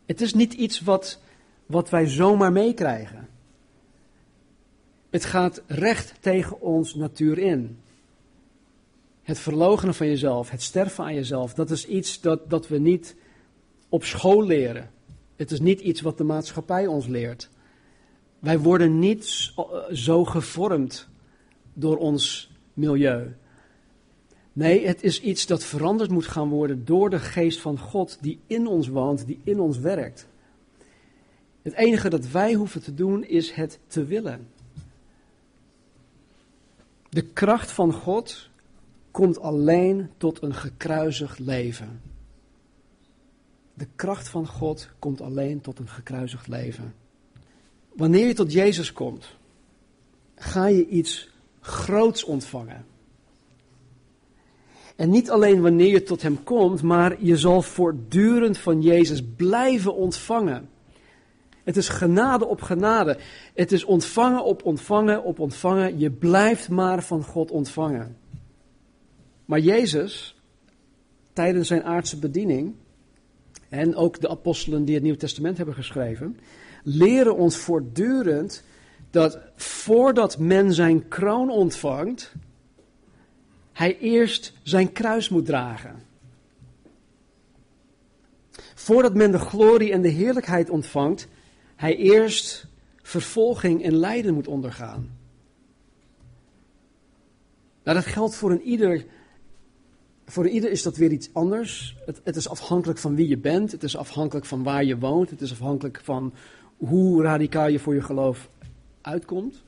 Het 0.06 0.22
is 0.22 0.34
niet 0.34 0.54
iets 0.54 0.82
wat, 0.82 1.20
wat 1.66 1.90
wij 1.90 2.08
zomaar 2.08 2.52
meekrijgen. 2.52 3.28
Het 5.10 5.26
gaat 5.26 5.62
recht 5.68 6.14
tegen 6.20 6.62
ons 6.62 6.96
natuur 6.96 7.38
in. 7.38 7.78
Het 9.22 9.40
verloochenen 9.40 9.96
van 9.96 10.08
jezelf, 10.08 10.50
het 10.50 10.62
sterven 10.62 11.04
aan 11.04 11.14
jezelf, 11.14 11.54
dat 11.54 11.72
is 11.72 11.88
iets 11.88 12.22
dat, 12.22 12.50
dat 12.50 12.68
we 12.68 12.78
niet 12.78 13.16
op 13.90 14.04
school 14.04 14.46
leren. 14.46 14.92
Het 15.36 15.52
is 15.52 15.60
niet 15.60 15.80
iets 15.80 16.02
wat 16.02 16.18
de 16.18 16.24
maatschappij 16.24 16.88
ons 16.88 17.08
leert. 17.08 17.50
Wij 18.40 18.60
worden 18.60 19.00
niet 19.00 19.54
zo 19.92 20.26
gevormd 20.26 21.08
door 21.74 21.98
ons 21.98 22.52
milieu. 22.74 23.36
Nee, 24.54 24.88
het 24.88 25.04
is 25.04 25.22
iets 25.22 25.46
dat 25.46 25.64
veranderd 25.64 26.10
moet 26.10 26.28
gaan 26.28 26.50
worden 26.50 26.86
door 26.86 27.10
de 27.10 27.20
geest 27.20 27.60
van 27.60 27.80
God 27.80 28.18
die 28.22 28.40
in 28.48 28.68
ons 28.68 28.88
woont, 28.88 29.26
die 29.26 29.40
in 29.44 29.60
ons 29.60 29.78
werkt. 29.78 30.28
Het 31.64 31.74
enige 31.74 32.10
dat 32.10 32.28
wij 32.28 32.54
hoeven 32.54 32.84
te 32.84 32.94
doen 32.94 33.24
is 33.26 33.52
het 33.52 33.80
te 33.88 34.06
willen. 34.06 34.48
De 37.10 37.22
kracht 37.22 37.72
van 37.72 37.94
God 37.94 38.50
komt 39.12 39.40
alleen 39.40 40.10
tot 40.18 40.42
een 40.42 40.54
gekruisigd 40.54 41.40
leven. 41.40 42.02
De 43.74 43.88
kracht 43.96 44.28
van 44.28 44.48
God 44.48 44.90
komt 45.00 45.22
alleen 45.22 45.62
tot 45.62 45.80
een 45.80 45.88
gekruisigd 45.88 46.48
leven. 46.48 46.94
Wanneer 47.94 48.28
je 48.28 48.34
tot 48.34 48.54
Jezus 48.54 48.94
komt, 48.94 49.36
ga 50.36 50.66
je 50.66 50.88
iets 50.88 51.30
groots 51.60 52.24
ontvangen. 52.24 52.86
En 54.96 55.10
niet 55.10 55.30
alleen 55.30 55.62
wanneer 55.62 55.92
je 55.92 56.04
tot 56.04 56.22
Hem 56.22 56.44
komt, 56.44 56.82
maar 56.82 57.24
je 57.24 57.38
zal 57.38 57.62
voortdurend 57.62 58.58
van 58.58 58.82
Jezus 58.82 59.24
blijven 59.36 59.96
ontvangen. 59.96 60.70
Het 61.64 61.78
is 61.78 61.90
genade 61.90 62.46
op 62.46 62.62
genade. 62.62 63.18
Het 63.54 63.72
is 63.72 63.84
ontvangen 63.84 64.44
op 64.44 64.66
ontvangen 64.66 65.24
op 65.24 65.40
ontvangen. 65.40 66.00
Je 66.00 66.12
blijft 66.12 66.70
maar 66.70 67.04
van 67.04 67.24
God 67.24 67.52
ontvangen. 67.52 68.18
Maar 69.46 69.60
Jezus, 69.60 70.42
tijdens 71.34 71.68
zijn 71.68 71.84
aardse 71.84 72.20
bediening, 72.20 72.74
en 73.70 73.96
ook 73.96 74.22
de 74.22 74.30
apostelen 74.30 74.86
die 74.86 74.96
het 74.96 75.04
Nieuw 75.04 75.16
Testament 75.16 75.58
hebben 75.58 75.76
geschreven, 75.76 76.40
leren 76.84 77.36
ons 77.36 77.58
voortdurend 77.58 78.64
dat 79.10 79.40
voordat 79.56 80.38
men 80.38 80.74
zijn 80.74 81.08
kroon 81.08 81.50
ontvangt, 81.50 82.34
hij 83.72 83.98
eerst 84.00 84.54
zijn 84.64 84.92
kruis 84.92 85.30
moet 85.30 85.46
dragen. 85.46 86.02
Voordat 88.76 89.14
men 89.14 89.32
de 89.32 89.40
glorie 89.40 89.92
en 89.92 90.02
de 90.02 90.10
heerlijkheid 90.10 90.70
ontvangt, 90.70 91.28
hij 91.76 91.96
eerst 91.96 92.68
vervolging 93.02 93.84
en 93.84 93.96
lijden 93.96 94.34
moet 94.34 94.48
ondergaan. 94.48 95.10
Nou, 97.84 97.98
dat 97.98 98.06
geldt 98.06 98.36
voor 98.36 98.52
een 98.52 98.62
ieder. 98.62 99.06
Voor 100.26 100.48
ieder 100.48 100.72
is 100.72 100.84
dat 100.84 100.98
weer 100.98 101.12
iets 101.12 101.30
anders. 101.34 101.98
Het, 102.06 102.22
het, 102.24 102.36
is 102.36 102.50
afhankelijk 102.50 103.00
van 103.00 103.16
wie 103.16 103.28
je 103.28 103.38
bent. 103.38 103.72
Het 103.72 103.84
is 103.84 103.98
afhankelijk 103.98 104.46
van 104.46 104.64
waar 104.64 104.84
je 104.84 104.98
woont. 104.98 105.30
Het 105.30 105.42
is 105.42 105.52
afhankelijk 105.52 106.02
van 106.04 106.34
hoe 106.78 107.24
radicaal 107.24 107.68
je 107.68 107.80
voor 107.80 107.94
je 107.94 108.02
geloof 108.02 108.50
uitkomt. 109.02 109.64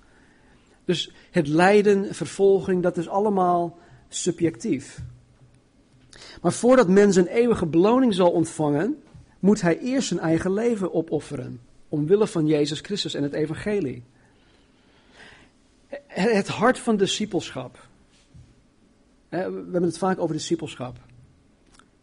Dus 0.86 1.12
het 1.32 1.48
lijden, 1.48 2.16
vervolging, 2.16 2.84
dat 2.84 2.98
is 2.98 3.08
allemaal 3.08 3.78
subjectief. 4.08 5.02
Maar 6.42 6.54
voordat 6.54 6.90
men 6.90 7.14
zijn 7.14 7.28
eeuwige 7.28 7.66
beloning 7.66 8.14
zal 8.14 8.32
ontvangen, 8.32 9.04
moet 9.40 9.62
hij 9.62 9.80
eerst 9.80 10.08
zijn 10.08 10.20
eigen 10.20 10.54
leven 10.54 10.94
opofferen. 10.94 11.60
Omwille 11.90 12.28
van 12.28 12.46
Jezus 12.46 12.80
Christus 12.80 13.14
en 13.14 13.24
het 13.24 13.34
evangelie. 13.34 14.04
Het 16.08 16.48
hart 16.48 16.80
van 16.80 16.98
discipelschap. 16.98 17.88
We 19.30 19.38
hebben 19.38 19.84
het 19.84 19.98
vaak 19.98 20.20
over 20.20 20.36
discipelschap. 20.36 20.98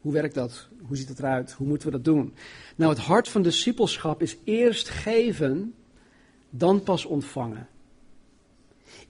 Hoe 0.01 0.13
werkt 0.13 0.35
dat? 0.35 0.69
Hoe 0.83 0.97
ziet 0.97 1.09
het 1.09 1.19
eruit? 1.19 1.53
Hoe 1.53 1.67
moeten 1.67 1.87
we 1.87 1.93
dat 1.93 2.05
doen? 2.05 2.35
Nou, 2.77 2.93
het 2.93 3.03
hart 3.03 3.29
van 3.29 3.43
discipelschap 3.43 4.23
is 4.23 4.37
eerst 4.45 4.89
geven, 4.89 5.75
dan 6.51 6.83
pas 6.83 7.05
ontvangen. 7.05 7.69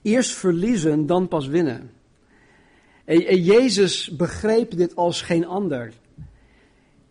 Eerst 0.01 0.31
verliezen, 0.31 1.05
dan 1.05 1.27
pas 1.27 1.47
winnen. 1.47 1.91
En 3.05 3.43
Jezus 3.43 4.15
begreep 4.15 4.77
dit 4.77 4.95
als 4.95 5.21
geen 5.21 5.45
ander. 5.45 5.93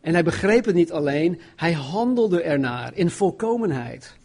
En 0.03 0.12
hij 0.12 0.24
begreep 0.24 0.64
het 0.64 0.74
niet 0.74 0.92
alleen, 0.92 1.40
hij 1.57 1.72
handelde 1.72 2.42
ernaar 2.42 2.94
in 2.94 3.11
volkomenheid. 3.11 4.16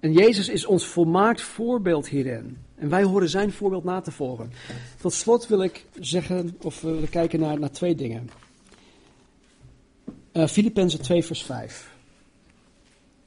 En 0.00 0.12
Jezus 0.12 0.48
is 0.48 0.66
ons 0.66 0.86
volmaakt 0.86 1.40
voorbeeld 1.40 2.08
hierin. 2.08 2.58
En 2.74 2.88
wij 2.88 3.02
horen 3.02 3.28
zijn 3.28 3.52
voorbeeld 3.52 3.84
na 3.84 4.00
te 4.00 4.10
volgen. 4.10 4.52
Tot 5.00 5.12
slot 5.12 5.46
wil 5.46 5.62
ik 5.62 5.84
zeggen, 6.00 6.56
of 6.62 6.80
we 6.80 6.90
willen 6.90 7.08
kijken 7.08 7.40
naar, 7.40 7.58
naar 7.58 7.70
twee 7.70 7.94
dingen. 7.94 8.30
Uh, 10.32 10.46
Filippenzen 10.46 11.02
2, 11.02 11.24
vers 11.24 11.42
5. 11.42 11.90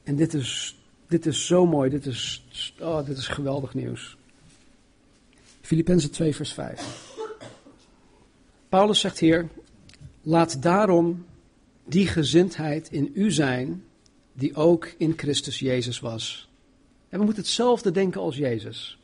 En 0.02 0.16
dit 0.16 0.34
is, 0.34 0.78
dit 1.08 1.26
is 1.26 1.46
zo 1.46 1.66
mooi, 1.66 1.90
dit 1.90 2.06
is, 2.06 2.44
oh, 2.80 3.06
dit 3.06 3.16
is 3.16 3.28
geweldig 3.28 3.74
nieuws. 3.74 4.16
Filippenzen 5.60 6.10
2, 6.10 6.34
vers 6.34 6.52
5. 6.52 7.14
Paulus 8.68 9.00
zegt 9.00 9.18
hier: 9.18 9.48
Laat 10.22 10.62
daarom 10.62 11.24
die 11.84 12.06
gezindheid 12.06 12.90
in 12.90 13.10
u 13.14 13.30
zijn, 13.30 13.84
die 14.32 14.54
ook 14.54 14.94
in 14.98 15.12
Christus 15.16 15.58
Jezus 15.58 16.00
was. 16.00 16.48
En 17.08 17.18
we 17.18 17.24
moeten 17.24 17.42
hetzelfde 17.42 17.90
denken 17.90 18.20
als 18.20 18.36
Jezus. 18.36 18.98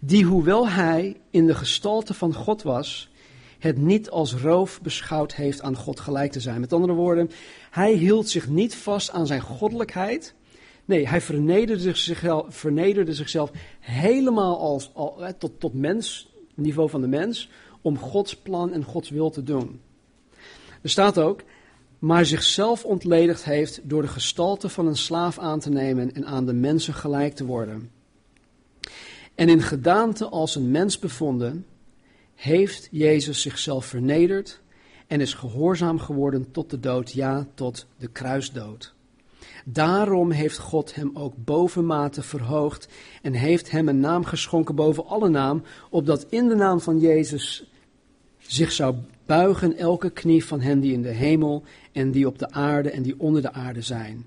Die, 0.00 0.24
hoewel 0.24 0.68
hij 0.68 1.20
in 1.30 1.46
de 1.46 1.54
gestalte 1.54 2.14
van 2.14 2.34
God 2.34 2.62
was, 2.62 3.10
het 3.58 3.76
niet 3.76 4.10
als 4.10 4.34
roof 4.34 4.80
beschouwd 4.82 5.34
heeft 5.34 5.62
aan 5.62 5.76
God 5.76 6.00
gelijk 6.00 6.32
te 6.32 6.40
zijn. 6.40 6.60
Met 6.60 6.72
andere 6.72 6.92
woorden, 6.92 7.30
hij 7.70 7.92
hield 7.92 8.28
zich 8.28 8.48
niet 8.48 8.74
vast 8.74 9.10
aan 9.10 9.26
zijn 9.26 9.40
goddelijkheid. 9.40 10.34
Nee, 10.84 11.08
hij 11.08 11.20
vernederde 11.20 11.94
zichzelf, 11.94 12.62
zichzelf 13.06 13.50
helemaal 13.80 14.58
als, 14.58 14.92
tot, 15.38 15.60
tot 15.60 15.74
mens, 15.74 16.32
niveau 16.54 16.90
van 16.90 17.00
de 17.00 17.08
mens, 17.08 17.50
om 17.80 17.98
Gods 17.98 18.36
plan 18.36 18.72
en 18.72 18.84
Gods 18.84 19.10
wil 19.10 19.30
te 19.30 19.42
doen. 19.42 19.80
Er 20.82 20.90
staat 20.90 21.18
ook, 21.18 21.42
maar 21.98 22.26
zichzelf 22.26 22.84
ontledigd 22.84 23.44
heeft 23.44 23.80
door 23.82 24.02
de 24.02 24.08
gestalte 24.08 24.68
van 24.68 24.86
een 24.86 24.96
slaaf 24.96 25.38
aan 25.38 25.60
te 25.60 25.70
nemen 25.70 26.14
en 26.14 26.26
aan 26.26 26.46
de 26.46 26.52
mensen 26.52 26.94
gelijk 26.94 27.34
te 27.34 27.44
worden. 27.44 27.90
En 29.34 29.48
in 29.48 29.62
gedaante 29.62 30.28
als 30.28 30.54
een 30.54 30.70
mens 30.70 30.98
bevonden, 30.98 31.66
heeft 32.34 32.88
Jezus 32.90 33.42
zichzelf 33.42 33.86
vernederd 33.86 34.60
en 35.06 35.20
is 35.20 35.34
gehoorzaam 35.34 35.98
geworden 35.98 36.50
tot 36.50 36.70
de 36.70 36.80
dood, 36.80 37.12
ja, 37.12 37.46
tot 37.54 37.86
de 37.96 38.08
kruisdood. 38.08 38.94
Daarom 39.64 40.30
heeft 40.30 40.58
God 40.58 40.94
hem 40.94 41.10
ook 41.14 41.34
bovenmate 41.36 42.22
verhoogd 42.22 42.88
en 43.22 43.32
heeft 43.32 43.70
hem 43.70 43.88
een 43.88 44.00
naam 44.00 44.24
geschonken 44.24 44.74
boven 44.74 45.06
alle 45.06 45.28
naam, 45.28 45.62
opdat 45.90 46.26
in 46.28 46.48
de 46.48 46.54
naam 46.54 46.80
van 46.80 46.98
Jezus 46.98 47.70
zich 48.38 48.72
zou 48.72 48.94
buigen 49.30 49.76
elke 49.76 50.10
knie 50.10 50.44
van 50.44 50.60
hen 50.60 50.80
die 50.80 50.92
in 50.92 51.02
de 51.02 51.08
hemel 51.08 51.62
en 51.92 52.10
die 52.10 52.26
op 52.26 52.38
de 52.38 52.50
aarde 52.50 52.90
en 52.90 53.02
die 53.02 53.14
onder 53.18 53.42
de 53.42 53.52
aarde 53.52 53.82
zijn. 53.82 54.26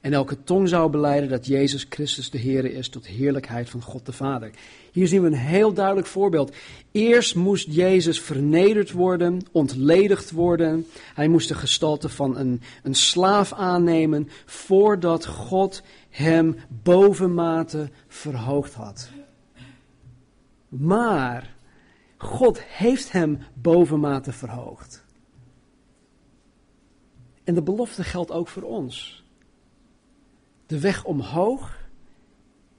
En 0.00 0.12
elke 0.12 0.44
tong 0.44 0.68
zou 0.68 0.90
beleiden 0.90 1.28
dat 1.28 1.46
Jezus 1.46 1.86
Christus 1.88 2.30
de 2.30 2.38
Heer 2.38 2.64
is 2.64 2.88
tot 2.88 3.06
heerlijkheid 3.06 3.70
van 3.70 3.82
God 3.82 4.06
de 4.06 4.12
Vader. 4.12 4.50
Hier 4.92 5.08
zien 5.08 5.20
we 5.20 5.26
een 5.26 5.32
heel 5.32 5.72
duidelijk 5.72 6.06
voorbeeld. 6.06 6.52
Eerst 6.90 7.34
moest 7.34 7.66
Jezus 7.70 8.20
vernederd 8.20 8.90
worden, 8.90 9.40
ontledigd 9.52 10.30
worden. 10.30 10.86
Hij 11.14 11.28
moest 11.28 11.48
de 11.48 11.54
gestalte 11.54 12.08
van 12.08 12.36
een, 12.36 12.60
een 12.82 12.94
slaaf 12.94 13.52
aannemen 13.52 14.28
voordat 14.44 15.26
God 15.26 15.82
hem 16.10 16.56
bovenmate 16.82 17.90
verhoogd 18.08 18.74
had. 18.74 19.10
Maar 20.68 21.54
God 22.22 22.62
heeft 22.62 23.12
hem 23.12 23.38
bovenmate 23.54 24.32
verhoogd. 24.32 25.04
En 27.44 27.54
de 27.54 27.62
belofte 27.62 28.04
geldt 28.04 28.30
ook 28.30 28.48
voor 28.48 28.62
ons. 28.62 29.24
De 30.66 30.80
weg 30.80 31.04
omhoog 31.04 31.78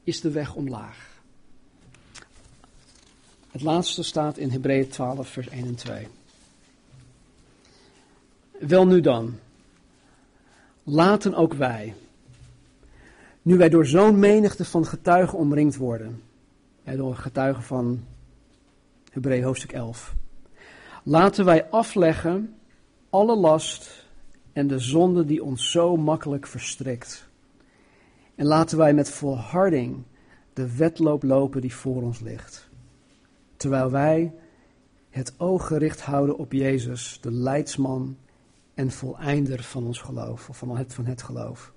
is 0.04 0.22
de 0.22 0.32
weg 0.32 0.56
omlaag. 0.56 1.22
Het 3.52 3.62
laatste 3.62 4.04
staat 4.04 4.38
in 4.38 4.50
Hebreeën 4.50 4.90
12, 4.90 5.28
vers 5.30 5.50
1 5.50 5.66
en 5.66 5.76
2. 5.76 6.08
Wel 8.60 8.88
nu 8.88 9.02
dan, 9.02 9.40
laten 10.84 11.34
ook 11.34 11.54
wij, 11.54 11.94
nu 13.42 13.58
wij 13.58 13.70
door 13.70 13.86
zo'n 13.86 14.20
menigte 14.20 14.66
van 14.66 14.86
getuigen 14.86 15.38
omringd 15.38 15.76
worden, 15.76 16.24
door 16.84 17.16
getuigen 17.16 17.64
van 17.64 18.04
Hebreeën 19.14 19.44
hoofdstuk 19.44 19.72
11. 19.72 20.16
Laten 21.04 21.46
wij 21.46 21.70
afleggen 21.70 22.56
alle 23.10 23.36
last 23.36 24.06
en 24.54 24.68
de 24.68 24.80
zonde 24.80 25.26
die 25.26 25.44
ons 25.44 25.72
zo 25.72 25.98
makkelijk 25.98 26.48
verstrikt. 26.48 27.28
En 28.36 28.46
laten 28.46 28.78
wij 28.78 28.94
met 28.94 29.10
volharding 29.10 30.04
de 30.54 30.76
wedloop 30.76 31.24
lopen 31.24 31.62
die 31.62 31.76
voor 31.76 32.02
ons 32.02 32.20
ligt. 32.20 32.70
Terwijl 33.58 33.92
wij 33.92 34.34
het 35.10 35.34
oog 35.38 35.68
gericht 35.68 36.02
houden 36.02 36.38
op 36.38 36.52
Jezus, 36.52 37.20
de 37.22 37.32
leidsman 37.32 38.18
en 38.74 38.92
voleinder 38.92 39.64
van 39.64 39.86
ons 39.86 40.00
geloof, 40.00 40.50
of 40.50 40.58
van 40.58 40.78
het, 40.78 40.94
van 40.94 41.06
het 41.06 41.22
geloof. 41.22 41.74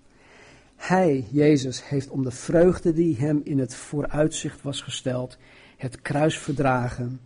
Hij, 0.76 1.26
Jezus, 1.30 1.88
heeft 1.88 2.08
om 2.08 2.22
de 2.22 2.30
vreugde 2.30 2.92
die 2.92 3.16
hem 3.16 3.40
in 3.44 3.58
het 3.58 3.74
vooruitzicht 3.74 4.62
was 4.62 4.80
gesteld, 4.80 5.38
het 5.76 6.02
kruis 6.02 6.38
verdragen, 6.38 7.20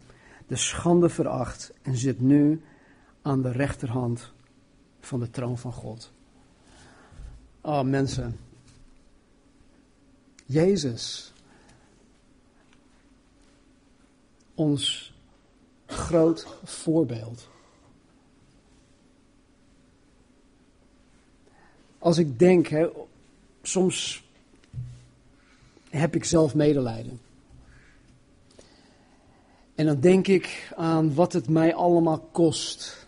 de 0.47 0.57
schande 0.57 1.09
veracht 1.09 1.73
en 1.83 1.97
zit 1.97 2.21
nu 2.21 2.63
aan 3.23 3.43
de 3.43 3.51
rechterhand 3.53 4.33
van 5.01 5.21
de 5.21 5.31
troon 5.31 5.59
van 5.59 5.73
God. 5.73 6.13
Oh 7.61 7.83
mensen, 7.83 8.39
Jezus, 10.47 11.33
ons 14.55 15.13
groot 15.87 16.47
voorbeeld. 16.65 17.49
Als 21.99 22.19
ik 22.19 22.39
denk, 22.39 22.67
hè, 22.67 22.89
soms 23.63 24.25
heb 25.91 26.15
ik 26.15 26.25
zelf 26.25 26.55
medelijden. 26.55 27.21
En 29.81 29.87
dan 29.87 30.01
denk 30.01 30.27
ik 30.27 30.73
aan 30.77 31.15
wat 31.15 31.33
het 31.33 31.49
mij 31.49 31.75
allemaal 31.75 32.19
kost. 32.19 33.07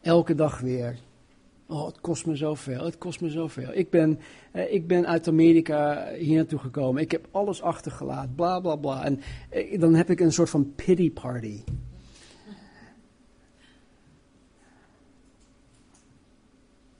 Elke 0.00 0.34
dag 0.34 0.60
weer. 0.60 0.98
Oh, 1.66 1.86
het 1.86 2.00
kost 2.00 2.26
me 2.26 2.36
zoveel, 2.36 2.84
het 2.84 2.98
kost 2.98 3.20
me 3.20 3.30
zoveel. 3.30 3.68
Ik 3.72 3.90
ben, 3.90 4.20
eh, 4.52 4.72
ik 4.72 4.86
ben 4.86 5.06
uit 5.06 5.28
Amerika 5.28 6.12
hier 6.12 6.36
naartoe 6.36 6.58
gekomen. 6.58 7.02
Ik 7.02 7.10
heb 7.10 7.28
alles 7.30 7.62
achtergelaten, 7.62 8.34
bla 8.34 8.60
bla 8.60 8.76
bla. 8.76 9.04
En 9.04 9.20
eh, 9.50 9.80
dan 9.80 9.94
heb 9.94 10.10
ik 10.10 10.20
een 10.20 10.32
soort 10.32 10.50
van 10.50 10.74
pity 10.74 11.12
party. 11.12 11.62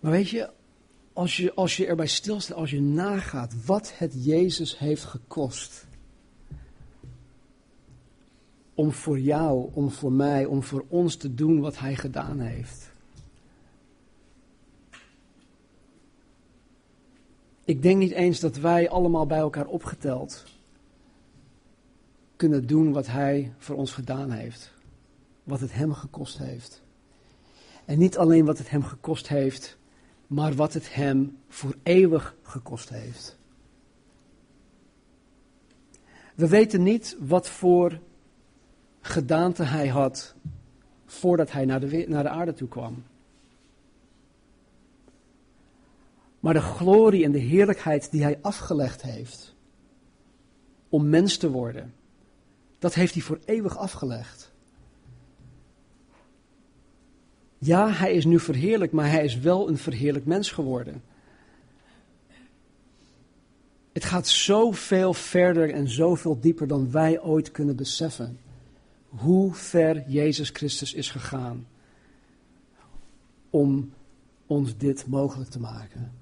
Maar 0.01 0.13
weet 0.13 0.29
je, 0.29 0.51
als 1.13 1.37
je, 1.37 1.55
als 1.55 1.77
je 1.77 1.87
erbij 1.87 2.07
stilstaat, 2.07 2.57
als 2.57 2.71
je 2.71 2.81
nagaat 2.81 3.65
wat 3.65 3.93
het 3.99 4.25
Jezus 4.25 4.79
heeft 4.79 5.05
gekost. 5.05 5.89
Om 8.75 8.93
voor 8.93 9.21
jou, 9.21 9.71
om 9.73 9.91
voor 9.91 10.13
mij, 10.13 10.45
om 10.45 10.63
voor 10.63 10.85
ons 10.89 11.17
te 11.17 11.35
doen 11.35 11.61
wat 11.61 11.79
hij 11.79 11.97
gedaan 11.97 12.41
heeft. 12.41 12.93
Ik 17.65 17.83
denk 17.83 17.99
niet 17.99 18.13
eens 18.13 18.41
dat 18.41 18.57
wij 18.57 18.91
allemaal 18.91 19.27
bij 19.27 19.39
elkaar 19.39 19.67
opgeteld 19.67 20.45
kunnen 22.37 22.67
doen 22.67 22.93
wat 22.93 23.07
hij 23.07 23.53
voor 23.59 23.77
ons 23.77 23.93
gedaan 23.93 24.31
heeft. 24.31 24.73
Wat 25.45 25.61
het 25.61 25.73
hem 25.73 25.93
gekost 25.93 26.39
heeft. 26.39 26.83
En 27.85 27.99
niet 27.99 28.19
alleen 28.19 28.45
wat 28.45 28.59
het 28.59 28.71
hem 28.71 28.83
gekost 28.83 29.29
heeft 29.29 29.79
maar 30.31 30.55
wat 30.55 30.73
het 30.73 30.95
hem 30.95 31.39
voor 31.49 31.75
eeuwig 31.83 32.37
gekost 32.43 32.89
heeft. 32.89 33.39
We 36.35 36.49
weten 36.49 36.83
niet 36.83 37.17
wat 37.21 37.49
voor 37.49 38.01
gedaante 39.01 39.63
hij 39.63 39.89
had 39.89 40.35
voordat 41.07 41.53
hij 41.53 41.65
naar 41.65 41.81
de, 41.81 42.05
naar 42.09 42.23
de 42.23 42.29
aarde 42.29 42.53
toe 42.53 42.69
kwam. 42.69 43.03
Maar 46.41 46.55
de 46.55 46.61
glorie 46.61 47.25
en 47.25 47.33
de 47.33 47.39
heerlijkheid 47.39 48.11
die 48.11 48.23
hij 48.23 48.39
afgelegd 48.43 49.03
heeft 49.03 49.55
om 50.89 51.09
mens 51.09 51.37
te 51.37 51.51
worden, 51.51 51.95
dat 52.79 52.95
heeft 52.95 53.15
hij 53.15 53.23
voor 53.23 53.39
eeuwig 53.45 53.77
afgelegd. 53.77 54.53
Ja, 57.59 57.91
hij 57.91 58.13
is 58.13 58.25
nu 58.25 58.41
verheerlijk, 58.41 58.93
maar 58.93 59.11
hij 59.11 59.25
is 59.25 59.39
wel 59.39 59.69
een 59.69 59.79
verheerlijk 59.79 60.27
mens 60.27 60.51
geworden. 60.51 61.03
Het 63.93 64.05
gaat 64.05 64.29
zoveel 64.29 65.13
verder 65.13 65.73
en 65.73 65.89
zoveel 65.89 66.41
dieper 66.41 66.67
dan 66.67 66.91
wij 66.91 67.21
ooit 67.21 67.51
kunnen 67.51 67.77
beseffen. 67.77 68.39
Hoe 69.11 69.55
ver 69.55 70.05
Jezus 70.07 70.51
Christus 70.51 70.95
is 70.95 71.11
gegaan 71.11 71.67
om 73.51 73.93
ons 74.47 74.77
dit 74.77 75.07
mogelijk 75.07 75.51
te 75.51 75.61
maken. 75.61 76.13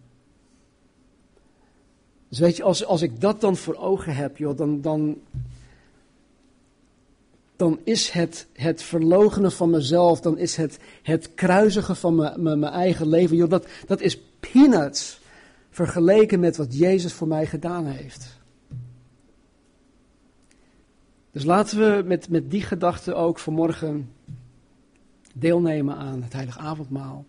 Dus 2.29 2.39
weet 2.39 2.57
je, 2.57 2.63
als, 2.63 2.85
als 2.85 3.03
ik 3.03 3.21
dat 3.21 3.41
dan 3.41 3.57
voor 3.57 3.75
ogen 3.75 4.15
heb, 4.15 4.37
joh, 4.37 4.57
dan, 4.57 4.81
dan, 4.81 5.19
dan 7.57 7.81
is 7.85 8.11
het 8.11 8.47
het 8.53 8.83
verlogenen 8.83 9.53
van 9.53 9.71
mezelf, 9.71 10.21
dan 10.21 10.39
is 10.39 10.57
het 10.57 10.79
het 11.03 11.35
kruisigen 11.35 11.97
van 11.97 12.15
mijn 12.43 12.65
eigen 12.65 13.09
leven, 13.09 13.37
joh, 13.37 13.51
dat, 13.51 13.67
dat 13.87 14.01
is 14.01 14.21
peanuts 14.41 15.21
vergeleken 15.71 16.41
met 16.41 16.57
wat 16.57 16.79
Jezus 16.79 17.13
voor 17.13 17.29
mij 17.29 17.47
gedaan 17.47 17.87
heeft. 17.87 18.38
Dus 21.39 21.47
laten 21.47 21.79
we 21.79 22.03
met, 22.05 22.29
met 22.29 22.51
die 22.51 22.63
gedachte 22.63 23.15
ook 23.15 23.39
vanmorgen 23.39 24.11
deelnemen 25.35 25.97
aan 25.97 26.23
het 26.23 26.33
heilige 26.33 26.59
avondmaal. 26.59 27.25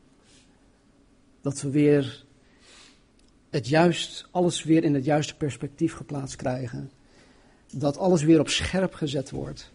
Dat 1.42 1.62
we 1.62 1.70
weer 1.70 2.26
het 3.50 3.68
juist, 3.68 4.28
alles 4.32 4.64
weer 4.64 4.84
in 4.84 4.94
het 4.94 5.06
juiste 5.06 5.36
perspectief 5.36 5.94
geplaatst 5.94 6.36
krijgen. 6.36 6.92
Dat 7.72 7.98
alles 7.98 8.24
weer 8.24 8.40
op 8.40 8.50
scherp 8.50 8.94
gezet 8.94 9.30
wordt 9.30 9.72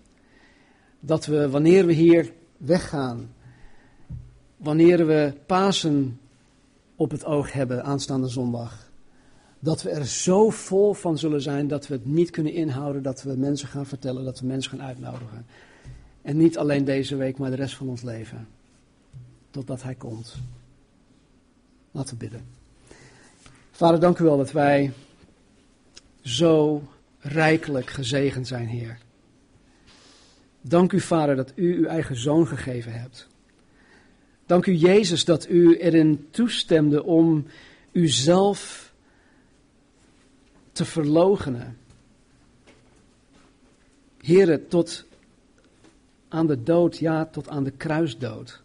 dat 1.00 1.26
we 1.26 1.50
wanneer 1.50 1.86
we 1.86 1.92
hier 1.92 2.32
weggaan, 2.56 3.34
wanneer 4.56 5.06
we 5.06 5.34
Pasen 5.46 6.20
op 6.96 7.10
het 7.10 7.24
oog 7.24 7.52
hebben 7.52 7.84
aanstaande 7.84 8.28
zondag, 8.28 8.83
dat 9.64 9.82
we 9.82 9.90
er 9.90 10.06
zo 10.06 10.50
vol 10.50 10.92
van 10.92 11.18
zullen 11.18 11.40
zijn 11.40 11.68
dat 11.68 11.86
we 11.86 11.94
het 11.94 12.06
niet 12.06 12.30
kunnen 12.30 12.52
inhouden, 12.52 13.02
dat 13.02 13.22
we 13.22 13.36
mensen 13.36 13.68
gaan 13.68 13.86
vertellen, 13.86 14.24
dat 14.24 14.40
we 14.40 14.46
mensen 14.46 14.70
gaan 14.70 14.86
uitnodigen. 14.86 15.46
En 16.22 16.36
niet 16.36 16.58
alleen 16.58 16.84
deze 16.84 17.16
week, 17.16 17.38
maar 17.38 17.50
de 17.50 17.56
rest 17.56 17.74
van 17.74 17.88
ons 17.88 18.02
leven. 18.02 18.48
Totdat 19.50 19.82
Hij 19.82 19.94
komt. 19.94 20.36
Laten 21.90 22.10
we 22.10 22.16
bidden. 22.16 22.46
Vader, 23.70 24.00
dank 24.00 24.18
u 24.18 24.24
wel 24.24 24.36
dat 24.36 24.52
wij 24.52 24.92
zo 26.20 26.82
rijkelijk 27.18 27.90
gezegend 27.90 28.46
zijn, 28.46 28.66
Heer. 28.66 28.98
Dank 30.60 30.92
u, 30.92 31.00
Vader, 31.00 31.36
dat 31.36 31.52
u 31.54 31.76
uw 31.76 31.86
eigen 31.86 32.16
zoon 32.16 32.46
gegeven 32.46 32.92
hebt. 33.00 33.28
Dank 34.46 34.66
u, 34.66 34.72
Jezus, 34.72 35.24
dat 35.24 35.48
u 35.48 35.76
erin 35.76 36.26
toestemde 36.30 37.04
om 37.04 37.46
uzelf 37.92 38.83
te 40.74 40.84
verloochenen. 40.84 41.78
Heren, 44.20 44.68
tot 44.68 45.04
aan 46.28 46.46
de 46.46 46.62
dood, 46.62 46.98
ja, 46.98 47.26
tot 47.26 47.48
aan 47.48 47.64
de 47.64 47.70
kruisdood. 47.70 48.62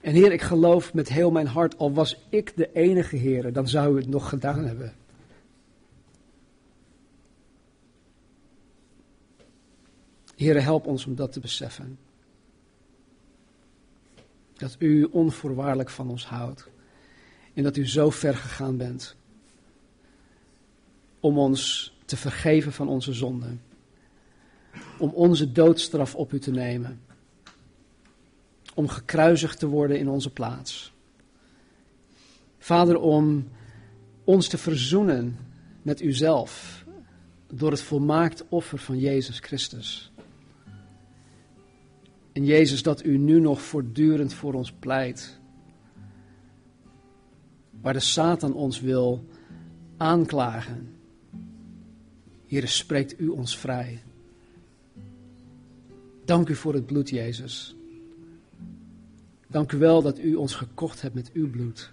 En 0.00 0.14
Heer, 0.14 0.32
ik 0.32 0.42
geloof 0.42 0.94
met 0.94 1.08
heel 1.08 1.30
mijn 1.30 1.46
hart, 1.46 1.78
al 1.78 1.92
was 1.92 2.16
ik 2.28 2.56
de 2.56 2.72
enige 2.72 3.16
Heer, 3.16 3.52
dan 3.52 3.68
zou 3.68 3.94
u 3.94 3.96
het 3.96 4.08
nog 4.08 4.28
gedaan 4.28 4.64
hebben. 4.64 4.94
Heere, 10.36 10.60
help 10.60 10.86
ons 10.86 11.06
om 11.06 11.14
dat 11.14 11.32
te 11.32 11.40
beseffen. 11.40 11.98
Dat 14.56 14.76
u 14.78 15.04
onvoorwaardelijk 15.04 15.90
van 15.90 16.10
ons 16.10 16.26
houdt. 16.26 16.68
En 17.54 17.62
dat 17.62 17.76
u 17.76 17.88
zo 17.88 18.10
ver 18.10 18.36
gegaan 18.36 18.76
bent 18.76 19.16
om 21.20 21.38
ons 21.38 21.92
te 22.04 22.16
vergeven 22.16 22.72
van 22.72 22.88
onze 22.88 23.12
zonden. 23.12 23.62
Om 24.98 25.10
onze 25.10 25.52
doodstraf 25.52 26.14
op 26.14 26.32
u 26.32 26.38
te 26.38 26.50
nemen. 26.50 27.00
Om 28.74 28.88
gekruisigd 28.88 29.58
te 29.58 29.66
worden 29.66 29.98
in 29.98 30.08
onze 30.08 30.32
plaats. 30.32 30.92
Vader, 32.58 32.98
om 32.98 33.48
ons 34.24 34.48
te 34.48 34.58
verzoenen 34.58 35.38
met 35.82 36.02
uzelf 36.02 36.84
door 37.52 37.70
het 37.70 37.82
volmaakt 37.82 38.44
offer 38.48 38.78
van 38.78 38.98
Jezus 38.98 39.38
Christus. 39.38 40.12
En 42.32 42.44
Jezus, 42.44 42.82
dat 42.82 43.04
u 43.04 43.18
nu 43.18 43.40
nog 43.40 43.62
voortdurend 43.62 44.34
voor 44.34 44.54
ons 44.54 44.72
pleit. 44.72 45.38
Waar 47.80 47.92
de 47.92 48.00
Satan 48.00 48.54
ons 48.54 48.80
wil 48.80 49.24
aanklagen. 49.96 50.99
Hier 52.50 52.68
spreekt 52.68 53.20
u 53.20 53.28
ons 53.28 53.58
vrij. 53.58 54.02
Dank 56.24 56.48
u 56.48 56.54
voor 56.54 56.74
het 56.74 56.86
bloed, 56.86 57.08
Jezus. 57.08 57.76
Dank 59.46 59.72
u 59.72 59.78
wel 59.78 60.02
dat 60.02 60.18
u 60.18 60.34
ons 60.34 60.54
gekocht 60.54 61.02
hebt 61.02 61.14
met 61.14 61.30
uw 61.32 61.50
bloed. 61.50 61.92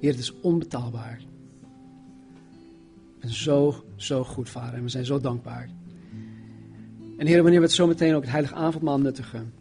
Heer, 0.00 0.10
het 0.10 0.18
is 0.18 0.40
onbetaalbaar. 0.40 1.20
Ben 3.20 3.30
zo, 3.30 3.84
zo 3.94 4.24
goed, 4.24 4.50
Vader. 4.50 4.74
En 4.74 4.82
we 4.82 4.88
zijn 4.88 5.04
zo 5.04 5.20
dankbaar. 5.20 5.68
En 7.16 7.26
Heer, 7.26 7.42
wanneer 7.42 7.60
we 7.60 7.66
het 7.66 7.74
zo 7.74 7.86
meteen 7.86 8.14
ook 8.14 8.22
het 8.22 8.30
heilige 8.30 8.54
avondmaal 8.54 9.00
nuttigen. 9.00 9.52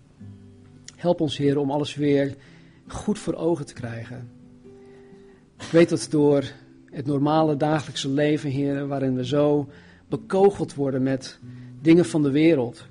Help 0.95 1.21
ons, 1.21 1.37
Heer, 1.37 1.57
om 1.57 1.71
alles 1.71 1.95
weer 1.95 2.35
goed 2.87 3.19
voor 3.19 3.35
ogen 3.35 3.65
te 3.65 3.73
krijgen. 3.73 4.29
Ik 5.57 5.71
weet 5.71 5.89
dat 5.89 6.07
door 6.09 6.43
het 6.95 7.05
normale 7.05 7.57
dagelijkse 7.57 8.09
leven, 8.09 8.49
Heer, 8.49 8.87
waarin 8.87 9.15
we 9.15 9.25
zo 9.25 9.69
bekogeld 10.09 10.73
worden 10.73 11.03
met 11.03 11.39
dingen 11.81 12.05
van 12.05 12.23
de 12.23 12.31
wereld. 12.31 12.85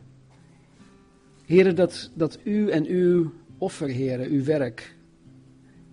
Heer, 1.47 1.75
dat, 1.75 2.11
dat 2.15 2.39
u 2.43 2.71
en 2.71 2.87
uw 2.87 3.33
offer, 3.59 3.89
Heer, 3.89 4.21
uw 4.21 4.45
werk, 4.45 4.97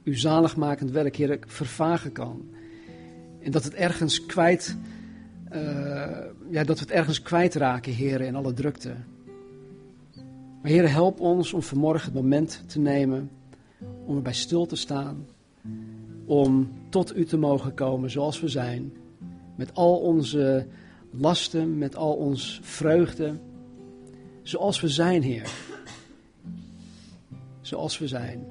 uw 0.03 0.15
zaligmakend 0.15 0.91
werk, 0.91 1.15
Heer, 1.15 1.39
vervagen 1.47 2.11
kan. 2.11 2.49
En 3.41 3.51
dat 3.51 3.63
het 3.63 3.73
ergens 3.73 4.25
kwijt, 4.25 4.77
uh, 5.53 5.59
ja, 6.49 6.63
dat 6.63 6.79
we 6.79 6.85
het 6.85 6.91
ergens 6.91 7.21
kwijtraken, 7.21 7.93
Heer, 7.93 8.21
in 8.21 8.35
alle 8.35 8.53
drukte. 8.53 8.93
Maar 10.61 10.71
Heer, 10.71 10.91
help 10.91 11.19
ons 11.19 11.53
om 11.53 11.61
vanmorgen 11.61 12.05
het 12.05 12.21
moment 12.21 12.63
te 12.67 12.79
nemen 12.79 13.29
om 14.05 14.15
erbij 14.15 14.33
stil 14.33 14.65
te 14.65 14.75
staan, 14.75 15.25
om 16.31 16.69
tot 16.89 17.15
u 17.15 17.25
te 17.25 17.37
mogen 17.37 17.73
komen 17.73 18.09
zoals 18.09 18.39
we 18.39 18.47
zijn, 18.47 18.93
met 19.55 19.75
al 19.75 19.97
onze 19.97 20.65
lasten, 21.09 21.77
met 21.77 21.95
al 21.95 22.13
ons 22.13 22.59
vreugde, 22.63 23.37
zoals 24.41 24.81
we 24.81 24.87
zijn, 24.87 25.21
Heer. 25.21 25.51
Zoals 27.61 27.97
we 27.97 28.07
zijn. 28.07 28.45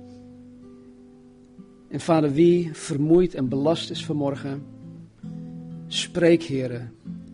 En 1.89 2.01
Vader, 2.01 2.33
wie 2.33 2.70
vermoeid 2.72 3.35
en 3.35 3.49
belast 3.49 3.91
is 3.91 4.05
vanmorgen, 4.05 4.62
spreek, 5.87 6.43
Heer, 6.43 6.91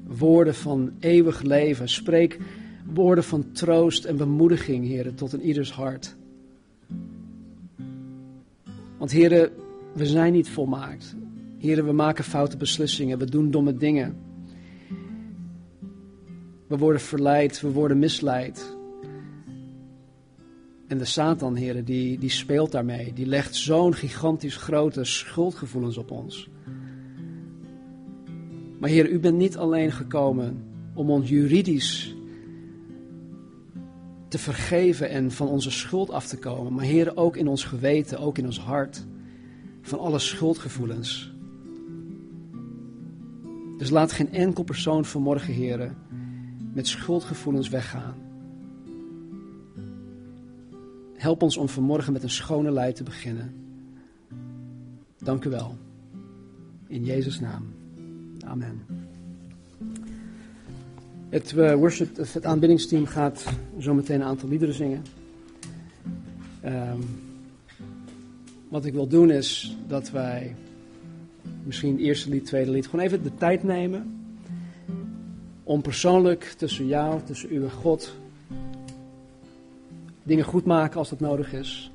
woorden 0.07 0.55
van 0.55 0.93
eeuwig 0.99 1.43
leven. 1.43 1.89
Spreek 1.89 2.39
woorden 2.93 3.25
van 3.25 3.53
troost 3.53 4.05
en 4.05 4.17
bemoediging, 4.17 4.87
Heer, 4.87 5.15
tot 5.15 5.33
in 5.33 5.43
ieders 5.43 5.73
hart. 5.73 6.17
Want 8.99 9.11
heren, 9.11 9.51
we 9.97 10.07
zijn 10.07 10.33
niet 10.33 10.49
volmaakt. 10.49 11.17
Heren, 11.59 11.85
we 11.85 11.93
maken 11.93 12.25
foute 12.25 12.57
beslissingen, 12.57 13.19
we 13.19 13.25
doen 13.25 13.51
domme 13.51 13.77
dingen. 13.77 14.17
We 16.69 16.77
worden 16.77 17.01
verleid, 17.01 17.61
we 17.61 17.71
worden 17.71 17.99
misleid. 17.99 18.77
En 20.87 20.99
de 20.99 21.05
Satan, 21.05 21.55
heren, 21.55 21.85
die, 21.85 22.19
die 22.19 22.31
speelt 22.31 22.73
daarmee. 22.73 23.13
Die 23.13 23.27
legt 23.27 23.55
zo'n 23.55 23.95
gigantisch 23.95 24.57
grote 24.57 25.05
schuldgevoelens 25.05 25.97
op 25.97 26.11
ons. 26.11 26.49
Maar 28.79 28.91
Heer, 28.91 29.09
u 29.09 29.19
bent 29.19 29.37
niet 29.37 29.57
alleen 29.57 29.93
gekomen 29.93 30.65
om 30.95 31.11
ons 31.11 31.29
juridisch 31.29 32.15
te 34.29 34.39
vergeven 34.39 35.09
en 35.09 35.31
van 35.31 35.49
onze 35.49 35.71
schuld 35.71 36.11
af 36.11 36.27
te 36.27 36.39
komen. 36.39 36.75
Maar 36.75 36.85
Heer, 36.85 37.17
ook 37.17 37.37
in 37.37 37.49
ons 37.49 37.65
geweten, 37.65 38.19
ook 38.19 38.39
in 38.39 38.45
ons 38.45 38.61
hart, 38.61 39.07
van 39.87 39.99
alle 39.99 40.19
schuldgevoelens. 40.19 41.33
Dus 43.79 43.91
laat 43.91 44.13
geen 44.13 44.33
enkel 44.33 44.63
persoon 44.63 45.05
vanmorgen, 45.05 45.55
Heer, 45.55 45.95
met 46.73 46.87
schuldgevoelens 46.87 47.69
weggaan. 47.69 48.15
Help 51.15 51.43
ons 51.43 51.57
om 51.57 51.69
vanmorgen 51.69 52.13
met 52.13 52.23
een 52.23 52.31
schone 52.31 52.71
lei 52.71 52.93
te 52.93 53.03
beginnen. 53.03 53.55
Dank 55.19 55.45
u 55.45 55.51
wel. 55.51 55.77
In 56.87 57.05
Jezus' 57.05 57.41
naam. 57.41 57.67
Amen. 58.45 58.83
Het 61.29 61.53
uh, 61.53 61.75
worship, 61.75 62.17
het 62.17 62.45
aanbiddingsteam 62.45 63.07
gaat 63.07 63.45
zo 63.79 63.95
meteen 63.95 64.21
een 64.21 64.27
aantal 64.27 64.49
liederen 64.49 64.75
zingen. 64.75 65.03
Um, 66.65 67.26
wat 68.69 68.85
ik 68.85 68.93
wil 68.93 69.07
doen 69.07 69.31
is 69.31 69.77
dat 69.87 70.11
wij 70.11 70.55
misschien 71.63 71.99
eerste 71.99 72.31
lied, 72.31 72.45
tweede 72.45 72.71
lied, 72.71 72.87
gewoon 72.87 73.05
even 73.05 73.23
de 73.23 73.35
tijd 73.35 73.63
nemen 73.63 74.21
om 75.63 75.83
persoonlijk 75.83 76.55
tussen 76.57 76.87
jou, 76.87 77.21
tussen 77.25 77.53
u 77.53 77.63
en 77.63 77.71
God, 77.71 78.15
dingen 80.23 80.45
goed 80.45 80.65
maken 80.65 80.99
als 80.99 81.09
dat 81.09 81.21
nodig 81.21 81.53
is. 81.53 81.91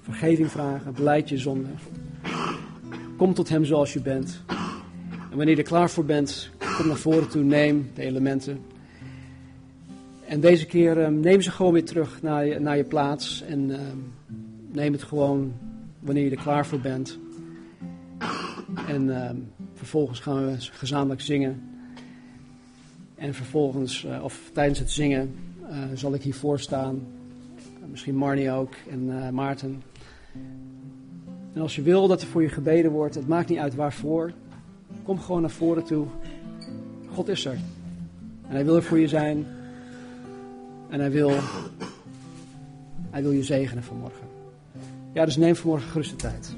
Vergeving 0.00 0.50
vragen, 0.50 0.94
beleid 0.94 1.28
je 1.28 1.38
zonde. 1.38 1.68
Kom 3.16 3.34
tot 3.34 3.48
Hem 3.48 3.64
zoals 3.64 3.92
je 3.92 4.00
bent. 4.00 4.40
En 5.30 5.36
wanneer 5.36 5.56
je 5.56 5.62
er 5.62 5.68
klaar 5.68 5.90
voor 5.90 6.04
bent, 6.04 6.50
kom 6.76 6.86
naar 6.86 6.96
voren 6.96 7.28
toe, 7.28 7.42
neem 7.42 7.90
de 7.94 8.02
elementen. 8.02 8.60
En 10.26 10.40
deze 10.40 10.66
keer 10.66 11.04
um, 11.04 11.20
neem 11.20 11.40
ze 11.40 11.50
gewoon 11.50 11.72
weer 11.72 11.84
terug 11.84 12.22
naar 12.22 12.46
je, 12.46 12.58
naar 12.58 12.76
je 12.76 12.84
plaats. 12.84 13.42
En 13.42 13.70
um, 13.70 14.12
neem 14.72 14.92
het 14.92 15.02
gewoon 15.02 15.52
wanneer 15.98 16.24
je 16.24 16.30
er 16.30 16.42
klaar 16.42 16.66
voor 16.66 16.80
bent. 16.80 17.18
En 18.88 19.28
um, 19.28 19.52
vervolgens 19.74 20.20
gaan 20.20 20.46
we 20.46 20.56
gezamenlijk 20.58 21.20
zingen. 21.20 21.62
En 23.14 23.34
vervolgens, 23.34 24.04
uh, 24.04 24.24
of 24.24 24.50
tijdens 24.52 24.78
het 24.78 24.90
zingen, 24.90 25.34
uh, 25.62 25.76
zal 25.94 26.14
ik 26.14 26.22
hiervoor 26.22 26.60
staan. 26.60 27.00
Misschien 27.90 28.16
Marnie 28.16 28.50
ook 28.50 28.74
en 28.90 29.34
Maarten. 29.34 29.82
En 31.52 31.60
als 31.60 31.76
je 31.76 31.82
wil 31.82 32.08
dat 32.08 32.22
er 32.22 32.28
voor 32.28 32.42
je 32.42 32.48
gebeden 32.48 32.90
wordt, 32.90 33.14
het 33.14 33.28
maakt 33.28 33.48
niet 33.48 33.58
uit 33.58 33.74
waarvoor. 33.74 34.32
Kom 35.02 35.20
gewoon 35.20 35.40
naar 35.40 35.50
voren 35.50 35.84
toe. 35.84 36.06
God 37.08 37.28
is 37.28 37.44
er. 37.44 37.58
En 38.48 38.54
hij 38.54 38.64
wil 38.64 38.76
er 38.76 38.82
voor 38.82 38.98
je 38.98 39.08
zijn. 39.08 39.46
En 40.88 41.00
hij 41.00 41.10
wil, 41.10 41.30
hij 43.10 43.22
wil 43.22 43.32
je 43.32 43.42
zegenen 43.42 43.82
vanmorgen. 43.82 44.31
Ja, 45.12 45.24
dus 45.24 45.36
neem 45.36 45.56
vanmorgen 45.56 45.90
gerust 45.90 46.10
de 46.10 46.16
tijd. 46.16 46.54